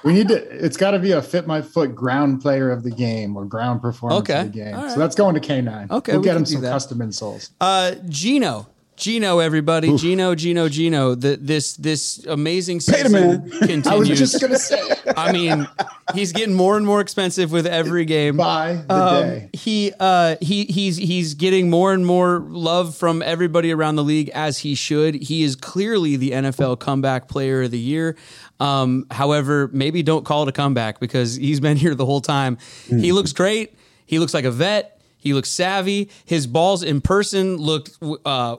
We 0.03 0.15
need 0.15 0.29
to. 0.29 0.37
It's 0.65 0.79
got 0.79 0.93
to 0.93 0.99
be 0.99 1.13
a 1.13 1.21
fit 1.21 1.47
my 1.47 1.61
foot 1.61 1.95
ground 1.95 2.41
player 2.41 2.71
of 2.71 2.83
the 2.85 2.91
game 2.91 3.37
or 3.37 3.45
ground 3.45 3.83
performance 3.83 4.21
Okay. 4.31 4.41
of 4.41 4.53
the 4.53 4.59
game. 4.59 4.75
Right. 4.75 4.91
So 4.91 4.99
that's 4.99 5.15
going 5.15 5.35
to 5.35 5.41
K 5.41 5.61
nine. 5.61 5.89
Okay, 5.91 6.13
we'll 6.13 6.23
we 6.23 6.25
get 6.25 6.39
him 6.39 6.47
some 6.47 6.63
that. 6.63 6.71
custom 6.71 7.01
insoles. 7.01 7.51
uh, 7.61 7.97
Geno. 8.09 8.67
Geno, 9.01 9.39
everybody, 9.39 9.97
Geno, 9.97 10.35
Geno, 10.35 10.69
Geno. 10.69 11.15
The, 11.15 11.37
this 11.41 11.75
this 11.77 12.25
amazing 12.27 12.81
season 12.81 13.13
man. 13.13 13.51
continues. 13.51 13.87
I 13.87 13.95
was 13.97 14.09
just 14.09 14.41
gonna 14.41 14.59
say. 14.59 14.81
I 15.17 15.33
mean, 15.33 15.67
he's 16.15 16.33
getting 16.33 16.55
more 16.55 16.77
and 16.77 16.85
more 16.87 17.01
expensive 17.01 17.51
with 17.51 17.67
every 17.67 18.05
game. 18.05 18.37
by 18.37 18.75
the 18.75 18.95
Um, 18.95 19.23
day. 19.23 19.51
he 19.55 19.93
uh, 19.99 20.37
he 20.41 20.65
he's 20.67 20.97
he's 20.97 21.35
getting 21.35 21.71
more 21.71 21.93
and 21.93 22.05
more 22.07 22.41
love 22.41 22.95
from 22.95 23.23
everybody 23.23 23.73
around 23.73 23.97
the 23.97 24.05
league 24.05 24.29
as 24.35 24.59
he 24.59 24.75
should. 24.75 25.15
He 25.15 25.43
is 25.43 25.57
clearly 25.57 26.17
the 26.17 26.33
NFL 26.33 26.79
comeback 26.81 27.27
player 27.29 27.63
of 27.63 27.71
the 27.71 27.79
year. 27.79 28.17
Um, 28.61 29.07
however, 29.11 29.71
maybe 29.73 30.03
don't 30.03 30.25
call 30.25 30.43
it 30.43 30.49
a 30.51 30.53
comeback 30.53 31.01
because 31.01 31.37
he's 31.37 31.61
been 31.61 31.79
here 31.79 31.95
the 31.95 32.05
whole 32.07 32.21
time. 32.21 32.59
He 32.87 33.13
looks 33.13 33.33
great. 33.33 33.75
He 34.05 34.19
looks 34.19 34.35
like 34.35 34.45
a 34.45 34.51
vet. 34.51 35.01
He 35.17 35.35
looks 35.35 35.51
savvy. 35.51 36.11
His 36.25 36.47
balls 36.47 36.83
in 36.83 37.01
person 37.01 37.57
look 37.57 37.89
uh, 38.25 38.57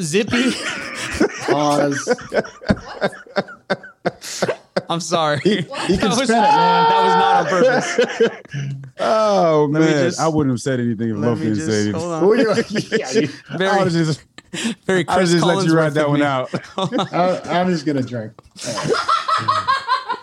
zippy. 0.00 0.52
Pause. 1.46 2.14
I'm 4.90 5.00
sorry. 5.00 5.38
He 5.40 5.62
can 5.62 5.98
That 5.98 6.08
was- 6.10 6.30
it, 6.30 6.32
man. 6.32 6.88
That 6.88 7.02
was 7.04 7.14
not 7.14 7.36
on 7.36 7.46
purpose. 7.46 7.98
Oh 9.00 9.66
me 9.68 9.80
man, 9.80 10.04
just- 10.06 10.18
I 10.20 10.28
wouldn't 10.28 10.52
have 10.52 10.60
said 10.60 10.80
anything 10.80 11.10
if 11.10 11.16
Let 11.16 11.36
me 11.38 11.44
didn't 11.44 11.60
say 11.66 11.80
anything. 11.82 12.00
hold 12.00 12.12
on. 12.12 12.22
Who 12.22 12.34
you- 12.36 12.48
yeah, 12.98 13.06
I 13.50 13.56
Very, 13.58 13.84
would 13.84 13.92
just, 13.92 14.22
very 14.86 15.04
I 15.08 15.14
Chris 15.16 15.30
just 15.32 15.44
let 15.44 15.64
you 15.66 15.74
write 15.76 15.94
that 15.94 16.08
one 16.08 16.20
me. 16.20 16.26
out. 16.26 16.50
I, 16.78 17.40
I'm 17.60 17.68
just 17.68 17.84
gonna 17.86 18.02
drink. 18.02 18.32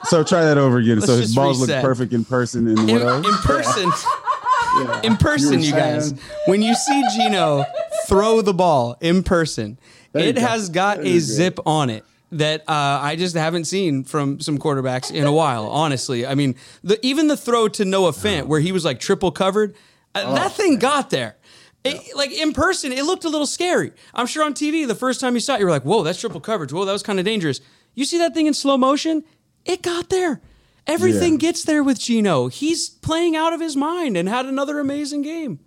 So 0.06 0.24
try 0.24 0.46
that 0.46 0.58
over 0.58 0.78
again. 0.78 1.00
Let's 1.00 1.12
so 1.12 1.18
his 1.18 1.36
balls 1.36 1.60
reset. 1.62 1.84
look 1.84 1.90
perfect 1.90 2.14
in 2.14 2.24
person 2.26 2.68
and 2.68 2.80
in, 2.90 3.00
what 3.00 3.08
else? 3.08 3.28
in 3.28 3.34
person. 3.36 3.92
Yeah. 4.78 5.02
In 5.04 5.18
person, 5.18 5.60
You 5.62 5.68
you, 5.68 5.72
guys. 5.74 6.14
When 6.48 6.62
you 6.62 6.76
see 6.76 7.04
Geno 7.16 7.66
throw 8.08 8.42
the 8.42 8.54
ball 8.54 8.98
in 9.02 9.24
person, 9.24 9.78
There 10.14 10.24
it 10.24 10.38
has 10.38 10.70
got 10.70 11.00
a 11.06 11.20
zip 11.20 11.60
on 11.66 11.90
it 11.90 12.04
that 12.32 12.62
uh, 12.62 13.00
I 13.02 13.16
just 13.16 13.36
haven't 13.36 13.66
seen 13.66 14.04
from 14.04 14.40
some 14.40 14.58
quarterbacks 14.58 15.12
in 15.14 15.26
a 15.26 15.32
while. 15.32 15.68
Honestly, 15.68 16.26
I 16.26 16.36
mean, 16.36 16.56
the, 16.84 17.04
even 17.06 17.28
the 17.28 17.38
throw 17.38 17.68
to 17.70 17.86
Noah 17.86 18.12
Fant 18.12 18.48
where 18.48 18.60
he 18.60 18.72
was 18.72 18.84
like 18.84 19.00
triple 19.00 19.32
covered, 19.32 19.76
uh, 20.16 20.24
Oh, 20.26 20.36
that 20.36 20.52
thing 20.54 20.78
got 20.80 21.10
there. 21.12 21.36
It- 21.84 22.16
like 22.16 22.32
in 22.32 22.52
person, 22.54 22.92
it 22.92 23.06
looked 23.06 23.26
a 23.26 23.30
little 23.30 23.46
scary. 23.48 23.92
I'm 24.14 24.26
sure 24.26 24.44
on 24.44 24.54
TV, 24.54 24.88
the 24.88 24.96
first 24.96 25.20
time 25.22 25.36
you 25.36 25.40
saw 25.40 25.54
it, 25.56 25.60
you 25.60 25.66
were 25.66 25.72
like, 25.72 25.84
"Whoa, 25.86 26.02
that's 26.04 26.20
triple 26.20 26.42
coverage. 26.42 26.74
Whoa, 26.74 26.84
that 26.86 26.92
was 26.92 27.04
kind 27.04 27.20
of 27.20 27.26
dangerous." 27.26 27.62
You 27.94 28.06
see 28.06 28.18
that 28.18 28.34
thing 28.34 28.48
in 28.48 28.54
slow 28.56 28.76
motion? 28.78 29.24
It 29.66 29.82
got 29.84 30.10
there. 30.10 30.42
Everything 30.88 31.34
Yeah. 31.34 31.38
gets 31.40 31.64
there 31.64 31.84
with 31.84 32.00
Geno. 32.00 32.48
He's 32.48 32.90
playing 32.90 33.36
out 33.36 33.54
of 33.54 33.60
his 33.62 33.76
mind 33.76 34.18
and 34.18 34.28
had 34.28 34.46
another 34.48 34.80
amazing 34.80 35.22
game. 35.22 35.60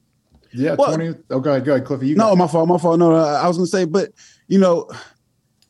Yeah, 0.59 0.75
Well- 0.79 0.95
20. 0.95 1.15
Oh, 1.31 1.41
go 1.41 1.51
ahead, 1.51 1.65
go 1.65 1.75
ahead, 1.75 1.87
Cliffy. 1.87 2.09
You 2.09 2.17
No, 2.17 2.31
go. 2.31 2.37
my 2.37 2.47
fault. 2.47 2.69
My 2.69 2.79
fault. 2.79 2.99
No, 2.99 3.15
I 3.15 3.47
was 3.47 3.57
gonna 3.57 3.67
say, 3.67 3.85
but 3.85 4.11
you 4.49 4.59
know, 4.59 4.89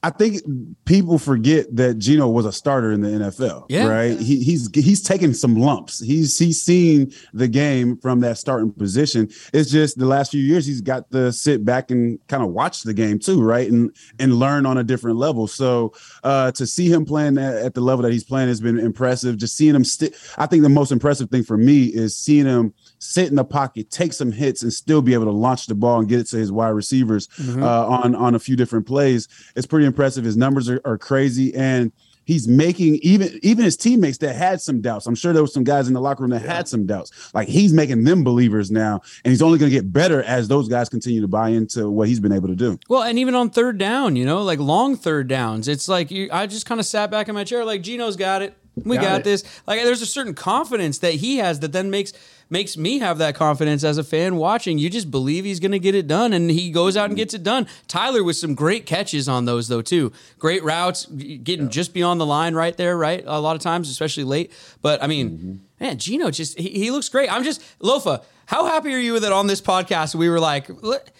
I 0.01 0.11
think 0.11 0.41
people 0.85 1.19
forget 1.19 1.67
that 1.75 1.99
Geno 1.99 2.29
was 2.29 2.47
a 2.47 2.53
starter 2.53 2.93
in 2.93 3.01
the 3.01 3.09
NFL. 3.09 3.67
Yeah. 3.69 3.89
Right. 3.89 4.17
He, 4.17 4.45
he's 4.45 4.71
he's 4.73 5.03
taken 5.03 5.35
some 5.35 5.57
lumps. 5.57 5.99
He's 5.99 6.39
he's 6.39 6.63
seen 6.63 7.13
the 7.35 7.49
game 7.49 7.97
from 7.97 8.21
that 8.21 8.39
starting 8.39 8.71
position. 8.73 9.29
It's 9.53 9.73
just 9.73 9.99
the 9.99 10.07
last 10.07 10.31
few 10.31 10.41
years 10.41 10.65
he's 10.67 10.81
got 10.83 11.11
to 11.11 11.33
sit 11.33 11.65
back 11.65 11.91
and 11.91 12.17
kind 12.29 12.45
of 12.45 12.51
watch 12.51 12.85
the 12.85 12.95
game 12.95 13.19
too, 13.19 13.43
right? 13.43 13.69
And 13.69 13.91
and 14.21 14.35
learn 14.35 14.67
on 14.67 14.79
a 14.79 14.85
different 14.85 15.17
level. 15.19 15.49
So 15.49 15.93
uh 16.23 16.53
to 16.53 16.65
see 16.65 16.89
him 16.89 17.05
playing 17.05 17.37
at, 17.37 17.57
at 17.57 17.75
the 17.75 17.81
level 17.81 18.05
that 18.05 18.13
he's 18.13 18.25
playing 18.25 18.47
has 18.47 18.61
been 18.61 18.79
impressive. 18.79 19.37
Just 19.37 19.57
seeing 19.57 19.75
him 19.75 19.85
sti- 19.85 20.13
I 20.39 20.47
think 20.47 20.63
the 20.63 20.69
most 20.69 20.93
impressive 20.93 21.29
thing 21.29 21.43
for 21.43 21.57
me 21.57 21.87
is 21.87 22.15
seeing 22.15 22.47
him 22.47 22.73
sit 22.99 23.29
in 23.29 23.37
the 23.37 23.45
pocket, 23.45 23.91
take 23.91 24.13
some 24.13 24.33
hits, 24.33 24.63
and 24.63 24.73
still 24.73 25.03
be 25.03 25.15
able 25.15 25.25
to 25.27 25.31
launch 25.31 25.67
the 25.67 25.75
ball 25.75 26.01
and 26.01 26.09
get 26.09 26.21
it 26.21 26.25
to 26.29 26.37
his 26.37 26.53
wide 26.53 26.71
receivers 26.71 27.29
uh, 27.41 27.87
on 27.87 28.15
on 28.15 28.35
a 28.35 28.39
few 28.39 28.57
different 28.57 28.87
plays. 28.87 29.29
It's 29.57 29.67
pretty 29.67 29.87
impressive. 29.87 30.25
His 30.25 30.37
numbers 30.37 30.69
are, 30.69 30.81
are 30.85 30.99
crazy, 30.99 31.55
and 31.55 31.93
he's 32.29 32.47
making 32.47 32.97
even 32.97 33.39
even 33.43 33.65
his 33.65 33.77
teammates 33.77 34.19
that 34.19 34.37
had 34.37 34.61
some 34.61 34.81
doubts. 34.81 35.07
I'm 35.07 35.15
sure 35.15 35.33
there 35.33 35.43
were 35.43 35.49
some 35.49 35.65
guys 35.65 35.89
in 35.89 35.95
the 35.95 36.01
locker 36.01 36.23
room 36.23 36.31
that 36.31 36.43
had 36.43 36.69
some 36.69 36.87
doubts. 36.87 37.33
Like 37.35 37.49
he's 37.49 37.73
making 37.73 38.05
them 38.05 38.23
believers 38.23 38.71
now, 38.71 39.01
and 39.25 39.33
he's 39.33 39.43
only 39.43 39.59
going 39.59 39.71
to 39.71 39.77
get 39.77 39.93
better 39.93 40.23
as 40.23 40.47
those 40.47 40.69
guys 40.69 40.89
continue 40.89 41.21
to 41.23 41.29
buy 41.29 41.49
into 41.49 41.91
what 41.91 42.07
he's 42.07 42.21
been 42.21 42.33
able 42.33 42.49
to 42.49 42.55
do. 42.55 42.79
Well, 42.89 43.03
and 43.03 43.19
even 43.19 43.35
on 43.35 43.51
third 43.51 43.79
down, 43.79 44.15
you 44.15 44.27
know, 44.27 44.43
like 44.43 44.59
long 44.59 44.95
third 44.95 45.27
downs, 45.27 45.67
it's 45.69 45.89
like 45.89 46.11
you, 46.11 46.29
I 46.31 46.47
just 46.47 46.67
kind 46.67 46.79
of 46.79 46.87
sat 46.87 47.11
back 47.11 47.29
in 47.29 47.35
my 47.35 47.45
chair, 47.45 47.65
like 47.65 47.83
Geno's 47.83 48.17
got 48.17 48.43
it. 48.43 48.55
We 48.85 48.97
Got 48.97 49.03
got, 49.03 49.25
this. 49.25 49.45
Like 49.67 49.83
there's 49.83 50.03
a 50.03 50.07
certain 50.07 50.35
confidence 50.35 50.99
that 50.99 51.15
he 51.15 51.39
has 51.39 51.61
that 51.61 51.73
then 51.73 51.91
makes 51.91 52.13
makes 52.51 52.77
me 52.77 52.99
have 52.99 53.19
that 53.19 53.35
confidence 53.35 53.85
as 53.85 53.99
a 53.99 54.05
fan 54.05 54.37
watching. 54.37 54.79
You 54.79 54.89
just 54.91 55.11
believe 55.11 55.45
he's 55.45 55.61
going 55.61 55.73
to 55.73 55.79
get 55.79 55.95
it 55.95 56.07
done, 56.07 56.33
and 56.33 56.51
he 56.51 56.71
goes 56.71 56.97
out 56.97 57.11
and 57.11 57.17
gets 57.17 57.35
it 57.35 57.43
done. 57.43 57.67
Tyler 57.87 58.25
with 58.25 58.37
some 58.37 58.55
great 58.55 58.87
catches 58.87 59.29
on 59.29 59.45
those 59.45 59.69
though 59.69 59.83
too. 59.83 60.13
Great 60.39 60.63
routes, 60.65 61.07
getting 61.07 61.69
just 61.69 61.95
beyond 61.95 62.21
the 62.21 62.27
line 62.27 62.55
right 62.55 62.77
there, 62.77 62.97
right? 62.97 63.23
A 63.27 63.41
lot 63.41 63.57
of 63.57 63.63
times, 63.63 63.91
especially 63.91 64.25
late. 64.25 64.53
But 64.83 65.03
I 65.03 65.07
mean, 65.07 65.31
mm-hmm. 65.31 65.55
man, 65.81 65.99
Geno 65.99 66.31
just 66.31 66.59
he, 66.59 66.71
he 66.71 66.91
looks 66.91 67.09
great. 67.09 67.33
I'm 67.33 67.45
just 67.45 67.63
Lofa. 67.81 68.23
How 68.47 68.65
happy 68.65 68.95
are 68.95 68.99
you 68.99 69.21
that 69.21 69.33
on 69.33 69.47
this 69.47 69.61
podcast 69.61 70.15
we 70.15 70.29
were 70.29 70.41
like. 70.41 70.71
"Let- 70.83 71.11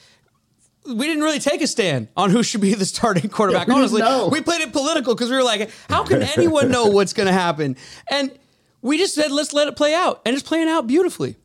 we 0.89 1.07
didn't 1.07 1.23
really 1.23 1.39
take 1.39 1.61
a 1.61 1.67
stand 1.67 2.09
on 2.17 2.31
who 2.31 2.43
should 2.43 2.61
be 2.61 2.75
the 2.75 2.87
starting 2.87 3.29
quarterback. 3.29 3.69
we 3.69 3.75
Honestly, 3.75 4.03
we 4.31 4.41
played 4.41 4.63
it 4.63 4.73
political 4.73 5.15
because 5.15 5.31
we 5.31 5.37
were 5.37 5.45
like, 5.45 5.71
how 5.89 6.05
can 6.05 6.23
anyone 6.23 6.71
know 6.71 6.87
what's 6.89 7.13
going 7.13 7.27
to 7.27 7.33
happen? 7.33 7.77
And 8.11 8.37
we 8.83 8.99
just 8.99 9.15
said, 9.15 9.31
let's 9.31 9.53
let 9.53 9.69
it 9.69 9.77
play 9.77 9.95
out, 9.95 10.23
and 10.25 10.35
it's 10.35 10.47
playing 10.47 10.69
out 10.69 10.87
beautifully. 10.87 11.37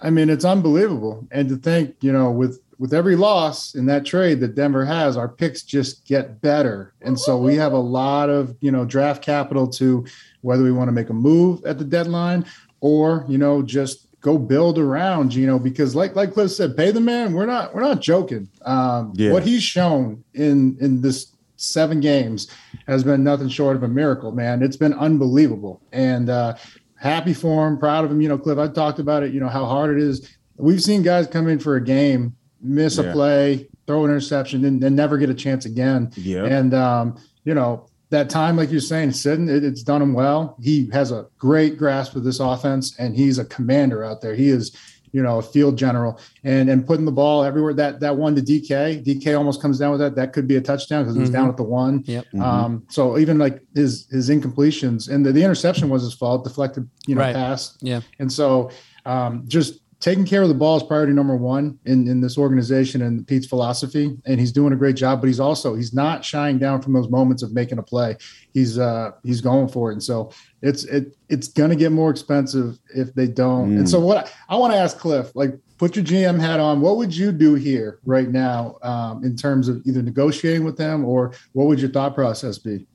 I 0.00 0.10
mean, 0.10 0.30
it's 0.30 0.44
unbelievable. 0.44 1.26
And 1.30 1.48
to 1.48 1.56
think, 1.56 1.96
you 2.00 2.12
know, 2.12 2.30
with 2.30 2.60
with 2.78 2.94
every 2.94 3.16
loss 3.16 3.74
in 3.74 3.86
that 3.86 4.06
trade 4.06 4.40
that 4.40 4.54
Denver 4.54 4.84
has, 4.84 5.16
our 5.16 5.28
picks 5.28 5.62
just 5.62 6.04
get 6.06 6.40
better. 6.40 6.94
And 7.02 7.18
so 7.18 7.36
we 7.36 7.56
have 7.56 7.72
a 7.72 7.78
lot 7.78 8.30
of, 8.30 8.56
you 8.60 8.70
know, 8.70 8.84
draft 8.84 9.20
capital 9.20 9.66
to 9.70 10.06
whether 10.42 10.62
we 10.62 10.70
want 10.70 10.86
to 10.86 10.92
make 10.92 11.10
a 11.10 11.14
move 11.14 11.64
at 11.64 11.78
the 11.78 11.84
deadline 11.84 12.46
or, 12.80 13.24
you 13.28 13.36
know, 13.36 13.62
just 13.62 14.06
go 14.20 14.36
build 14.38 14.78
around 14.78 15.34
you 15.34 15.46
know, 15.46 15.58
because 15.58 15.94
like 15.94 16.16
like 16.16 16.32
Cliff 16.32 16.50
said, 16.50 16.76
pay 16.76 16.90
the 16.90 17.00
man. 17.00 17.32
We're 17.34 17.46
not 17.46 17.74
we're 17.74 17.82
not 17.82 18.00
joking. 18.00 18.48
Um 18.62 19.12
Yeah. 19.16 19.32
what 19.32 19.42
he's 19.44 19.62
shown 19.62 20.24
in 20.34 20.76
in 20.80 21.00
this 21.00 21.32
seven 21.56 22.00
games 22.00 22.48
has 22.86 23.02
been 23.02 23.24
nothing 23.24 23.48
short 23.48 23.74
of 23.76 23.82
a 23.82 23.88
miracle, 23.88 24.30
man. 24.32 24.62
It's 24.62 24.76
been 24.76 24.94
unbelievable. 24.94 25.80
And 25.92 26.30
uh 26.30 26.54
happy 26.96 27.32
for 27.34 27.66
him, 27.66 27.78
proud 27.78 28.04
of 28.04 28.10
him. 28.10 28.20
You 28.20 28.28
know, 28.28 28.38
Cliff, 28.38 28.58
I 28.58 28.68
talked 28.68 28.98
about 28.98 29.22
it, 29.22 29.32
you 29.32 29.40
know, 29.40 29.48
how 29.48 29.64
hard 29.64 29.96
it 29.96 30.02
is. 30.02 30.28
We've 30.56 30.82
seen 30.82 31.02
guys 31.02 31.26
come 31.28 31.48
in 31.48 31.60
for 31.60 31.76
a 31.76 31.84
game, 31.84 32.34
miss 32.60 32.98
a 32.98 33.12
play, 33.12 33.68
throw 33.86 34.04
an 34.04 34.10
interception, 34.10 34.64
and, 34.64 34.82
and 34.82 34.96
never 34.96 35.16
get 35.16 35.30
a 35.30 35.34
chance 35.34 35.64
again. 35.64 36.10
Yeah. 36.16 36.44
And 36.44 36.74
um, 36.74 37.16
you 37.44 37.54
know, 37.54 37.87
that 38.10 38.30
time, 38.30 38.56
like 38.56 38.70
you're 38.70 38.80
saying, 38.80 39.12
sitting, 39.12 39.48
it, 39.48 39.64
it's 39.64 39.82
done 39.82 40.00
him 40.02 40.14
well. 40.14 40.56
He 40.62 40.88
has 40.92 41.12
a 41.12 41.26
great 41.38 41.76
grasp 41.76 42.16
of 42.16 42.24
this 42.24 42.40
offense, 42.40 42.96
and 42.98 43.14
he's 43.14 43.38
a 43.38 43.44
commander 43.44 44.02
out 44.04 44.20
there. 44.22 44.34
He 44.34 44.48
is, 44.48 44.74
you 45.12 45.22
know, 45.22 45.38
a 45.38 45.42
field 45.42 45.76
general, 45.76 46.18
and 46.44 46.68
and 46.70 46.86
putting 46.86 47.04
the 47.04 47.12
ball 47.12 47.44
everywhere. 47.44 47.74
That 47.74 48.00
that 48.00 48.16
one 48.16 48.34
to 48.36 48.42
DK, 48.42 49.04
DK 49.04 49.36
almost 49.36 49.60
comes 49.60 49.78
down 49.78 49.90
with 49.90 50.00
that. 50.00 50.14
That 50.14 50.32
could 50.32 50.46
be 50.48 50.56
a 50.56 50.60
touchdown 50.60 51.02
because 51.04 51.14
he 51.16 51.20
was 51.20 51.30
Mhm. 51.30 51.34
down 51.34 51.48
at 51.48 51.56
the 51.56 51.62
one. 51.64 52.02
Yep. 52.06 52.34
Um, 52.40 52.82
so 52.88 53.18
even 53.18 53.38
like 53.38 53.62
his 53.74 54.06
his 54.10 54.30
incompletions 54.30 55.08
and 55.10 55.24
the, 55.24 55.32
the 55.32 55.42
interception 55.42 55.88
was 55.88 56.02
his 56.02 56.14
fault, 56.14 56.44
deflected, 56.44 56.88
you 57.06 57.14
know, 57.14 57.20
Right. 57.22 57.34
pass. 57.34 57.76
Yeah. 57.80 58.00
And 58.18 58.32
so 58.32 58.70
um, 59.06 59.44
just 59.48 59.80
taking 60.00 60.24
care 60.24 60.42
of 60.42 60.48
the 60.48 60.54
ball 60.54 60.76
is 60.76 60.82
priority 60.82 61.12
number 61.12 61.36
one 61.36 61.78
in, 61.84 62.06
in 62.06 62.20
this 62.20 62.38
organization 62.38 63.02
and 63.02 63.26
Pete's 63.26 63.46
philosophy. 63.46 64.16
And 64.26 64.38
he's 64.38 64.52
doing 64.52 64.72
a 64.72 64.76
great 64.76 64.96
job, 64.96 65.20
but 65.20 65.26
he's 65.26 65.40
also 65.40 65.74
he's 65.74 65.92
not 65.92 66.24
shying 66.24 66.58
down 66.58 66.82
from 66.82 66.92
those 66.92 67.08
moments 67.08 67.42
of 67.42 67.52
making 67.52 67.78
a 67.78 67.82
play. 67.82 68.16
He's 68.54 68.78
uh 68.78 69.12
he's 69.24 69.40
going 69.40 69.68
for 69.68 69.90
it. 69.90 69.94
And 69.94 70.02
so 70.02 70.30
it's 70.62 70.84
it 70.84 71.16
it's 71.28 71.48
gonna 71.48 71.76
get 71.76 71.90
more 71.90 72.10
expensive 72.10 72.78
if 72.94 73.12
they 73.14 73.26
don't. 73.26 73.76
And 73.76 73.88
so 73.88 73.98
what 73.98 74.26
I, 74.48 74.54
I 74.54 74.56
want 74.56 74.72
to 74.72 74.78
ask 74.78 74.98
Cliff, 74.98 75.34
like 75.34 75.58
put 75.78 75.96
your 75.96 76.04
GM 76.04 76.38
hat 76.40 76.60
on. 76.60 76.80
What 76.80 76.96
would 76.96 77.16
you 77.16 77.32
do 77.32 77.54
here 77.54 77.98
right 78.04 78.28
now 78.28 78.76
um, 78.82 79.24
in 79.24 79.36
terms 79.36 79.68
of 79.68 79.82
either 79.84 80.02
negotiating 80.02 80.64
with 80.64 80.76
them 80.76 81.04
or 81.04 81.32
what 81.52 81.66
would 81.66 81.80
your 81.80 81.90
thought 81.90 82.14
process 82.14 82.58
be? 82.58 82.86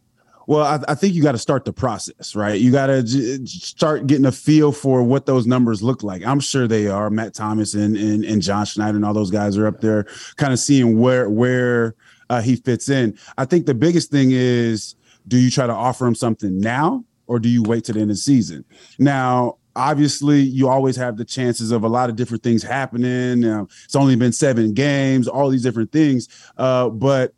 Well, 0.48 0.64
I, 0.64 0.92
I 0.92 0.96
think 0.96 1.14
you 1.14 1.24
got 1.24 1.34
to 1.34 1.38
start 1.38 1.66
the 1.66 1.74
process, 1.74 2.36
right? 2.36 2.60
You 2.60 2.72
got 2.72 2.88
to 2.88 3.04
j- 3.04 3.46
start 3.46 4.08
getting 4.08 4.26
a 4.26 4.32
feel 4.32 4.72
for 4.72 5.02
what 5.04 5.26
those 5.26 5.48
numbers 5.48 5.82
look 5.82 6.04
like. 6.04 6.26
I'm 6.26 6.40
sure 6.40 6.68
they 6.68 6.88
are. 6.88 7.10
Matt 7.10 7.34
Thomas 7.34 7.74
and 7.74 7.96
and, 7.96 8.26
and 8.26 8.42
John 8.42 8.66
Schneider 8.66 8.98
and 8.98 9.06
all 9.06 9.14
those 9.14 9.32
guys 9.32 9.58
are 9.58 9.68
up 9.68 9.82
there, 9.82 10.06
kind 10.36 10.52
of 10.52 10.60
seeing 10.60 11.00
where 11.00 11.30
where 11.30 11.96
uh, 12.30 12.42
he 12.42 12.56
fits 12.56 12.90
in. 12.90 13.18
I 13.38 13.46
think 13.46 13.66
the 13.66 13.74
biggest 13.74 14.12
thing 14.12 14.32
is, 14.32 14.96
do 15.28 15.38
you 15.38 15.50
try 15.50 15.68
to 15.68 15.74
offer 15.74 16.06
him 16.06 16.16
something 16.16 16.60
now, 16.60 17.06
or 17.28 17.40
do 17.40 17.48
you 17.48 17.64
wait 17.64 17.86
to 17.86 17.94
the 17.94 18.02
end 18.02 18.12
of 18.12 18.18
the 18.18 18.22
season? 18.22 18.66
Now, 19.00 19.58
obviously, 19.76 20.42
you 20.42 20.68
always 20.68 20.96
have 20.98 21.18
the 21.18 21.26
chances 21.26 21.72
of 21.72 21.84
a 21.84 21.88
lot 21.88 22.10
of 22.10 22.16
different 22.16 22.44
things 22.44 22.64
happening. 22.64 23.44
It's 23.86 23.96
only 23.96 24.16
been 24.16 24.34
seven 24.34 24.74
games, 24.74 25.28
all 25.28 25.50
these 25.50 25.64
different 25.64 25.92
things, 25.92 26.28
uh, 26.58 26.90
but 26.90 27.34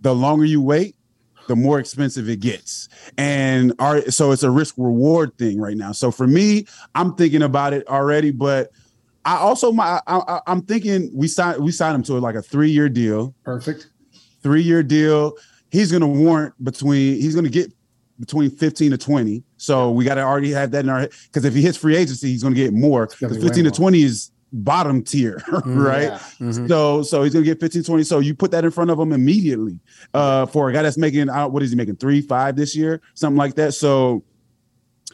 the 0.00 0.14
longer 0.14 0.44
you 0.44 0.62
wait 0.62 0.94
the 1.48 1.56
more 1.56 1.78
expensive 1.80 2.28
it 2.28 2.40
gets. 2.40 2.88
And 3.16 3.72
our, 3.78 4.02
so 4.10 4.30
it's 4.30 4.44
a 4.44 4.50
risk 4.50 4.74
reward 4.78 5.36
thing 5.38 5.60
right 5.60 5.76
now. 5.76 5.92
So 5.92 6.10
for 6.10 6.26
me, 6.26 6.66
I'm 6.94 7.14
thinking 7.14 7.42
about 7.42 7.72
it 7.72 7.86
already, 7.88 8.30
but 8.30 8.70
I 9.24 9.36
also 9.36 9.72
my 9.72 10.00
I, 10.06 10.18
I, 10.18 10.40
I'm 10.46 10.62
thinking 10.62 11.10
we 11.12 11.28
signed 11.28 11.62
we 11.62 11.72
signed 11.72 11.96
him 11.96 12.02
to 12.04 12.14
like 12.14 12.34
a 12.34 12.42
three 12.42 12.70
year 12.70 12.88
deal, 12.88 13.34
Perfect. 13.44 13.88
three 14.42 14.62
year 14.62 14.82
deal. 14.82 15.34
He's 15.70 15.90
going 15.90 16.00
to 16.00 16.06
warrant 16.06 16.54
between 16.64 17.16
he's 17.16 17.34
going 17.34 17.44
to 17.44 17.50
get 17.50 17.72
between 18.18 18.50
15 18.50 18.92
to 18.92 18.98
20. 18.98 19.44
So 19.58 19.90
we 19.90 20.04
got 20.04 20.14
to 20.14 20.22
already 20.22 20.50
have 20.52 20.70
that 20.70 20.84
in 20.84 20.88
our 20.88 21.00
head 21.00 21.12
because 21.24 21.44
if 21.44 21.54
he 21.54 21.62
hits 21.62 21.76
free 21.76 21.96
agency, 21.96 22.28
he's 22.28 22.42
going 22.42 22.54
to 22.54 22.60
get 22.60 22.72
more 22.72 23.06
because 23.06 23.42
15 23.42 23.64
to 23.64 23.70
20 23.70 24.02
is 24.02 24.30
bottom 24.52 25.02
tier, 25.02 25.42
right? 25.64 26.20
Yeah. 26.40 26.50
So 26.52 27.02
so 27.02 27.22
he's 27.22 27.32
gonna 27.32 27.44
get 27.44 27.60
15, 27.60 27.82
20. 27.84 28.02
So 28.04 28.18
you 28.20 28.34
put 28.34 28.50
that 28.52 28.64
in 28.64 28.70
front 28.70 28.90
of 28.90 28.98
him 28.98 29.12
immediately. 29.12 29.80
Uh 30.14 30.46
for 30.46 30.70
a 30.70 30.72
guy 30.72 30.82
that's 30.82 30.98
making 30.98 31.28
uh, 31.28 31.48
what 31.48 31.62
is 31.62 31.70
he 31.70 31.76
making? 31.76 31.96
Three, 31.96 32.20
five 32.20 32.56
this 32.56 32.74
year, 32.76 33.00
something 33.14 33.36
like 33.38 33.54
that. 33.56 33.74
So 33.74 34.24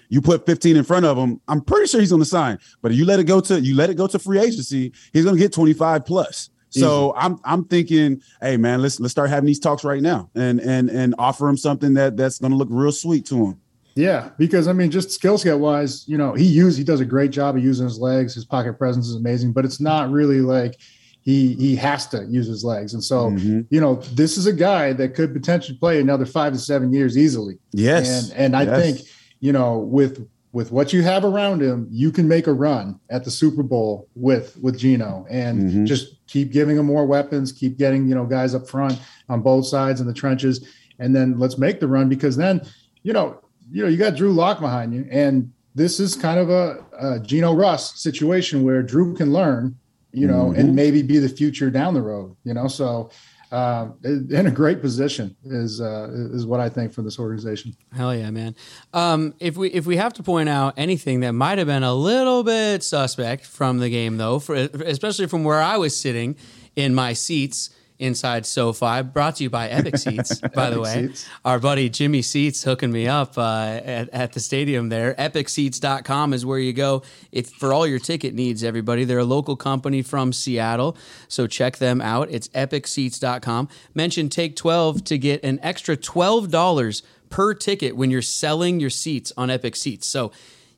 you 0.08 0.20
put 0.20 0.46
15 0.46 0.76
in 0.76 0.84
front 0.84 1.06
of 1.06 1.16
him, 1.16 1.40
I'm 1.48 1.60
pretty 1.60 1.86
sure 1.86 2.00
he's 2.00 2.10
gonna 2.12 2.24
sign. 2.24 2.58
But 2.82 2.92
if 2.92 2.98
you 2.98 3.04
let 3.04 3.18
it 3.20 3.24
go 3.24 3.40
to 3.40 3.60
you 3.60 3.74
let 3.74 3.90
it 3.90 3.96
go 3.96 4.06
to 4.06 4.18
free 4.18 4.38
agency, 4.38 4.92
he's 5.12 5.24
gonna 5.24 5.38
get 5.38 5.52
25 5.52 6.04
plus. 6.04 6.50
So 6.70 7.14
I'm 7.16 7.38
I'm 7.44 7.64
thinking, 7.66 8.20
hey 8.40 8.56
man, 8.56 8.82
let's 8.82 8.98
let's 8.98 9.12
start 9.12 9.30
having 9.30 9.46
these 9.46 9.60
talks 9.60 9.84
right 9.84 10.02
now 10.02 10.28
and 10.34 10.60
and 10.60 10.90
and 10.90 11.14
offer 11.18 11.48
him 11.48 11.56
something 11.56 11.94
that 11.94 12.16
that's 12.16 12.38
gonna 12.40 12.56
look 12.56 12.68
real 12.70 12.90
sweet 12.90 13.26
to 13.26 13.36
him. 13.46 13.60
Yeah, 13.96 14.30
because 14.38 14.66
I 14.66 14.72
mean, 14.72 14.90
just 14.90 15.10
skill 15.12 15.38
set 15.38 15.58
wise, 15.58 16.06
you 16.08 16.18
know, 16.18 16.34
he 16.34 16.44
use 16.44 16.76
he 16.76 16.84
does 16.84 17.00
a 17.00 17.04
great 17.04 17.30
job 17.30 17.56
of 17.56 17.62
using 17.62 17.86
his 17.86 17.98
legs. 17.98 18.34
His 18.34 18.44
pocket 18.44 18.74
presence 18.78 19.06
is 19.06 19.14
amazing, 19.14 19.52
but 19.52 19.64
it's 19.64 19.80
not 19.80 20.10
really 20.10 20.40
like 20.40 20.76
he 21.22 21.54
he 21.54 21.76
has 21.76 22.06
to 22.08 22.26
use 22.28 22.46
his 22.46 22.64
legs. 22.64 22.92
And 22.94 23.02
so, 23.04 23.30
Mhm. 23.30 23.66
you 23.70 23.80
know, 23.80 23.96
this 24.14 24.36
is 24.36 24.46
a 24.46 24.52
guy 24.52 24.92
that 24.94 25.14
could 25.14 25.32
potentially 25.32 25.78
play 25.78 26.00
another 26.00 26.26
five 26.26 26.52
to 26.52 26.58
seven 26.58 26.92
years 26.92 27.16
easily. 27.16 27.58
Yes. 27.72 28.30
And 28.30 28.38
and 28.38 28.56
I 28.56 28.64
Yes. 28.64 28.82
think, 28.82 29.08
you 29.40 29.52
know, 29.52 29.78
with 29.78 30.26
with 30.52 30.70
what 30.70 30.92
you 30.92 31.02
have 31.02 31.24
around 31.24 31.60
him, 31.62 31.88
you 31.90 32.12
can 32.12 32.28
make 32.28 32.46
a 32.46 32.52
run 32.52 32.96
at 33.10 33.24
the 33.24 33.30
Super 33.30 33.62
Bowl 33.62 34.08
with 34.14 34.56
with 34.60 34.76
Geno 34.78 35.24
and 35.30 35.62
Mhm. 35.62 35.86
just 35.86 36.16
keep 36.28 36.52
giving 36.52 36.76
him 36.76 36.86
more 36.86 37.06
weapons, 37.06 37.52
keep 37.52 37.76
getting, 37.78 38.08
you 38.08 38.14
know, 38.14 38.24
guys 38.26 38.54
up 38.54 38.68
front 38.68 38.98
on 39.28 39.40
both 39.40 39.66
sides 39.66 40.00
in 40.00 40.06
the 40.06 40.12
trenches, 40.12 40.64
and 40.98 41.14
then 41.14 41.38
let's 41.38 41.58
make 41.58 41.80
the 41.80 41.88
run 41.88 42.08
because 42.08 42.36
then, 42.36 42.60
you 43.02 43.12
know, 43.12 43.36
you 43.74 43.82
know, 43.82 43.88
you 43.88 43.96
got 43.96 44.14
Drew 44.14 44.32
Lock 44.32 44.60
behind 44.60 44.94
you, 44.94 45.04
and 45.10 45.52
this 45.74 45.98
is 45.98 46.14
kind 46.14 46.38
of 46.38 46.48
a, 46.48 46.78
a 46.98 47.18
Geno 47.18 47.52
Russ 47.54 48.00
situation 48.00 48.62
where 48.62 48.82
Drew 48.84 49.14
can 49.16 49.32
learn, 49.32 49.76
you 50.12 50.28
know, 50.28 50.52
Mhm. 50.54 50.58
and 50.58 50.76
maybe 50.76 51.02
be 51.02 51.18
the 51.18 51.28
future 51.28 51.70
down 51.70 51.92
the 51.92 52.00
road, 52.02 52.36
you 52.44 52.54
know. 52.54 52.68
So 52.68 53.10
uh, 53.50 53.88
in 54.04 54.46
a 54.46 54.50
great 54.50 54.80
position 54.80 55.34
is 55.44 55.80
uh, 55.80 56.08
is 56.32 56.46
what 56.46 56.60
I 56.60 56.68
think 56.68 56.92
for 56.92 57.02
this 57.02 57.18
organization. 57.18 57.74
Hell 57.92 58.14
yeah, 58.14 58.30
man! 58.30 58.54
Um, 58.92 59.34
if 59.40 59.56
we 59.56 59.68
if 59.70 59.86
we 59.86 59.96
have 59.96 60.12
to 60.14 60.22
point 60.22 60.48
out 60.48 60.74
anything 60.76 61.18
that 61.20 61.32
might 61.32 61.58
have 61.58 61.66
been 61.66 61.82
a 61.82 61.94
little 61.94 62.44
bit 62.44 62.84
suspect 62.84 63.44
from 63.44 63.78
the 63.80 63.90
game, 63.90 64.16
though, 64.18 64.38
for, 64.38 64.54
especially 64.54 65.26
from 65.26 65.42
where 65.42 65.60
I 65.60 65.76
was 65.78 65.96
sitting 65.96 66.36
in 66.76 66.94
my 66.94 67.12
seats 67.12 67.70
inside 67.98 68.46
SoFi, 68.46 69.02
brought 69.02 69.36
to 69.36 69.44
you 69.44 69.50
by 69.50 69.68
Epic 69.68 69.96
Seats, 69.96 70.40
by 70.54 70.70
the 70.70 70.80
way. 70.80 71.08
Seats. 71.08 71.28
Our 71.44 71.58
buddy 71.58 71.88
Jimmy 71.88 72.22
Seats 72.22 72.64
hooking 72.64 72.90
me 72.90 73.06
up 73.06 73.38
uh, 73.38 73.80
at, 73.84 74.08
at 74.10 74.32
the 74.32 74.40
stadium 74.40 74.88
there. 74.88 75.14
EpicSeats.com 75.14 76.32
is 76.32 76.44
where 76.44 76.58
you 76.58 76.72
go 76.72 77.02
if 77.32 77.50
for 77.50 77.72
all 77.72 77.86
your 77.86 77.98
ticket 77.98 78.34
needs, 78.34 78.64
everybody. 78.64 79.04
They're 79.04 79.18
a 79.18 79.24
local 79.24 79.56
company 79.56 80.02
from 80.02 80.32
Seattle, 80.32 80.96
so 81.28 81.46
check 81.46 81.78
them 81.78 82.00
out. 82.00 82.30
It's 82.30 82.48
EpicSeats.com. 82.48 83.68
Mention 83.94 84.28
Take 84.28 84.56
12 84.56 85.04
to 85.04 85.18
get 85.18 85.44
an 85.44 85.58
extra 85.62 85.96
$12 85.96 87.02
per 87.30 87.54
ticket 87.54 87.96
when 87.96 88.10
you're 88.10 88.22
selling 88.22 88.80
your 88.80 88.90
seats 88.90 89.32
on 89.36 89.50
Epic 89.50 89.76
Seats. 89.76 90.06
So 90.06 90.32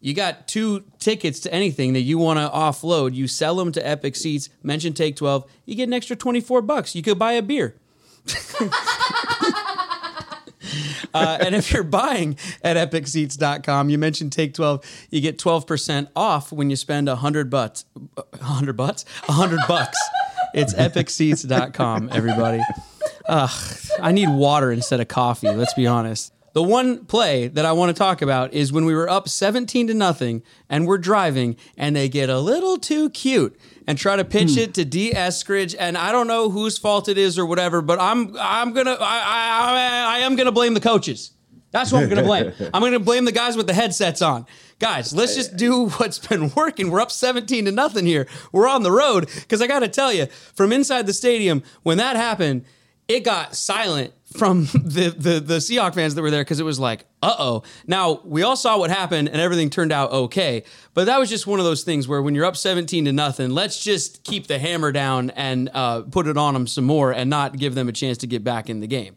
you 0.06 0.14
got 0.14 0.46
two 0.46 0.84
tickets 1.00 1.40
to 1.40 1.52
anything 1.52 1.94
that 1.94 2.02
you 2.02 2.16
want 2.16 2.38
to 2.38 2.48
offload. 2.56 3.16
You 3.16 3.26
sell 3.26 3.56
them 3.56 3.72
to 3.72 3.84
Epic 3.84 4.14
Seats. 4.14 4.48
Mention 4.62 4.92
Take 4.92 5.16
12. 5.16 5.44
You 5.64 5.74
get 5.74 5.88
an 5.88 5.92
extra 5.92 6.14
24 6.14 6.62
bucks. 6.62 6.94
You 6.94 7.02
could 7.02 7.18
buy 7.18 7.32
a 7.32 7.42
beer. 7.42 7.74
uh, 11.12 11.38
and 11.40 11.56
if 11.56 11.72
you're 11.72 11.82
buying 11.82 12.38
at 12.62 12.76
epicseats.com, 12.76 13.90
you 13.90 13.98
mentioned 13.98 14.30
Take 14.30 14.54
12, 14.54 15.08
you 15.10 15.20
get 15.20 15.40
12% 15.40 16.06
off 16.14 16.52
when 16.52 16.70
you 16.70 16.76
spend 16.76 17.08
100 17.08 17.50
bucks. 17.50 17.84
100 18.14 18.76
bucks? 18.76 19.04
100 19.24 19.58
bucks. 19.66 19.98
It's 20.54 20.72
epicseats.com, 20.72 22.10
everybody. 22.12 22.62
Ugh, 23.28 23.76
I 24.00 24.12
need 24.12 24.28
water 24.28 24.70
instead 24.70 25.00
of 25.00 25.08
coffee, 25.08 25.50
let's 25.50 25.74
be 25.74 25.88
honest. 25.88 26.32
The 26.56 26.62
one 26.62 27.04
play 27.04 27.48
that 27.48 27.66
I 27.66 27.72
want 27.72 27.94
to 27.94 27.98
talk 27.98 28.22
about 28.22 28.54
is 28.54 28.72
when 28.72 28.86
we 28.86 28.94
were 28.94 29.10
up 29.10 29.28
17 29.28 29.88
to 29.88 29.92
nothing 29.92 30.42
and 30.70 30.86
we're 30.86 30.96
driving 30.96 31.56
and 31.76 31.94
they 31.94 32.08
get 32.08 32.30
a 32.30 32.38
little 32.38 32.78
too 32.78 33.10
cute 33.10 33.60
and 33.86 33.98
try 33.98 34.16
to 34.16 34.24
pitch 34.24 34.54
hmm. 34.54 34.60
it 34.60 34.72
to 34.72 34.86
Dee 34.86 35.12
Eskridge 35.12 35.76
and 35.78 35.98
I 35.98 36.12
don't 36.12 36.26
know 36.26 36.48
whose 36.48 36.78
fault 36.78 37.10
it 37.10 37.18
is 37.18 37.38
or 37.38 37.44
whatever, 37.44 37.82
but 37.82 38.00
I'm 38.00 38.34
I'm 38.40 38.72
gonna 38.72 38.96
I 38.98 40.06
I, 40.08 40.16
I 40.16 40.18
am 40.20 40.34
gonna 40.34 40.50
blame 40.50 40.72
the 40.72 40.80
coaches. 40.80 41.32
That's 41.72 41.92
what 41.92 42.02
I'm 42.02 42.08
gonna 42.08 42.22
blame. 42.22 42.54
I'm 42.72 42.80
gonna 42.80 43.00
blame 43.00 43.26
the 43.26 43.32
guys 43.32 43.54
with 43.54 43.66
the 43.66 43.74
headsets 43.74 44.22
on. 44.22 44.46
Guys, 44.78 45.12
let's 45.12 45.34
just 45.34 45.58
do 45.58 45.90
what's 45.90 46.18
been 46.18 46.50
working. 46.56 46.90
We're 46.90 47.02
up 47.02 47.12
17 47.12 47.66
to 47.66 47.70
nothing 47.70 48.06
here. 48.06 48.26
We're 48.50 48.66
on 48.66 48.82
the 48.82 48.92
road 48.92 49.26
because 49.26 49.60
I 49.60 49.66
got 49.66 49.80
to 49.80 49.88
tell 49.88 50.10
you, 50.10 50.24
from 50.54 50.72
inside 50.72 51.06
the 51.06 51.12
stadium, 51.12 51.62
when 51.82 51.98
that 51.98 52.16
happened, 52.16 52.64
it 53.08 53.24
got 53.24 53.54
silent 53.54 54.14
from 54.36 54.64
the 54.64 55.14
the, 55.16 55.40
the 55.40 55.56
Seahawk 55.56 55.94
fans 55.94 56.14
that 56.14 56.22
were 56.22 56.30
there 56.30 56.42
because 56.42 56.60
it 56.60 56.64
was 56.64 56.78
like, 56.78 57.04
uh 57.22 57.34
oh. 57.38 57.62
Now 57.86 58.20
we 58.24 58.42
all 58.42 58.56
saw 58.56 58.78
what 58.78 58.90
happened 58.90 59.28
and 59.28 59.40
everything 59.40 59.70
turned 59.70 59.92
out 59.92 60.12
okay, 60.12 60.64
but 60.94 61.06
that 61.06 61.18
was 61.18 61.28
just 61.28 61.46
one 61.46 61.58
of 61.58 61.64
those 61.64 61.84
things 61.84 62.06
where 62.06 62.22
when 62.22 62.34
you're 62.34 62.44
up 62.44 62.56
17 62.56 63.04
to 63.06 63.12
nothing, 63.12 63.50
let's 63.50 63.82
just 63.82 64.24
keep 64.24 64.46
the 64.46 64.58
hammer 64.58 64.92
down 64.92 65.30
and 65.30 65.70
uh, 65.74 66.02
put 66.02 66.26
it 66.26 66.36
on 66.36 66.54
them 66.54 66.66
some 66.66 66.84
more 66.84 67.12
and 67.12 67.30
not 67.30 67.56
give 67.56 67.74
them 67.74 67.88
a 67.88 67.92
chance 67.92 68.18
to 68.18 68.26
get 68.26 68.44
back 68.44 68.70
in 68.70 68.80
the 68.80 68.86
game. 68.86 69.16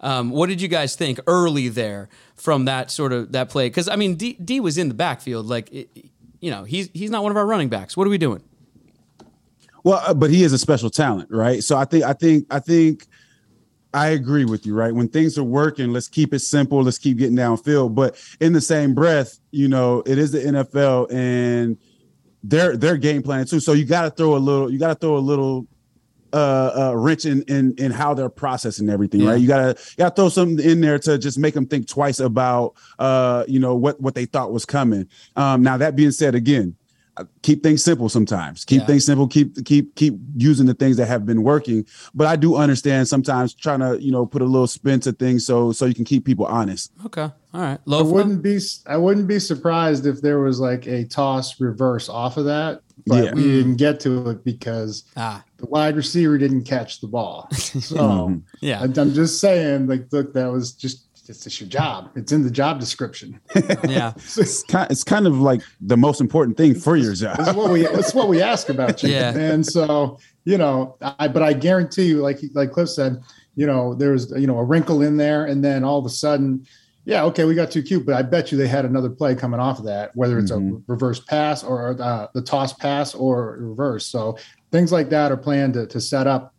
Um, 0.00 0.30
what 0.30 0.48
did 0.48 0.62
you 0.62 0.68
guys 0.68 0.94
think 0.94 1.18
early 1.26 1.68
there 1.68 2.08
from 2.36 2.66
that 2.66 2.90
sort 2.90 3.12
of 3.12 3.32
that 3.32 3.48
play? 3.48 3.66
Because 3.66 3.88
I 3.88 3.96
mean, 3.96 4.14
D, 4.14 4.34
D 4.34 4.60
was 4.60 4.78
in 4.78 4.88
the 4.88 4.94
backfield, 4.94 5.46
like 5.46 5.72
it, 5.72 5.88
you 6.40 6.50
know, 6.50 6.64
he's 6.64 6.88
he's 6.92 7.10
not 7.10 7.22
one 7.22 7.32
of 7.32 7.36
our 7.36 7.46
running 7.46 7.68
backs. 7.68 7.96
What 7.96 8.06
are 8.06 8.10
we 8.10 8.18
doing? 8.18 8.42
Well, 9.82 10.02
uh, 10.06 10.14
but 10.14 10.30
he 10.30 10.44
is 10.44 10.52
a 10.52 10.58
special 10.58 10.90
talent, 10.90 11.30
right? 11.30 11.64
So 11.64 11.76
I 11.76 11.84
think 11.84 12.04
I 12.04 12.12
think 12.12 12.46
I 12.50 12.60
think 12.60 13.07
I 13.94 14.08
agree 14.08 14.44
with 14.44 14.66
you, 14.66 14.74
right? 14.74 14.94
When 14.94 15.08
things 15.08 15.38
are 15.38 15.44
working, 15.44 15.92
let's 15.92 16.08
keep 16.08 16.34
it 16.34 16.40
simple. 16.40 16.82
Let's 16.82 16.98
keep 16.98 17.18
getting 17.18 17.36
downfield. 17.36 17.94
But 17.94 18.22
in 18.40 18.52
the 18.52 18.60
same 18.60 18.94
breath, 18.94 19.38
you 19.50 19.68
know, 19.68 20.02
it 20.04 20.18
is 20.18 20.32
the 20.32 20.40
NFL 20.40 21.12
and 21.12 21.78
they're 22.42 22.76
they're 22.76 22.96
game 22.96 23.22
planning 23.22 23.46
too. 23.46 23.60
So 23.60 23.72
you 23.72 23.84
got 23.84 24.02
to 24.02 24.10
throw 24.10 24.36
a 24.36 24.38
little. 24.38 24.70
You 24.70 24.78
got 24.78 24.88
to 24.88 24.94
throw 24.94 25.16
a 25.16 25.18
little 25.18 25.66
uh, 26.32 26.90
uh 26.90 26.96
wrench 26.96 27.24
in, 27.24 27.42
in 27.42 27.74
in 27.78 27.90
how 27.90 28.14
they're 28.14 28.28
processing 28.28 28.90
everything, 28.90 29.22
yeah. 29.22 29.30
right? 29.30 29.40
You 29.40 29.48
gotta 29.48 29.80
you 29.90 29.96
gotta 29.96 30.14
throw 30.14 30.28
something 30.28 30.64
in 30.64 30.80
there 30.80 30.98
to 31.00 31.16
just 31.18 31.38
make 31.38 31.54
them 31.54 31.66
think 31.66 31.88
twice 31.88 32.20
about 32.20 32.74
uh 32.98 33.44
you 33.48 33.58
know 33.58 33.74
what 33.74 34.00
what 34.00 34.14
they 34.14 34.26
thought 34.26 34.52
was 34.52 34.66
coming. 34.66 35.08
Um, 35.36 35.62
now 35.62 35.78
that 35.78 35.96
being 35.96 36.10
said, 36.10 36.34
again, 36.34 36.76
keep 37.42 37.62
things 37.62 37.82
simple 37.82 38.08
sometimes. 38.08 38.64
Keep 38.64 38.80
yeah. 38.80 38.86
things 38.86 39.04
simple. 39.04 39.26
Keep 39.26 39.64
keep 39.64 39.94
keep 39.94 40.14
using 40.36 40.66
the 40.66 40.74
things 40.74 40.96
that 40.96 41.06
have 41.06 41.26
been 41.26 41.42
working. 41.42 41.86
But 42.14 42.26
i 42.26 42.36
do 42.36 42.56
understand 42.56 43.08
sometimes 43.08 43.54
trying 43.54 43.80
to 43.80 44.02
you 44.02 44.12
know 44.12 44.26
put 44.26 44.42
a 44.42 44.44
little 44.44 44.66
spin 44.66 45.00
to 45.00 45.12
things 45.12 45.46
so 45.46 45.72
so 45.72 45.86
you 45.86 45.94
can 45.94 46.04
keep 46.04 46.24
people 46.24 46.46
honest. 46.46 46.92
Okay. 47.06 47.30
All 47.54 47.60
right. 47.60 47.78
Low 47.86 48.00
i 48.00 48.02
wouldn't 48.02 48.42
be 48.42 48.58
i 48.86 48.96
wouldn't 48.96 49.26
be 49.26 49.38
surprised 49.38 50.06
if 50.06 50.20
there 50.20 50.40
was 50.40 50.60
like 50.60 50.86
a 50.86 51.04
toss 51.04 51.60
reverse 51.60 52.08
off 52.08 52.36
of 52.36 52.44
that 52.46 52.82
but 53.06 53.24
yeah. 53.24 53.32
we 53.32 53.42
didn't 53.42 53.76
get 53.76 54.00
to 54.00 54.28
it 54.30 54.44
because 54.44 55.04
ah. 55.16 55.42
the 55.56 55.66
wide 55.66 55.96
receiver 55.96 56.36
didn't 56.36 56.64
catch 56.64 57.00
the 57.00 57.06
ball. 57.06 57.48
So 57.58 57.96
mm-hmm. 57.96 58.38
yeah. 58.60 58.82
I'm 58.82 58.92
just 58.92 59.40
saying 59.40 59.86
like 59.86 60.06
look 60.10 60.32
that 60.34 60.50
was 60.50 60.72
just 60.72 61.07
it's 61.28 61.44
just 61.44 61.60
your 61.60 61.68
job. 61.68 62.10
It's 62.14 62.32
in 62.32 62.42
the 62.42 62.50
job 62.50 62.80
description. 62.80 63.40
yeah, 63.88 64.12
it's 64.16 64.62
kind, 64.64 64.90
it's 64.90 65.04
kind 65.04 65.26
of 65.26 65.40
like 65.40 65.60
the 65.80 65.96
most 65.96 66.20
important 66.20 66.56
thing 66.56 66.74
for 66.74 66.96
your 66.96 67.14
job. 67.14 67.36
It's 67.40 67.52
what 67.54 67.70
we 67.70 67.86
it's 67.86 68.14
what 68.14 68.28
we 68.28 68.42
ask 68.42 68.68
about 68.68 69.02
you. 69.02 69.10
Yeah, 69.10 69.36
and 69.36 69.64
so 69.64 70.18
you 70.44 70.58
know, 70.58 70.96
I 71.00 71.28
but 71.28 71.42
I 71.42 71.52
guarantee 71.52 72.06
you, 72.06 72.18
like 72.18 72.40
like 72.54 72.72
Cliff 72.72 72.88
said, 72.88 73.22
you 73.54 73.66
know, 73.66 73.94
there's 73.94 74.30
you 74.32 74.46
know 74.46 74.58
a 74.58 74.64
wrinkle 74.64 75.02
in 75.02 75.16
there, 75.16 75.44
and 75.44 75.64
then 75.64 75.84
all 75.84 75.98
of 75.98 76.06
a 76.06 76.10
sudden. 76.10 76.66
Yeah, 77.04 77.24
okay, 77.24 77.46
we 77.46 77.54
got 77.54 77.70
too 77.70 77.82
cute, 77.82 78.04
but 78.04 78.14
I 78.16 78.20
bet 78.20 78.52
you 78.52 78.58
they 78.58 78.68
had 78.68 78.84
another 78.84 79.08
play 79.08 79.34
coming 79.34 79.60
off 79.60 79.78
of 79.78 79.86
that, 79.86 80.14
whether 80.14 80.38
it's 80.38 80.52
mm-hmm. 80.52 80.76
a 80.76 80.80
reverse 80.88 81.20
pass 81.20 81.64
or 81.64 81.96
uh, 81.98 82.26
the 82.34 82.42
toss 82.42 82.74
pass 82.74 83.14
or 83.14 83.56
reverse. 83.60 84.06
So 84.06 84.36
things 84.72 84.92
like 84.92 85.08
that 85.08 85.32
are 85.32 85.36
planned 85.38 85.72
to, 85.72 85.86
to 85.86 86.02
set 86.02 86.26
up 86.26 86.52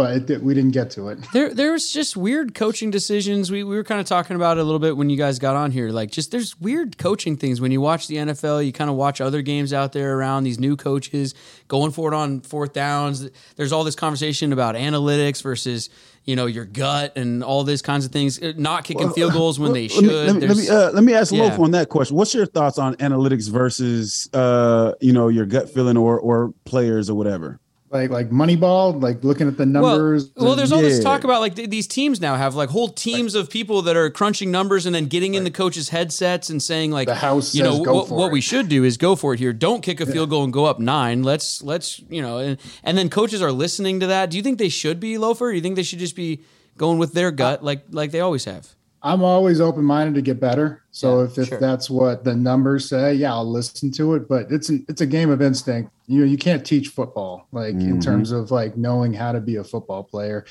but 0.00 0.30
it, 0.30 0.42
we 0.42 0.54
didn't 0.54 0.70
get 0.70 0.90
to 0.92 1.08
it. 1.08 1.18
There, 1.32 1.52
there 1.52 1.72
was 1.72 1.92
just 1.92 2.16
weird 2.16 2.54
coaching 2.54 2.90
decisions. 2.90 3.50
We, 3.50 3.62
we 3.62 3.76
were 3.76 3.84
kind 3.84 4.00
of 4.00 4.06
talking 4.06 4.34
about 4.34 4.56
it 4.56 4.62
a 4.62 4.64
little 4.64 4.78
bit 4.78 4.96
when 4.96 5.10
you 5.10 5.16
guys 5.16 5.38
got 5.38 5.54
on 5.54 5.70
here. 5.70 5.90
Like, 5.90 6.10
just 6.10 6.30
there's 6.30 6.58
weird 6.58 6.96
coaching 6.98 7.36
things 7.36 7.60
when 7.60 7.70
you 7.70 7.80
watch 7.80 8.08
the 8.08 8.16
NFL. 8.16 8.64
You 8.64 8.72
kind 8.72 8.88
of 8.88 8.96
watch 8.96 9.20
other 9.20 9.42
games 9.42 9.72
out 9.72 9.92
there 9.92 10.16
around 10.16 10.44
these 10.44 10.58
new 10.58 10.76
coaches 10.76 11.34
going 11.68 11.92
for 11.92 12.12
it 12.12 12.16
on 12.16 12.40
fourth 12.40 12.72
downs. 12.72 13.28
There's 13.56 13.72
all 13.72 13.84
this 13.84 13.94
conversation 13.94 14.52
about 14.52 14.74
analytics 14.74 15.42
versus 15.42 15.90
you 16.24 16.34
know 16.36 16.46
your 16.46 16.64
gut 16.64 17.16
and 17.16 17.44
all 17.44 17.62
these 17.62 17.82
kinds 17.82 18.04
of 18.04 18.10
things. 18.12 18.42
Uh, 18.42 18.52
not 18.56 18.84
kicking 18.84 19.04
well, 19.04 19.12
field 19.12 19.32
goals 19.34 19.60
when 19.60 19.72
they 19.72 19.88
should. 19.88 20.04
Let 20.04 20.36
me 20.36 20.46
let 20.46 20.56
me, 20.56 20.68
uh, 20.68 20.90
let 20.92 21.04
me 21.04 21.14
ask 21.14 21.32
yeah. 21.32 21.42
Loaf 21.42 21.58
on 21.58 21.70
that 21.72 21.90
question. 21.90 22.16
What's 22.16 22.34
your 22.34 22.46
thoughts 22.46 22.78
on 22.78 22.94
analytics 22.96 23.50
versus 23.50 24.28
uh, 24.32 24.94
you 25.00 25.12
know 25.12 25.28
your 25.28 25.46
gut 25.46 25.68
feeling 25.68 25.96
or 25.96 26.18
or 26.18 26.52
players 26.64 27.08
or 27.10 27.14
whatever? 27.14 27.60
Like 27.90 28.10
like 28.10 28.30
Moneyball, 28.30 29.02
like 29.02 29.24
looking 29.24 29.48
at 29.48 29.56
the 29.56 29.66
numbers. 29.66 30.30
Well, 30.36 30.46
well 30.46 30.56
there's 30.56 30.70
all 30.70 30.80
yeah. 30.82 30.90
this 30.90 31.02
talk 31.02 31.24
about 31.24 31.40
like 31.40 31.56
th- 31.56 31.68
these 31.68 31.88
teams 31.88 32.20
now 32.20 32.36
have 32.36 32.54
like 32.54 32.68
whole 32.68 32.88
teams 32.88 33.34
of 33.34 33.50
people 33.50 33.82
that 33.82 33.96
are 33.96 34.08
crunching 34.10 34.52
numbers 34.52 34.86
and 34.86 34.94
then 34.94 35.06
getting 35.06 35.34
in 35.34 35.42
the 35.42 35.50
coaches' 35.50 35.88
headsets 35.88 36.50
and 36.50 36.62
saying 36.62 36.92
like, 36.92 37.08
the 37.08 37.16
house, 37.16 37.52
you 37.52 37.64
know, 37.64 37.78
what, 37.78 38.08
what 38.08 38.30
we 38.30 38.40
should 38.40 38.68
do 38.68 38.84
is 38.84 38.96
go 38.96 39.16
for 39.16 39.34
it 39.34 39.40
here. 39.40 39.52
Don't 39.52 39.82
kick 39.82 40.00
a 40.00 40.06
field 40.06 40.28
yeah. 40.28 40.36
goal 40.36 40.44
and 40.44 40.52
go 40.52 40.66
up 40.66 40.78
nine. 40.78 41.24
Let's 41.24 41.62
let's 41.62 41.98
you 42.08 42.22
know, 42.22 42.38
and, 42.38 42.58
and 42.84 42.96
then 42.96 43.10
coaches 43.10 43.42
are 43.42 43.52
listening 43.52 44.00
to 44.00 44.06
that. 44.06 44.30
Do 44.30 44.36
you 44.36 44.42
think 44.42 44.58
they 44.58 44.68
should 44.68 45.00
be 45.00 45.18
loafer? 45.18 45.50
do 45.50 45.56
you 45.56 45.62
think 45.62 45.74
they 45.74 45.82
should 45.82 45.98
just 45.98 46.16
be 46.16 46.42
going 46.76 46.98
with 46.98 47.12
their 47.12 47.32
gut 47.32 47.64
like 47.64 47.82
like 47.90 48.12
they 48.12 48.20
always 48.20 48.44
have? 48.44 48.68
I'm 49.02 49.22
always 49.22 49.60
open 49.60 49.84
minded 49.84 50.14
to 50.16 50.22
get 50.22 50.40
better. 50.40 50.82
So 50.90 51.20
yeah, 51.20 51.24
if, 51.24 51.38
if 51.38 51.48
sure. 51.48 51.60
that's 51.60 51.88
what 51.88 52.22
the 52.22 52.34
numbers 52.34 52.88
say, 52.88 53.14
yeah, 53.14 53.32
I'll 53.32 53.50
listen 53.50 53.90
to 53.92 54.14
it. 54.14 54.28
But 54.28 54.50
it's 54.50 54.68
an, 54.68 54.84
it's 54.88 55.00
a 55.00 55.06
game 55.06 55.30
of 55.30 55.40
instinct. 55.40 55.90
You 56.06 56.20
know, 56.20 56.26
you 56.26 56.36
can't 56.36 56.64
teach 56.64 56.88
football 56.88 57.46
like 57.52 57.74
mm-hmm. 57.74 57.90
in 57.90 58.00
terms 58.00 58.30
of 58.30 58.50
like 58.50 58.76
knowing 58.76 59.14
how 59.14 59.32
to 59.32 59.40
be 59.40 59.56
a 59.56 59.64
football 59.64 60.02
player. 60.02 60.44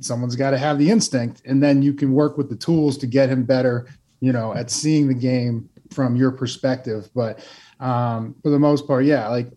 Someone's 0.00 0.36
got 0.36 0.50
to 0.50 0.58
have 0.58 0.78
the 0.78 0.90
instinct, 0.90 1.42
and 1.46 1.62
then 1.62 1.80
you 1.80 1.94
can 1.94 2.12
work 2.12 2.36
with 2.36 2.50
the 2.50 2.56
tools 2.56 2.98
to 2.98 3.06
get 3.06 3.30
him 3.30 3.44
better. 3.44 3.86
You 4.20 4.32
know, 4.32 4.52
at 4.54 4.70
seeing 4.70 5.08
the 5.08 5.14
game 5.14 5.70
from 5.90 6.16
your 6.16 6.30
perspective. 6.30 7.08
But 7.14 7.42
um, 7.80 8.34
for 8.42 8.50
the 8.50 8.58
most 8.58 8.86
part, 8.86 9.06
yeah, 9.06 9.28
like 9.28 9.50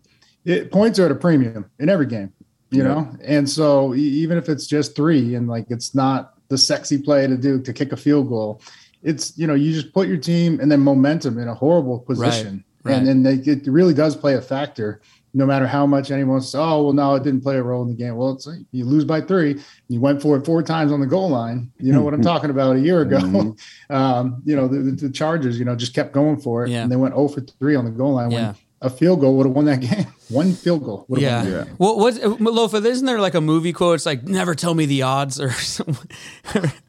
it, 0.46 0.72
points 0.72 0.98
are 0.98 1.04
at 1.04 1.10
a 1.10 1.14
premium 1.14 1.70
in 1.78 1.90
every 1.90 2.06
game. 2.06 2.32
You 2.70 2.82
yeah. 2.82 2.88
know, 2.88 3.16
and 3.22 3.48
so 3.48 3.94
even 3.94 4.38
if 4.38 4.48
it's 4.48 4.66
just 4.66 4.96
three, 4.96 5.34
and 5.34 5.46
like 5.46 5.66
it's 5.68 5.94
not 5.94 6.33
the 6.48 6.58
sexy 6.58 6.98
play 6.98 7.26
to 7.26 7.36
do 7.36 7.60
to 7.60 7.72
kick 7.72 7.92
a 7.92 7.96
field 7.96 8.28
goal. 8.28 8.60
It's 9.02 9.36
you 9.36 9.46
know 9.46 9.54
you 9.54 9.72
just 9.72 9.92
put 9.92 10.08
your 10.08 10.16
team 10.16 10.60
and 10.60 10.70
then 10.70 10.80
momentum 10.80 11.38
in 11.38 11.48
a 11.48 11.54
horrible 11.54 11.98
position, 11.98 12.64
right, 12.82 12.92
right. 12.92 12.98
and 13.00 13.08
and 13.08 13.26
they, 13.26 13.50
it 13.50 13.66
really 13.66 13.94
does 13.94 14.16
play 14.16 14.34
a 14.34 14.42
factor. 14.42 15.00
No 15.36 15.46
matter 15.46 15.66
how 15.66 15.84
much 15.84 16.12
anyone 16.12 16.40
says, 16.40 16.54
oh 16.54 16.84
well, 16.84 16.92
no, 16.92 17.16
it 17.16 17.24
didn't 17.24 17.40
play 17.40 17.56
a 17.56 17.62
role 17.62 17.82
in 17.82 17.88
the 17.88 17.94
game. 17.94 18.14
Well, 18.14 18.30
it's 18.30 18.48
you 18.70 18.84
lose 18.84 19.04
by 19.04 19.20
three. 19.20 19.60
You 19.88 20.00
went 20.00 20.22
for 20.22 20.36
it 20.36 20.46
four 20.46 20.62
times 20.62 20.92
on 20.92 21.00
the 21.00 21.08
goal 21.08 21.28
line. 21.28 21.72
You 21.78 21.92
know 21.92 22.02
what 22.02 22.14
I'm 22.14 22.22
talking 22.32 22.50
about. 22.50 22.76
A 22.76 22.80
year 22.80 23.00
ago, 23.02 23.18
mm-hmm. 23.18 23.94
um, 23.94 24.42
you 24.44 24.54
know 24.54 24.68
the, 24.68 24.92
the, 24.92 25.10
Chargers, 25.10 25.58
you 25.58 25.64
know, 25.64 25.74
just 25.74 25.92
kept 25.92 26.12
going 26.12 26.40
for 26.40 26.64
it, 26.64 26.70
yeah. 26.70 26.82
and 26.82 26.92
they 26.92 26.96
went 26.96 27.14
0 27.14 27.28
for 27.28 27.40
three 27.40 27.74
on 27.74 27.84
the 27.84 27.90
goal 27.90 28.14
line. 28.14 28.30
Yeah. 28.30 28.46
When 28.46 28.54
a 28.84 28.90
field 28.90 29.20
goal 29.20 29.36
would 29.36 29.46
have 29.46 29.54
won 29.56 29.64
that 29.64 29.80
game. 29.80 30.06
One 30.28 30.52
field 30.52 30.84
goal 30.84 31.06
would 31.08 31.20
have 31.22 31.44
won 31.44 31.46
Yeah. 31.52 31.56
that 31.58 31.66
game. 31.66 31.76
Well, 31.78 31.98
what 31.98 32.14
Lofa? 32.14 32.84
Isn't 32.84 33.06
there 33.06 33.18
like 33.18 33.34
a 33.34 33.40
movie 33.40 33.72
quote? 33.72 33.96
It's 33.96 34.06
like 34.06 34.22
never 34.24 34.54
tell 34.54 34.74
me 34.74 34.86
the 34.86 35.02
odds 35.02 35.40
or 35.40 35.50
something. 35.76 36.10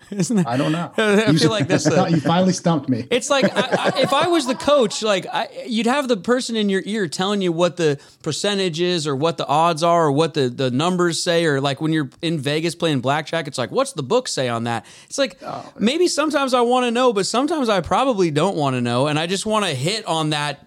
isn't 0.12 0.36
that? 0.38 0.48
I 0.48 0.58
don't 0.58 0.72
know. 0.72 0.92
I 0.98 1.34
feel 1.36 1.50
like 1.50 1.68
that's 1.68 1.84
the. 1.90 2.06
you 2.10 2.20
finally 2.20 2.54
stumped 2.54 2.90
me. 2.90 3.08
It's 3.12 3.30
like 3.30 3.46
I, 3.56 3.92
I, 3.96 4.00
if 4.02 4.14
I 4.14 4.28
was 4.28 4.46
the 4.48 4.56
coach, 4.56 5.02
like 5.04 5.26
I, 5.32 5.48
you'd 5.68 5.86
have 5.88 6.08
the 6.08 6.18
person 6.18 6.56
in 6.56 6.70
your 6.70 6.82
ear 6.86 7.08
telling 7.08 7.42
you 7.42 7.52
what 7.52 7.78
the 7.78 8.00
percentage 8.24 8.80
is, 8.82 9.08
or 9.08 9.16
what 9.16 9.38
the 9.38 9.46
odds 9.48 9.84
are, 9.84 10.06
or 10.06 10.12
what 10.12 10.34
the, 10.34 10.50
the 10.50 10.72
numbers 10.72 11.22
say, 11.24 11.46
or 11.46 11.62
like 11.62 11.82
when 11.82 11.92
you're 11.94 12.10
in 12.22 12.40
Vegas 12.40 12.76
playing 12.76 13.02
blackjack, 13.02 13.48
it's 13.48 13.58
like, 13.58 13.72
what's 13.72 13.94
the 13.94 14.04
book 14.04 14.28
say 14.28 14.50
on 14.50 14.64
that? 14.66 14.86
It's 15.06 15.18
like 15.18 15.42
maybe 15.80 16.08
sometimes 16.08 16.54
I 16.54 16.62
want 16.62 16.86
to 16.86 16.92
know, 16.92 17.14
but 17.14 17.26
sometimes 17.26 17.70
I 17.70 17.82
probably 17.82 18.32
don't 18.32 18.56
want 18.56 18.76
to 18.76 18.82
know, 18.82 19.08
and 19.08 19.18
I 19.20 19.28
just 19.28 19.46
want 19.46 19.66
to 19.66 19.72
hit 19.74 20.06
on 20.06 20.32
that 20.32 20.60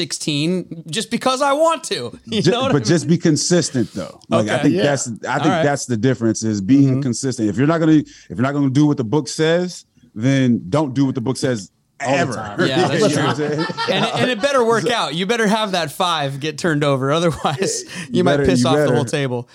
16 0.00 0.84
just 0.90 1.10
because 1.10 1.42
I 1.42 1.52
want 1.52 1.84
to. 1.84 2.18
You 2.26 2.42
Ju- 2.42 2.50
know 2.50 2.62
what 2.62 2.68
but 2.72 2.76
I 2.76 2.78
mean? 2.80 2.84
just 2.88 3.08
be 3.08 3.16
consistent 3.18 3.92
though. 3.94 4.20
Like 4.28 4.48
I 4.48 4.58
think 4.62 4.74
Yeah. 4.74 4.82
that's 4.82 5.06
I 5.06 5.10
think 5.10 5.24
right. 5.26 5.42
Mm-hmm. 5.44 5.64
that's 5.64 5.86
the 5.86 5.96
difference 5.96 6.42
is 6.42 6.60
being 6.60 7.00
consistent. 7.00 7.48
If 7.48 7.56
you're 7.56 7.66
not 7.66 7.78
gonna 7.78 7.92
if 7.92 8.26
you're 8.30 8.42
not 8.42 8.52
gonna 8.52 8.68
do 8.70 8.85
what 8.86 8.96
the 8.96 9.04
book 9.04 9.28
says, 9.28 9.84
then 10.14 10.64
don't 10.68 10.94
do 10.94 11.06
what 11.06 11.14
the 11.14 11.20
book 11.20 11.36
says 11.36 11.70
ever. 12.00 12.56
Yeah, 12.58 12.88
that's 12.88 13.10
You 13.10 13.16
know 13.16 13.26
what 13.26 13.28
I'm 13.28 13.36
true. 13.36 13.46
and, 13.94 14.04
it, 14.04 14.14
and 14.14 14.30
it 14.30 14.40
better 14.40 14.64
work 14.64 14.88
out. 14.88 15.14
You 15.14 15.26
better 15.26 15.46
have 15.46 15.72
that 15.72 15.90
five 15.90 16.40
get 16.40 16.58
turned 16.58 16.84
over, 16.84 17.10
otherwise 17.10 17.84
you, 18.08 18.18
You 18.18 18.24
might 18.24 18.38
better- 18.38 18.46
piss 18.46 18.62
you 18.62 18.68
off 18.68 18.76
the 18.88 18.94
whole 18.94 19.04
table. 19.04 19.48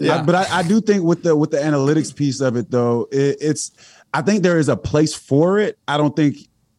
I- 0.00 0.22
but 0.22 0.34
I, 0.34 0.58
I 0.58 0.62
do 0.62 0.80
think 0.80 1.04
with 1.04 1.22
the 1.22 1.36
with 1.36 1.50
the 1.50 1.58
analytics 1.58 2.14
piece 2.14 2.40
of 2.40 2.56
it 2.56 2.70
though, 2.70 3.08
it, 3.12 3.38
it's 3.40 3.70
I 4.12 4.22
think 4.22 4.42
there 4.42 4.58
is 4.58 4.68
a 4.68 4.76
place 4.76 5.14
for 5.14 5.58
it. 5.58 5.78
I 5.88 5.96
don't 5.96 6.14
think, 6.14 6.36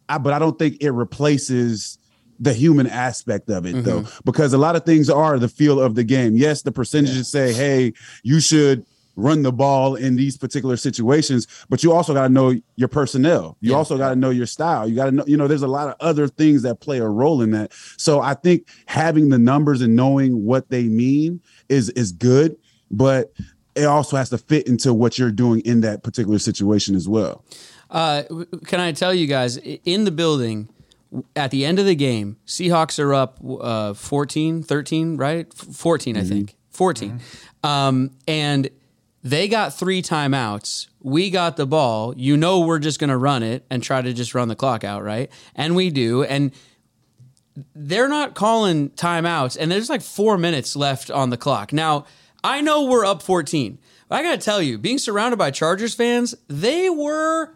I, 0.07 0.17
but 0.17 0.33
I 0.33 0.39
don't 0.39 0.57
think 0.57 0.77
it 0.81 0.91
replaces 0.91 1.97
the 2.39 2.53
human 2.53 2.87
aspect 2.87 3.49
of 3.49 3.65
it 3.65 3.83
though, 3.83 4.01
mm-hmm. 4.01 4.19
because 4.25 4.53
a 4.53 4.57
lot 4.57 4.75
of 4.75 4.83
things 4.85 5.09
are 5.09 5.39
the 5.39 5.47
feel 5.47 5.79
of 5.79 5.95
the 5.95 6.03
game. 6.03 6.35
Yes, 6.35 6.61
the 6.61 6.71
percentages 6.71 7.29
say, 7.29 7.53
hey, 7.53 7.93
you 8.23 8.39
should 8.41 8.85
run 9.15 9.43
the 9.43 9.51
ball 9.51 9.95
in 9.95 10.15
these 10.15 10.37
particular 10.37 10.77
situations, 10.77 11.47
but 11.69 11.83
you 11.83 11.91
also 11.93 12.13
got 12.13 12.23
to 12.27 12.33
know 12.33 12.53
your 12.75 12.87
personnel. 12.87 13.57
You 13.61 13.71
Yeah. 13.71 13.77
also 13.77 13.97
got 13.97 14.09
to 14.09 14.15
know 14.15 14.29
your 14.29 14.45
style. 14.45 14.87
You 14.89 14.95
got 14.95 15.05
to 15.05 15.11
know, 15.11 15.23
you 15.25 15.37
know, 15.37 15.47
there's 15.47 15.61
a 15.61 15.67
lot 15.67 15.87
of 15.87 15.95
other 15.99 16.27
things 16.27 16.61
that 16.63 16.81
play 16.81 16.99
a 16.99 17.07
role 17.07 17.41
in 17.41 17.51
that. 17.51 17.71
So 17.97 18.19
I 18.21 18.33
think 18.33 18.67
having 18.87 19.29
the 19.29 19.39
numbers 19.39 19.81
and 19.81 19.95
knowing 19.95 20.43
what 20.45 20.69
they 20.69 20.83
mean 20.83 21.41
is 21.69 21.89
is 21.91 22.11
good, 22.11 22.57
but 22.91 23.31
it 23.75 23.85
also 23.85 24.15
has 24.17 24.29
to 24.29 24.37
fit 24.37 24.67
into 24.67 24.93
what 24.93 25.17
you're 25.17 25.31
doing 25.31 25.59
in 25.61 25.81
that 25.81 26.03
particular 26.03 26.39
situation 26.39 26.95
as 26.95 27.07
well. 27.09 27.43
Uh, 27.89 28.23
can 28.65 28.79
I 28.79 28.91
tell 28.91 29.13
you 29.13 29.27
guys 29.27 29.57
in 29.57 30.05
the 30.05 30.11
building 30.11 30.69
at 31.35 31.51
the 31.51 31.65
end 31.65 31.79
of 31.79 31.85
the 31.85 31.95
game, 31.95 32.35
Seahawks 32.45 32.99
are 33.01 33.13
up 33.13 33.39
uh, 33.61 33.93
14, 33.93 34.63
13, 34.63 35.15
right? 35.17 35.47
F- 35.57 35.75
14, 35.75 36.17
I 36.17 36.23
think. 36.23 36.55
14. 36.71 37.21
Um, 37.63 38.11
and 38.27 38.69
they 39.25 39.47
got 39.47 39.73
three 39.73 40.03
timeouts. 40.03 40.85
We 41.01 41.31
got 41.31 41.57
the 41.57 41.65
ball. 41.65 42.13
You 42.15 42.37
know, 42.37 42.59
we're 42.59 42.77
just 42.77 42.99
going 42.99 43.09
to 43.09 43.17
run 43.17 43.41
it 43.41 43.65
and 43.71 43.81
try 43.81 44.03
to 44.03 44.13
just 44.13 44.35
run 44.35 44.49
the 44.49 44.55
clock 44.55 44.83
out, 44.83 45.03
right? 45.03 45.31
And 45.55 45.75
we 45.75 45.89
do. 45.89 46.23
And 46.23 46.51
they're 47.73 48.07
not 48.07 48.35
calling 48.35 48.91
timeouts, 48.91 49.57
and 49.59 49.71
there's 49.71 49.89
like 49.89 50.03
four 50.03 50.37
minutes 50.37 50.75
left 50.75 51.09
on 51.09 51.31
the 51.31 51.37
clock. 51.37 51.73
Now, 51.73 52.05
I 52.43 52.61
know 52.61 52.85
we're 52.85 53.03
up 53.03 53.23
14. 53.23 53.79
But 54.07 54.15
I 54.17 54.21
got 54.21 54.39
to 54.39 54.45
tell 54.45 54.61
you, 54.61 54.77
being 54.77 54.99
surrounded 54.99 55.37
by 55.37 55.49
Chargers 55.49 55.95
fans, 55.95 56.35
they 56.47 56.91
were 56.91 57.55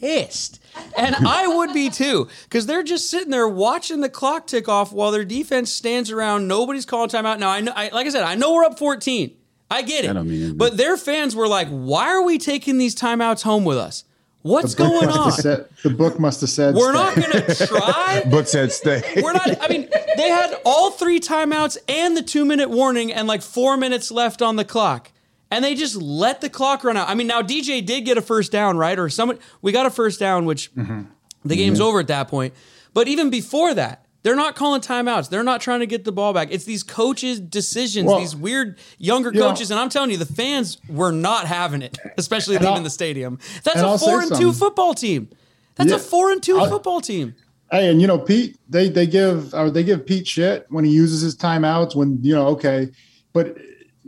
pissed. 0.00 0.60
And 0.98 1.14
I 1.14 1.46
would 1.46 1.72
be 1.72 1.90
too, 1.90 2.28
because 2.42 2.66
they're 2.66 2.82
just 2.82 3.08
sitting 3.08 3.30
there 3.30 3.46
watching 3.46 4.00
the 4.00 4.08
clock 4.08 4.48
tick 4.48 4.68
off 4.68 4.92
while 4.92 5.12
their 5.12 5.24
defense 5.24 5.72
stands 5.72 6.10
around. 6.10 6.48
Nobody's 6.48 6.84
calling 6.84 7.08
timeout. 7.08 7.38
Now, 7.38 7.50
I 7.50 7.60
know, 7.60 7.72
I, 7.76 7.90
like 7.90 8.08
I 8.08 8.10
said, 8.10 8.24
I 8.24 8.34
know 8.34 8.52
we're 8.54 8.64
up 8.64 8.80
14. 8.80 9.36
I 9.74 9.82
get 9.82 10.04
it. 10.04 10.10
I 10.10 10.12
don't 10.12 10.28
mean 10.28 10.50
it. 10.50 10.58
but 10.58 10.76
their 10.76 10.96
fans 10.96 11.34
were 11.34 11.48
like, 11.48 11.68
why 11.68 12.08
are 12.08 12.22
we 12.22 12.38
taking 12.38 12.78
these 12.78 12.94
timeouts 12.94 13.42
home 13.42 13.64
with 13.64 13.76
us? 13.76 14.04
What's 14.42 14.74
going 14.74 15.08
on? 15.08 15.32
said- 15.32 15.68
the 15.82 15.88
book 15.90 16.20
must 16.20 16.42
have 16.42 16.50
said 16.50 16.74
We're 16.74 16.92
stay. 16.92 17.02
not 17.02 17.14
going 17.32 17.46
to 17.46 17.66
try. 17.66 18.22
Book 18.26 18.46
said 18.46 18.72
stay. 18.72 19.02
We're 19.22 19.32
not. 19.32 19.56
I 19.62 19.68
mean, 19.68 19.88
they 20.16 20.28
had 20.28 20.54
all 20.66 20.90
three 20.90 21.18
timeouts 21.18 21.78
and 21.88 22.14
the 22.14 22.22
two 22.22 22.44
minute 22.44 22.68
warning, 22.68 23.10
and 23.10 23.26
like 23.26 23.40
four 23.40 23.78
minutes 23.78 24.10
left 24.10 24.42
on 24.42 24.56
the 24.56 24.64
clock, 24.64 25.10
and 25.50 25.64
they 25.64 25.74
just 25.74 25.96
let 25.96 26.42
the 26.42 26.50
clock 26.50 26.84
run 26.84 26.96
out. 26.96 27.08
I 27.08 27.14
mean, 27.14 27.26
now 27.26 27.40
DJ 27.40 27.84
did 27.84 28.04
get 28.04 28.18
a 28.18 28.22
first 28.22 28.52
down, 28.52 28.76
right? 28.76 28.98
Or 28.98 29.08
someone 29.08 29.38
we 29.62 29.72
got 29.72 29.86
a 29.86 29.90
first 29.90 30.20
down, 30.20 30.44
which 30.44 30.74
mm-hmm. 30.74 31.04
the 31.42 31.56
game's 31.56 31.80
over 31.80 32.00
at 32.00 32.08
that 32.08 32.28
point. 32.28 32.52
But 32.92 33.08
even 33.08 33.30
before 33.30 33.72
that. 33.74 34.03
They're 34.24 34.34
not 34.34 34.56
calling 34.56 34.80
timeouts. 34.80 35.28
They're 35.28 35.42
not 35.44 35.60
trying 35.60 35.80
to 35.80 35.86
get 35.86 36.04
the 36.04 36.10
ball 36.10 36.32
back. 36.32 36.48
It's 36.50 36.64
these 36.64 36.82
coaches' 36.82 37.38
decisions, 37.38 38.08
Well, 38.08 38.18
these 38.18 38.34
weird 38.34 38.78
younger 38.98 39.30
coaches. 39.30 39.70
and 39.70 39.78
I'm 39.78 39.90
telling 39.90 40.10
you, 40.10 40.16
the 40.16 40.24
fans 40.26 40.78
were 40.88 41.12
not 41.12 41.46
having 41.46 41.82
it, 41.82 41.96
especially 42.18 42.56
And 42.56 42.64
leaving 42.64 42.78
I'll- 42.78 42.82
the 42.84 42.90
stadium. 42.90 43.38
That's 43.62 43.80
a 43.80 43.84
I'll 43.86 43.98
four 43.98 44.20
and 44.22 44.34
two 44.34 44.52
football 44.52 44.94
team. 44.94 45.28
That's 45.76 45.90
Yeah. 45.90 45.96
a 45.96 46.00
four 46.00 46.32
and 46.32 46.42
2 46.42 46.58
I'll- 46.58 46.68
football 46.70 47.00
team. 47.00 47.34
Hey, 47.70 47.90
and 47.90 48.00
you 48.00 48.06
know, 48.06 48.18
Pete, 48.18 48.56
they 48.68 48.88
they 48.88 49.06
give 49.06 49.52
or 49.54 49.68
they 49.70 49.82
give 49.82 50.06
Pete 50.06 50.26
shit 50.28 50.66
when 50.68 50.84
he 50.84 50.90
uses 50.92 51.20
his 51.22 51.34
timeouts. 51.36 51.94
When 51.96 52.18
you 52.22 52.34
know, 52.34 52.46
okay, 52.48 52.88
but 53.32 53.56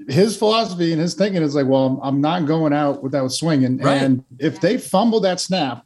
his 0.08 0.36
philosophy 0.36 0.92
and 0.92 1.00
his 1.00 1.14
thinking 1.14 1.42
is 1.42 1.54
like, 1.54 1.66
well, 1.66 1.86
I'm, 1.86 2.00
I'm 2.02 2.20
not 2.20 2.46
going 2.46 2.72
out 2.72 3.02
without 3.02 3.32
swinging. 3.32 3.78
Right. 3.78 4.00
And 4.02 4.24
if 4.38 4.60
they 4.60 4.78
fumble 4.78 5.20
that 5.20 5.40
snap, 5.40 5.84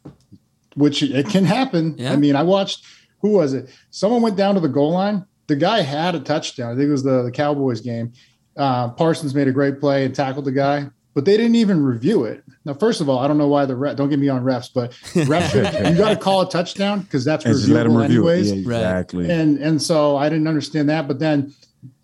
which 0.74 1.02
it 1.02 1.28
can 1.28 1.44
happen. 1.44 1.94
Yeah. 1.96 2.12
I 2.12 2.16
mean, 2.16 2.36
I 2.36 2.42
watched 2.42 2.84
who 3.20 3.30
was 3.30 3.52
it? 3.54 3.68
Someone 3.90 4.22
went 4.22 4.36
down 4.36 4.54
to 4.54 4.60
the 4.60 4.68
goal 4.68 4.92
line. 4.92 5.24
The 5.46 5.56
guy 5.56 5.80
had 5.80 6.14
a 6.14 6.20
touchdown. 6.20 6.72
I 6.72 6.76
think 6.76 6.88
it 6.88 6.92
was 6.92 7.02
the, 7.02 7.22
the 7.22 7.30
Cowboys 7.30 7.80
game. 7.80 8.12
Uh, 8.56 8.90
Parsons 8.90 9.34
made 9.34 9.48
a 9.48 9.52
great 9.52 9.80
play 9.80 10.04
and 10.04 10.14
tackled 10.14 10.44
the 10.44 10.52
guy, 10.52 10.88
but 11.14 11.24
they 11.24 11.36
didn't 11.36 11.54
even 11.56 11.82
review 11.82 12.24
it. 12.24 12.44
Now, 12.64 12.74
first 12.74 13.00
of 13.00 13.08
all, 13.08 13.18
I 13.18 13.26
don't 13.26 13.38
know 13.38 13.48
why 13.48 13.64
the 13.64 13.74
ref. 13.74 13.96
Don't 13.96 14.10
get 14.10 14.18
me 14.18 14.28
on 14.28 14.42
refs, 14.44 14.70
but 14.72 14.90
refs, 15.14 15.90
you 15.90 15.96
got 15.96 16.10
to 16.10 16.16
call 16.16 16.42
a 16.42 16.50
touchdown 16.50 17.00
because 17.00 17.24
that's 17.24 17.44
and 17.44 17.54
let 17.68 17.84
them 17.84 17.92
reviewable 17.92 18.02
review 18.02 18.28
anyways. 18.28 18.50
it. 18.52 18.56
Yeah, 18.56 18.60
exactly. 18.76 19.30
And 19.30 19.58
and 19.58 19.80
so 19.80 20.16
I 20.16 20.28
didn't 20.28 20.46
understand 20.46 20.88
that. 20.90 21.08
But 21.08 21.18
then 21.18 21.54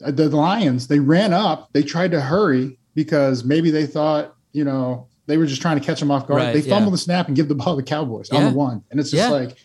uh, 0.05 0.11
the 0.11 0.29
Lions, 0.29 0.89
they 0.89 0.99
ran 0.99 1.33
up. 1.33 1.69
They 1.73 1.83
tried 1.83 2.13
to 2.13 2.21
hurry 2.21 2.79
because 2.95 3.45
maybe 3.45 3.71
they 3.71 3.87
thought, 3.87 4.35
you 4.53 4.65
know, 4.65 5.07
they 5.27 5.37
were 5.37 5.47
just 5.47 5.61
trying 5.61 5.79
to 5.79 5.85
catch 5.85 6.01
them 6.01 6.11
off 6.11 6.27
guard. 6.27 6.41
Right, 6.43 6.53
they 6.55 6.61
yeah. 6.61 6.75
fumble 6.75 6.91
the 6.91 6.99
snap 6.99 7.27
and 7.27 7.37
give 7.37 7.49
the 7.49 7.55
ball 7.55 7.77
to 7.77 7.83
the 7.83 7.87
Cowboys 7.87 8.31
on 8.31 8.41
Yeah. 8.41 8.51
the 8.51 8.57
one, 8.57 8.83
and 8.91 8.99
it's 8.99 9.11
just 9.11 9.23
Yeah. 9.29 9.37
like, 9.37 9.57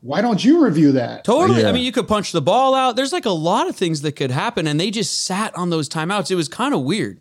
why 0.00 0.20
don't 0.20 0.44
you 0.44 0.64
review 0.64 0.92
that? 0.92 1.24
Totally. 1.24 1.62
Yeah. 1.62 1.68
I 1.68 1.72
mean, 1.72 1.84
you 1.84 1.92
could 1.92 2.06
punch 2.06 2.32
the 2.32 2.42
ball 2.42 2.74
out. 2.74 2.96
There's 2.96 3.12
like 3.12 3.24
a 3.26 3.30
lot 3.30 3.68
of 3.68 3.74
things 3.76 4.02
that 4.02 4.12
could 4.12 4.30
happen, 4.30 4.66
and 4.66 4.78
they 4.78 4.90
just 4.90 5.24
sat 5.24 5.56
on 5.56 5.70
those 5.70 5.88
timeouts. 5.88 6.30
It 6.30 6.34
was 6.36 6.48
kind 6.48 6.74
of 6.74 6.82
weird. 6.82 7.20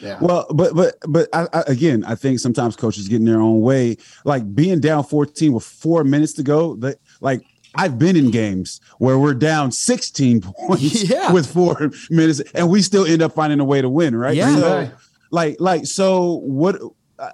Yeah. 0.00 0.18
Well, 0.20 0.46
but 0.54 0.74
but 0.74 0.94
but 1.08 1.28
I, 1.34 1.46
I, 1.52 1.62
again, 1.66 2.04
I 2.04 2.14
think 2.14 2.38
sometimes 2.38 2.76
coaches 2.76 3.08
get 3.08 3.16
in 3.16 3.24
their 3.24 3.40
own 3.40 3.60
way. 3.60 3.96
Like 4.24 4.54
being 4.54 4.80
down 4.80 5.04
14 5.04 5.52
with 5.52 5.64
four 5.64 6.02
minutes 6.04 6.32
to 6.34 6.42
go. 6.42 6.76
That 6.76 6.98
like 7.20 7.42
I've 7.74 7.98
been 7.98 8.16
in 8.16 8.30
games 8.30 8.80
where 8.98 9.18
we're 9.18 9.34
down 9.34 9.70
16 9.72 10.40
points 10.66 11.08
Yeah. 11.10 11.32
with 11.32 11.46
four 11.52 11.90
minutes, 12.10 12.40
and 12.54 12.70
we 12.70 12.80
still 12.82 13.04
end 13.04 13.20
up 13.22 13.32
finding 13.34 13.60
a 13.60 13.64
way 13.64 13.82
to 13.82 13.88
win, 13.88 14.14
right? 14.16 14.34
Yeah. 14.36 14.54
So, 14.56 14.76
Right. 14.78 14.92
like 15.30 15.56
like 15.60 15.86
so 15.86 16.36
what. 16.44 16.76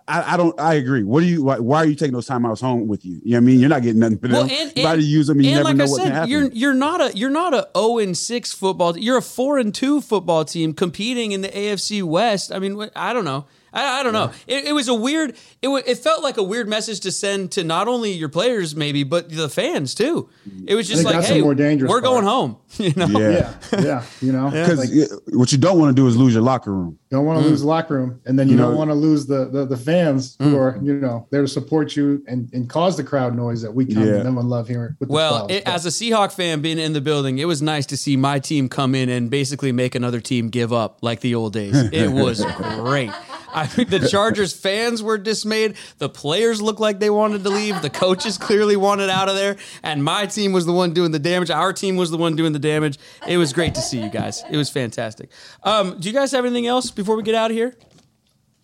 I, 0.06 0.34
I 0.34 0.36
don't. 0.36 0.58
I 0.60 0.74
agree. 0.74 1.02
What 1.02 1.20
do 1.20 1.26
you? 1.26 1.44
Why, 1.44 1.58
why 1.58 1.78
are 1.78 1.86
you 1.86 1.94
taking 1.94 2.12
those 2.12 2.28
timeouts 2.28 2.60
home 2.60 2.88
with 2.88 3.04
you? 3.06 3.20
You 3.24 3.32
know 3.32 3.36
what 3.38 3.42
I 3.42 3.46
mean? 3.46 3.60
You're 3.60 3.68
not 3.70 3.82
getting 3.82 4.00
nothing 4.00 4.18
for 4.18 4.28
Well, 4.28 4.44
them. 4.44 4.50
and, 4.50 4.76
you 4.76 4.86
and, 4.86 5.00
to 5.00 5.06
use 5.06 5.26
them. 5.28 5.38
And 5.38 5.46
you 5.46 5.52
never 5.52 5.64
like 5.64 5.76
know 5.76 5.84
I 5.84 5.88
what 5.88 5.96
can 5.98 6.06
said, 6.08 6.14
happen. 6.14 6.30
you're 6.30 6.48
you're 6.52 6.74
not 6.74 7.00
a 7.00 7.16
you're 7.16 7.30
not 7.30 7.54
a 7.54 7.68
zero 7.76 7.98
and 7.98 8.16
six 8.16 8.52
football. 8.52 8.98
You're 8.98 9.18
a 9.18 9.22
four 9.22 9.58
and 9.58 9.74
two 9.74 10.00
football 10.00 10.44
team 10.44 10.74
competing 10.74 11.32
in 11.32 11.40
the 11.40 11.48
AFC 11.48 12.02
West. 12.02 12.52
I 12.52 12.58
mean, 12.58 12.90
I 12.94 13.12
don't 13.12 13.24
know. 13.24 13.46
I, 13.84 14.00
I 14.00 14.02
don't 14.02 14.12
know. 14.12 14.30
It, 14.46 14.66
it 14.66 14.72
was 14.72 14.88
a 14.88 14.94
weird. 14.94 15.36
It 15.62 15.68
wa- 15.68 15.82
it 15.86 15.98
felt 15.98 16.22
like 16.22 16.36
a 16.36 16.42
weird 16.42 16.68
message 16.68 17.00
to 17.00 17.12
send 17.12 17.52
to 17.52 17.64
not 17.64 17.88
only 17.88 18.12
your 18.12 18.28
players, 18.28 18.74
maybe, 18.76 19.02
but 19.04 19.30
the 19.30 19.48
fans 19.48 19.94
too. 19.94 20.28
It 20.66 20.74
was 20.74 20.88
just 20.88 21.04
like, 21.04 21.24
hey, 21.24 21.40
more 21.40 21.54
dangerous 21.54 21.90
we're 21.90 22.00
going 22.00 22.24
home. 22.24 22.56
You 22.78 22.92
know. 22.94 23.06
yeah. 23.18 23.54
yeah, 23.72 23.80
yeah, 23.80 24.04
you 24.20 24.30
know, 24.30 24.50
Because 24.50 24.78
like, 24.78 24.90
what 25.34 25.50
you 25.52 25.58
don't 25.58 25.78
want 25.78 25.94
to 25.96 26.00
do 26.00 26.06
is 26.06 26.16
lose 26.16 26.34
your 26.34 26.42
locker 26.42 26.72
room. 26.72 26.98
don't 27.10 27.24
want 27.24 27.40
to 27.40 27.44
Mm. 27.46 27.50
lose 27.50 27.60
the 27.62 27.66
locker 27.66 27.94
room, 27.94 28.20
and 28.26 28.38
then 28.38 28.46
you, 28.48 28.52
You 28.56 28.58
don't 28.60 28.76
want 28.76 28.90
to 28.90 28.94
lose 28.94 29.26
the, 29.26 29.48
the 29.48 29.64
the 29.64 29.76
fans 29.76 30.36
who 30.40 30.56
are 30.56 30.78
you 30.82 30.94
know 30.94 31.26
there 31.30 31.42
to 31.42 31.48
support 31.48 31.96
you 31.96 32.22
and 32.28 32.48
and 32.52 32.68
cause 32.68 32.96
the 32.96 33.04
crowd 33.04 33.34
noise 33.34 33.62
that 33.62 33.72
we 33.74 33.86
come 33.86 34.04
Yeah. 34.04 34.18
to 34.18 34.24
know 34.24 34.38
and 34.38 34.48
love 34.50 34.68
here. 34.68 34.96
With 35.00 35.08
the 35.08 35.12
Well, 35.14 35.46
it, 35.48 35.66
as 35.66 35.86
a 35.86 35.88
Seahawk 35.88 36.32
fan 36.32 36.60
being 36.60 36.78
in 36.78 36.92
the 36.92 37.00
building, 37.00 37.38
it 37.38 37.46
was 37.46 37.62
nice 37.62 37.86
to 37.86 37.96
see 37.96 38.16
my 38.16 38.38
team 38.38 38.68
come 38.68 38.94
in 38.94 39.08
and 39.08 39.30
basically 39.30 39.72
make 39.72 39.94
another 39.94 40.20
team 40.20 40.48
give 40.50 40.72
up 40.72 40.98
like 41.02 41.20
the 41.20 41.34
old 41.34 41.52
days. 41.54 41.74
It 41.92 42.10
was 42.10 42.44
great. 42.76 43.10
I 43.54 43.66
think 43.66 43.90
the 43.90 44.08
Chargers 44.08 44.52
fans 44.52 45.02
were 45.02 45.18
dismayed. 45.18 45.76
The 45.98 46.08
players 46.08 46.60
looked 46.62 46.80
like 46.80 47.00
they 47.00 47.10
wanted 47.10 47.42
to 47.44 47.50
leave. 47.50 47.80
The 47.82 47.90
coaches 47.90 48.38
clearly 48.38 48.76
wanted 48.76 49.10
out 49.10 49.28
of 49.28 49.34
there. 49.34 49.56
And 49.82 50.02
my 50.04 50.26
team 50.26 50.52
was 50.52 50.66
the 50.66 50.72
one 50.72 50.92
doing 50.92 51.10
the 51.10 51.18
damage. 51.18 51.50
Our 51.50 51.72
team 51.72 51.96
was 51.96 52.10
the 52.10 52.18
one 52.18 52.36
doing 52.36 52.52
the 52.52 52.58
damage. 52.58 52.98
It 53.26 53.36
was 53.36 53.52
great 53.52 53.74
to 53.74 53.80
see 53.80 54.02
you 54.02 54.10
guys. 54.10 54.44
It 54.50 54.56
was 54.56 54.70
fantastic. 54.70 55.30
Um, 55.62 55.98
do 55.98 56.08
you 56.08 56.14
guys 56.14 56.32
have 56.32 56.44
anything 56.44 56.66
else 56.66 56.90
before 56.90 57.16
we 57.16 57.22
get 57.22 57.34
out 57.34 57.50
of 57.50 57.56
here? 57.56 57.74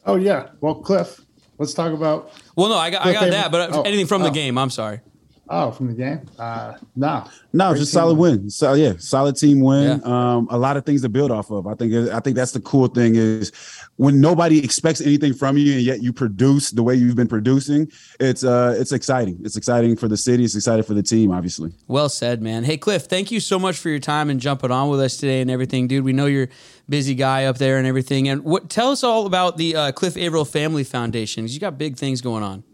oh 0.06 0.16
yeah, 0.16 0.48
well, 0.60 0.76
Cliff, 0.76 1.20
let's 1.58 1.74
talk 1.74 1.92
about 1.92 2.32
Well, 2.56 2.68
no, 2.68 2.76
I 2.76 2.90
got, 2.90 3.06
I 3.06 3.12
got 3.12 3.30
that, 3.30 3.50
but 3.50 3.74
oh, 3.74 3.82
anything 3.82 4.06
from 4.06 4.22
the 4.22 4.28
oh. 4.28 4.32
game. 4.32 4.58
I'm 4.58 4.70
sorry. 4.70 5.00
Oh, 5.46 5.70
from 5.70 5.88
the 5.88 5.92
game? 5.94 6.22
Uh, 6.38 6.72
no, 6.96 7.24
no, 7.52 7.70
Great 7.70 7.80
just 7.80 7.92
solid 7.92 8.14
win. 8.16 8.40
win. 8.40 8.50
So 8.50 8.72
yeah, 8.72 8.94
solid 8.98 9.36
team 9.36 9.60
win. 9.60 10.00
Yeah. 10.02 10.04
Um, 10.36 10.48
a 10.50 10.56
lot 10.56 10.78
of 10.78 10.86
things 10.86 11.02
to 11.02 11.10
build 11.10 11.30
off 11.30 11.50
of. 11.50 11.66
I 11.66 11.74
think 11.74 11.92
I 12.10 12.18
think 12.20 12.34
that's 12.34 12.52
the 12.52 12.60
cool 12.60 12.86
thing 12.88 13.14
is 13.16 13.52
when 13.96 14.22
nobody 14.22 14.64
expects 14.64 15.02
anything 15.02 15.34
from 15.34 15.58
you 15.58 15.74
and 15.74 15.82
yet 15.82 16.02
you 16.02 16.14
produce 16.14 16.70
the 16.70 16.82
way 16.82 16.94
you've 16.94 17.16
been 17.16 17.28
producing. 17.28 17.90
It's 18.20 18.42
uh, 18.42 18.74
it's 18.78 18.92
exciting. 18.92 19.38
It's 19.44 19.56
exciting 19.56 19.96
for 19.96 20.08
the 20.08 20.16
city. 20.16 20.44
It's 20.44 20.54
exciting 20.56 20.82
for 20.84 20.94
the 20.94 21.02
team. 21.02 21.30
Obviously. 21.30 21.72
Well 21.88 22.08
said, 22.08 22.40
man. 22.40 22.64
Hey, 22.64 22.78
Cliff, 22.78 23.02
thank 23.04 23.30
you 23.30 23.38
so 23.38 23.58
much 23.58 23.76
for 23.76 23.90
your 23.90 23.98
time 23.98 24.30
and 24.30 24.40
jumping 24.40 24.70
on 24.70 24.88
with 24.88 25.00
us 25.00 25.18
today 25.18 25.42
and 25.42 25.50
everything, 25.50 25.88
dude. 25.88 26.04
We 26.04 26.14
know 26.14 26.24
you're 26.26 26.48
busy 26.88 27.14
guy 27.14 27.44
up 27.44 27.58
there 27.58 27.76
and 27.76 27.86
everything. 27.86 28.28
And 28.28 28.44
what? 28.44 28.70
Tell 28.70 28.90
us 28.90 29.04
all 29.04 29.26
about 29.26 29.58
the 29.58 29.76
uh, 29.76 29.92
Cliff 29.92 30.16
Avril 30.16 30.46
Family 30.46 30.84
Foundation. 30.84 31.44
'cause 31.44 31.52
You 31.52 31.60
got 31.60 31.76
big 31.76 31.96
things 31.98 32.22
going 32.22 32.42
on. 32.42 32.64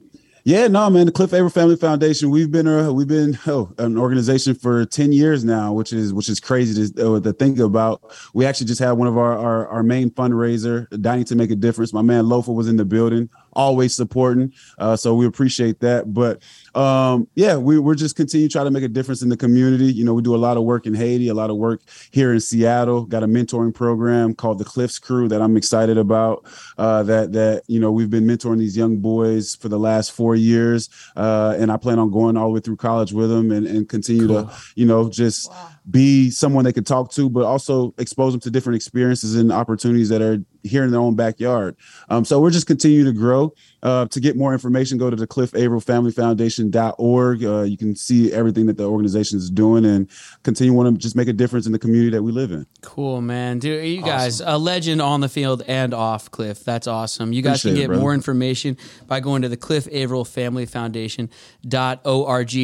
Yeah, 0.45 0.69
no, 0.69 0.89
man. 0.89 1.07
The 1.07 1.13
Cliff 1.13 1.35
Avril 1.35 1.51
Family 1.51 1.77
Foundation. 1.77 2.31
We've 2.31 2.51
been 2.51 2.67
a 2.67 2.93
we've 2.93 3.07
been 3.07 3.39
oh, 3.47 3.73
an 3.79 3.99
organization 3.99 4.55
for 4.55 4.87
ten 4.87 5.13
years 5.13 5.45
now, 5.45 5.73
which 5.73 5.93
is 5.93 6.15
which 6.15 6.29
is 6.29 6.41
crazy 6.41 6.89
to, 6.93 7.15
uh, 7.15 7.21
to 7.21 7.33
think 7.33 7.59
about. 7.59 8.03
We 8.33 8.47
actually 8.47 8.67
just 8.67 8.81
had 8.81 8.93
one 8.93 9.07
of 9.07 9.19
our, 9.19 9.37
our 9.37 9.69
our 9.69 9.83
main 9.83 10.11
fundraiser, 10.11 10.89
dining 11.03 11.27
to 11.27 11.37
make 11.37 11.51
a 11.51 11.57
difference. 11.57 11.93
My 11.93 12.03
man 12.03 12.25
Lofa 12.25 12.55
was 12.55 12.69
in 12.69 12.77
the 12.77 12.87
building, 12.87 13.29
always 13.53 13.95
supporting. 13.95 14.53
Uh, 14.79 14.97
so 14.97 15.15
we 15.15 15.27
appreciate 15.27 15.81
that. 15.81 16.13
But 16.13 16.43
um, 16.75 17.29
yeah, 17.35 17.57
we, 17.57 17.79
we're 17.79 17.95
just 17.95 18.17
continue 18.17 18.49
to 18.49 18.53
try 18.53 18.65
to 18.65 18.71
make 18.71 18.83
a 18.83 18.89
difference 18.89 19.23
in 19.23 19.29
the 19.29 19.37
community. 19.37 19.93
You 19.93 20.05
know, 20.05 20.15
we 20.15 20.23
do 20.23 20.35
a 20.35 20.39
lot 20.39 20.57
of 20.57 20.65
work 20.65 20.87
in 20.87 20.95
Haiti, 20.95 21.29
a 21.29 21.35
lot 21.35 21.51
of 21.51 21.57
work 21.57 21.83
here 22.11 22.33
in 22.33 22.41
Seattle. 22.41 23.05
Got 23.05 23.23
a 23.23 23.27
mentoring 23.27 23.75
program 23.75 24.35
called 24.35 24.59
the 24.59 24.65
Cliffs 24.65 24.99
Crew 24.99 25.29
that 25.29 25.41
I'm 25.43 25.57
excited 25.57 25.99
about. 25.99 26.45
Uh, 26.79 27.03
that 27.05 27.33
that 27.33 27.63
you 27.67 27.81
know 27.81 27.91
we've 27.91 28.11
been 28.11 28.27
mentoring 28.27 28.59
these 28.59 28.77
young 28.77 28.99
boys 28.99 29.57
for 29.57 29.69
the 29.69 29.79
last 29.79 30.13
four 30.13 30.37
years, 30.37 30.89
uh, 31.17 31.57
and 31.59 31.71
I 31.71 31.77
plan 31.77 31.99
on 31.99 32.11
going 32.11 32.37
all 32.37 32.49
the 32.49 32.55
way 32.55 32.61
through 32.61 32.77
college 32.77 33.13
with 33.13 33.31
them 33.31 33.51
and, 33.51 33.67
and 33.67 33.89
continue 33.89 34.27
to 34.29 34.51
you 34.75 34.87
know 34.87 35.09
just 35.09 35.51
be 35.91 36.31
someone 36.31 36.65
they 36.65 36.73
can 36.73 36.85
talk 36.85 37.11
to, 37.13 37.29
but 37.29 37.45
also 37.45 37.95
expose 37.99 38.33
them 38.33 38.41
to 38.41 38.51
different 38.51 38.77
experiences 38.77 39.35
and 39.35 39.51
opportunities 39.51 40.09
that 40.09 40.23
are 40.23 40.39
here 40.63 40.85
in 40.85 40.91
their 40.91 41.01
own 41.01 41.15
backyard. 41.15 41.77
Um, 42.09 42.25
so 42.25 42.41
we're 42.41 42.51
just 42.51 42.67
continue 42.67 43.05
to 43.05 43.13
grow. 43.13 43.55
Uh, 43.83 44.05
to 44.07 44.21
get 44.21 44.37
more 44.37 44.53
information, 44.53 44.99
go 44.99 45.09
to 45.09 45.17
the 45.17 45.27
Cliff 45.27 45.55
Avril 45.55 45.81
Family 45.81 46.13
Foundation.org. 46.13 47.45
Uh, 47.45 47.63
you 47.63 47.79
can 47.79 47.97
see 47.97 48.31
everything 48.33 48.67
that 48.67 48.77
the 48.77 48.85
organization 48.85 49.39
is 49.39 49.49
doing 49.51 49.87
and 49.87 50.09
continue 50.43 50.75
want 50.75 50.95
to 50.95 51.01
just 51.01 51.17
make 51.17 51.29
a 51.29 51.33
difference 51.33 51.65
in 51.65 51.73
the 51.73 51.79
community 51.79 52.11
that 52.11 52.23
we 52.23 52.31
live 52.31 52.53
in. 52.53 52.67
Cool, 52.83 53.23
man. 53.23 53.59
Dude, 53.59 53.87
you 53.87 54.03
guys, 54.03 54.41
a 54.41 54.59
legend 54.59 55.01
on 55.01 55.21
the 55.21 55.31
field 55.31 55.63
and 55.67 55.95
off, 55.95 56.31
Cliff. 56.31 56.63
That's 56.63 56.87
awesome. 56.87 57.33
You 57.33 57.41
guys 57.41 57.61
Appreciate 57.61 57.73
can 57.73 57.81
get 57.81 57.87
brother. 57.89 58.03
more 58.03 58.13
information 58.15 58.77
by 59.07 59.21
going 59.21 59.41
to 59.43 59.49
the 59.49 59.57
Cliff 59.57 59.89
Avril 59.91 60.27
Family 60.27 60.67
Foundation.org. 60.67 61.31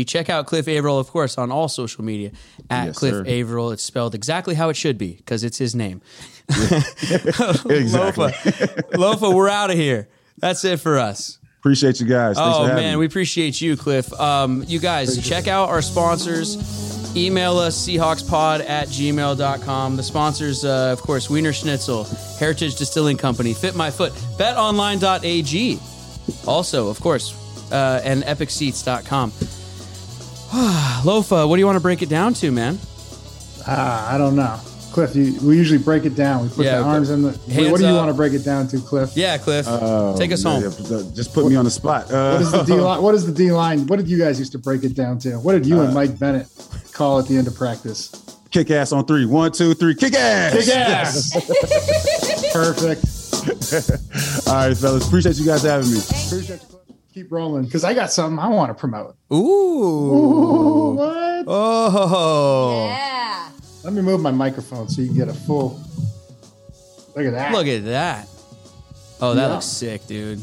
Check 0.07 0.29
out 0.31 0.47
Cliff 0.47 0.69
Avril, 0.69 0.99
of 0.99 1.09
course, 1.09 1.39
on 1.39 1.51
all 1.51 1.69
social 1.69 2.05
media 2.05 2.33
at 2.69 2.87
Yes, 2.87 2.99
Cliff 2.99 3.13
sir. 3.15 3.25
Avril. 3.27 3.71
It's 3.71 3.83
spelled 3.83 4.15
exactly 4.15 4.55
how 4.55 4.69
it 4.69 4.77
should 4.77 4.99
be 4.99 5.15
because 5.15 5.45
it's 5.45 5.59
his 5.59 5.75
name. 5.75 6.03
Exactly. 7.69 8.33
Lofa, 8.33 8.91
Lofa, 8.93 9.35
we're 9.35 9.49
out 9.49 9.71
of 9.71 9.77
here. 9.77 10.09
That's 10.39 10.65
it 10.65 10.81
for 10.81 10.99
us. 10.99 11.39
Appreciate 11.59 12.01
you 12.01 12.07
guys. 12.07 12.37
Thanks 12.37 12.57
oh 12.57 12.63
for 12.63 12.69
having 12.69 12.85
man, 12.85 12.93
me. 12.95 13.01
we 13.01 13.07
appreciate 13.07 13.61
you, 13.61 13.77
Cliff. 13.77 14.13
Um, 14.21 14.63
you 14.69 14.79
guys, 14.79 15.27
check 15.27 15.49
out 15.49 15.69
our 15.69 15.83
sponsors. 15.83 16.57
Email 17.17 17.59
us, 17.59 17.77
seahawkspod 17.89 18.69
at 18.69 18.89
gmail.com. 18.89 19.97
The 19.97 20.03
sponsors, 20.03 20.65
uh, 20.65 20.93
of 20.93 21.01
course, 21.01 21.29
Wiener 21.31 21.53
Schnitzel, 21.53 22.05
Heritage 22.39 22.77
Distilling 22.77 23.17
Company, 23.17 23.55
Fit 23.55 23.75
My 23.75 23.91
Foot, 23.91 24.13
betonline.ag. 24.39 25.81
Also, 26.47 26.89
of 26.89 27.01
course, 27.01 27.35
uh, 27.73 28.01
and 28.05 28.23
epicseats.com. 28.23 29.31
Lofa, 31.05 31.49
what 31.49 31.57
do 31.57 31.61
you 31.61 31.67
want 31.67 31.77
to 31.77 31.81
break 31.81 32.03
it 32.03 32.09
down 32.09 32.35
to, 32.35 32.53
man? 32.53 32.79
Ah, 33.67 34.15
I 34.15 34.19
don't 34.19 34.37
know. 34.37 34.61
Cliff, 34.97 35.15
you, 35.15 35.39
we 35.47 35.59
usually 35.59 35.77
break 35.79 36.07
it 36.07 36.15
down. 36.15 36.43
We 36.45 36.49
put 36.49 36.65
Yeah, 36.65 36.79
the 36.79 36.85
arms 36.85 37.11
in 37.11 37.21
the. 37.21 37.33
hands 37.53 37.71
what 37.71 37.81
do 37.81 37.87
you 37.87 37.93
up. 37.93 37.99
want 37.99 38.09
to 38.09 38.15
break 38.15 38.33
it 38.33 38.39
down 38.47 38.67
to, 38.69 38.79
Cliff? 38.79 39.13
Yeah, 39.15 39.37
Cliff, 39.37 39.67
Oh, 39.69 40.17
take 40.17 40.33
us 40.33 40.43
yeah, 40.43 40.51
home. 40.53 40.63
yeah, 40.63 41.03
just 41.15 41.35
put 41.35 41.45
me 41.47 41.55
on 41.55 41.67
the 41.67 41.71
spot. 41.71 42.11
Uh, 42.11 42.33
What 42.33 42.41
is 42.41 42.51
the 42.53 42.63
D 42.65 42.73
line? 42.81 43.03
What 43.03 43.15
is 43.15 43.27
the 43.27 43.33
D 43.33 43.53
line? 43.53 43.87
What 43.89 43.99
did 43.99 44.09
you 44.09 44.17
guys 44.17 44.39
used 44.39 44.53
to 44.53 44.59
break 44.59 44.85
it 44.85 44.95
down 44.95 45.19
to? 45.19 45.35
What 45.39 45.53
did 45.53 45.67
you 45.67 45.81
Uh, 45.81 45.85
and 45.85 45.93
Mike 45.93 46.19
Bennett 46.19 46.47
call 46.93 47.19
at 47.19 47.27
the 47.29 47.37
end 47.37 47.47
of 47.47 47.55
practice? 47.55 48.11
kick 48.51 48.71
ass 48.71 48.91
on 48.93 49.05
three. 49.05 49.27
One, 49.27 49.53
two, 49.53 49.75
three. 49.75 49.95
Kick 49.95 50.15
ass. 50.15 50.55
Kick 50.65 50.75
ass. 50.75 51.33
Perfect. 52.55 53.05
All 54.49 54.55
right, 54.55 54.75
fellas. 54.75 55.07
Appreciate 55.07 55.37
you 55.37 55.45
guys 55.45 55.63
having 55.63 55.91
me. 55.93 55.99
Appreciate 56.27 56.63
you, 56.71 56.79
Keep 57.13 57.33
rolling 57.33 57.65
because 57.67 57.85
I 57.85 57.93
got 57.93 58.11
something 58.11 58.39
I 58.39 58.49
want 58.49 58.71
to 58.71 58.75
promote. 58.75 59.15
Ooh. 59.31 59.37
Ooh, 59.37 60.95
what? 60.95 61.45
Oh. 61.47 62.87
Yeah. 62.89 63.16
Let 63.87 63.93
me 63.95 64.03
move 64.03 64.21
my 64.21 64.33
microphone 64.33 64.89
so 64.89 65.01
you 65.01 65.07
can 65.07 65.17
get 65.17 65.29
a 65.29 65.33
full. 65.33 65.81
Look 67.15 67.25
at 67.25 67.33
that. 67.35 67.53
Look 67.53 67.69
at 67.69 67.85
that. 67.85 68.27
Oh, 69.21 69.33
that 69.35 69.43
Yeah. 69.43 69.53
looks 69.55 69.67
sick, 69.67 70.05
dude. 70.09 70.41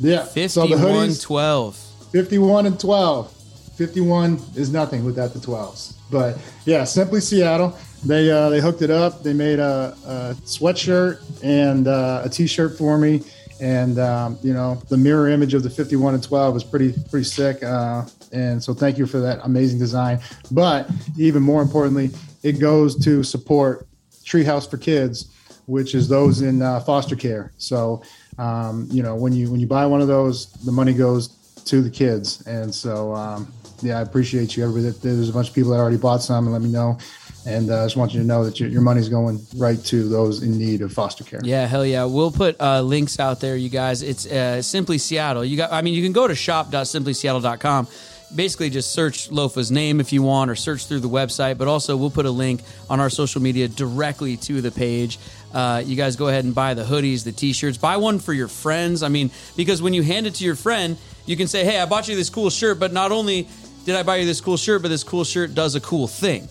yeah. 0.00 0.24
So 0.48 0.66
the 0.66 0.76
51 0.76 1.08
hoodies, 1.08 1.22
12. 1.22 1.76
51 2.12 2.66
and 2.66 2.78
12. 2.78 3.32
51 3.76 4.38
is 4.54 4.70
nothing 4.70 5.02
without 5.02 5.32
the 5.32 5.38
12s. 5.38 5.94
But 6.10 6.36
yeah, 6.66 6.84
Simply 6.84 7.22
Seattle. 7.22 7.74
They 8.04 8.30
uh, 8.30 8.50
they 8.50 8.60
hooked 8.60 8.82
it 8.82 8.90
up. 8.90 9.22
They 9.22 9.32
made 9.32 9.60
a, 9.60 9.96
a 10.04 10.34
sweatshirt 10.44 11.20
and 11.42 11.88
uh, 11.88 12.20
a 12.26 12.28
t-shirt 12.28 12.76
for 12.76 12.98
me. 12.98 13.22
And 13.62 13.98
um, 13.98 14.38
you 14.42 14.52
know 14.52 14.74
the 14.90 14.98
mirror 14.98 15.28
image 15.30 15.54
of 15.54 15.62
the 15.62 15.70
51 15.70 16.12
and 16.14 16.22
12 16.22 16.56
is 16.56 16.64
pretty 16.64 16.92
pretty 17.10 17.24
sick. 17.24 17.62
Uh, 17.64 18.04
and 18.30 18.62
so 18.62 18.74
thank 18.74 18.98
you 18.98 19.06
for 19.06 19.20
that 19.20 19.40
amazing 19.42 19.78
design. 19.78 20.20
But 20.52 20.88
even 21.16 21.42
more 21.42 21.62
importantly, 21.62 22.10
it 22.42 22.60
goes 22.60 23.02
to 23.04 23.22
support 23.22 23.86
Treehouse 24.24 24.68
for 24.70 24.76
Kids, 24.76 25.34
which 25.66 25.94
is 25.94 26.08
those 26.08 26.42
in 26.42 26.62
uh, 26.62 26.80
foster 26.80 27.16
care. 27.16 27.52
So, 27.58 28.02
um, 28.38 28.88
you 28.90 29.02
know, 29.02 29.14
when 29.14 29.32
you 29.32 29.50
when 29.50 29.60
you 29.60 29.66
buy 29.66 29.86
one 29.86 30.00
of 30.00 30.08
those, 30.08 30.46
the 30.64 30.72
money 30.72 30.92
goes 30.92 31.28
to 31.64 31.82
the 31.82 31.90
kids. 31.90 32.46
And 32.46 32.74
so, 32.74 33.14
um, 33.14 33.52
yeah, 33.82 33.98
I 33.98 34.02
appreciate 34.02 34.56
you. 34.56 34.64
Everybody, 34.64 34.96
there's 35.02 35.28
a 35.28 35.32
bunch 35.32 35.48
of 35.48 35.54
people 35.54 35.70
that 35.72 35.78
already 35.78 35.98
bought 35.98 36.22
some, 36.22 36.44
and 36.44 36.52
let 36.52 36.62
me 36.62 36.70
know. 36.70 36.98
And 37.46 37.70
uh, 37.70 37.82
I 37.82 37.86
just 37.86 37.96
want 37.96 38.12
you 38.12 38.20
to 38.20 38.26
know 38.26 38.44
that 38.44 38.60
your, 38.60 38.68
your 38.68 38.82
money's 38.82 39.08
going 39.08 39.40
right 39.56 39.82
to 39.86 40.08
those 40.08 40.42
in 40.42 40.58
need 40.58 40.82
of 40.82 40.92
foster 40.92 41.24
care. 41.24 41.40
Yeah, 41.42 41.66
hell 41.66 41.86
yeah. 41.86 42.04
We'll 42.04 42.32
put 42.32 42.60
uh, 42.60 42.82
links 42.82 43.18
out 43.18 43.40
there, 43.40 43.56
you 43.56 43.68
guys. 43.68 44.02
It's 44.02 44.26
uh, 44.26 44.60
Simply 44.60 44.98
Seattle. 44.98 45.44
You 45.44 45.56
got 45.56 45.72
I 45.72 45.82
mean, 45.82 45.94
you 45.94 46.02
can 46.02 46.12
go 46.12 46.26
to 46.26 46.34
shop.simplyseattle.com. 46.34 47.86
Basically 48.34 48.68
just 48.68 48.92
search 48.92 49.30
Lofa's 49.30 49.70
name 49.70 50.00
if 50.00 50.12
you 50.12 50.22
want 50.22 50.50
or 50.50 50.54
search 50.54 50.86
through 50.86 51.00
the 51.00 51.08
website, 51.08 51.56
but 51.56 51.66
also 51.66 51.96
we'll 51.96 52.10
put 52.10 52.26
a 52.26 52.30
link 52.30 52.60
on 52.90 53.00
our 53.00 53.08
social 53.08 53.40
media 53.40 53.68
directly 53.68 54.36
to 54.38 54.60
the 54.60 54.70
page. 54.70 55.18
Uh, 55.54 55.82
you 55.84 55.96
guys 55.96 56.14
go 56.16 56.28
ahead 56.28 56.44
and 56.44 56.54
buy 56.54 56.74
the 56.74 56.84
hoodies, 56.84 57.24
the 57.24 57.32
t-shirts. 57.32 57.78
Buy 57.78 57.96
one 57.96 58.18
for 58.18 58.34
your 58.34 58.48
friends. 58.48 59.02
I 59.02 59.08
mean, 59.08 59.30
because 59.56 59.80
when 59.80 59.94
you 59.94 60.02
hand 60.02 60.26
it 60.26 60.34
to 60.36 60.44
your 60.44 60.56
friend, 60.56 60.98
you 61.24 61.36
can 61.36 61.48
say, 61.48 61.64
"Hey, 61.64 61.80
I 61.80 61.86
bought 61.86 62.06
you 62.06 62.16
this 62.16 62.28
cool 62.28 62.50
shirt, 62.50 62.78
but 62.78 62.92
not 62.92 63.12
only 63.12 63.48
did 63.86 63.96
I 63.96 64.02
buy 64.02 64.16
you 64.16 64.26
this 64.26 64.42
cool 64.42 64.58
shirt, 64.58 64.82
but 64.82 64.88
this 64.88 65.04
cool 65.04 65.24
shirt 65.24 65.54
does 65.54 65.74
a 65.74 65.80
cool 65.80 66.06
thing." 66.06 66.48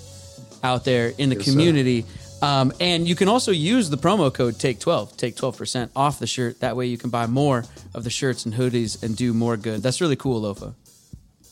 out 0.64 0.86
there 0.86 1.14
in 1.18 1.30
the 1.30 1.36
Yes, 1.36 1.46
community. 1.46 2.06
Um, 2.42 2.72
and 2.80 3.08
you 3.08 3.16
can 3.16 3.28
also 3.28 3.52
use 3.52 3.90
the 3.90 3.98
promo 3.98 4.32
code 4.34 4.60
take 4.60 4.80
12, 4.80 5.18
take 5.18 5.36
12% 5.36 5.90
off 5.96 6.20
the 6.20 6.28
shirt. 6.28 6.60
That 6.60 6.76
way 6.76 6.86
you 6.86 6.98
can 6.98 7.10
buy 7.10 7.26
more 7.26 7.66
of 7.96 8.04
the 8.04 8.10
shirts 8.10 8.46
and 8.46 8.54
hoodies 8.54 9.02
and 9.02 9.16
do 9.16 9.34
more 9.34 9.58
good. 9.58 9.82
That's 9.82 10.02
really 10.02 10.16
cool, 10.16 10.42
Lofa. 10.42 10.74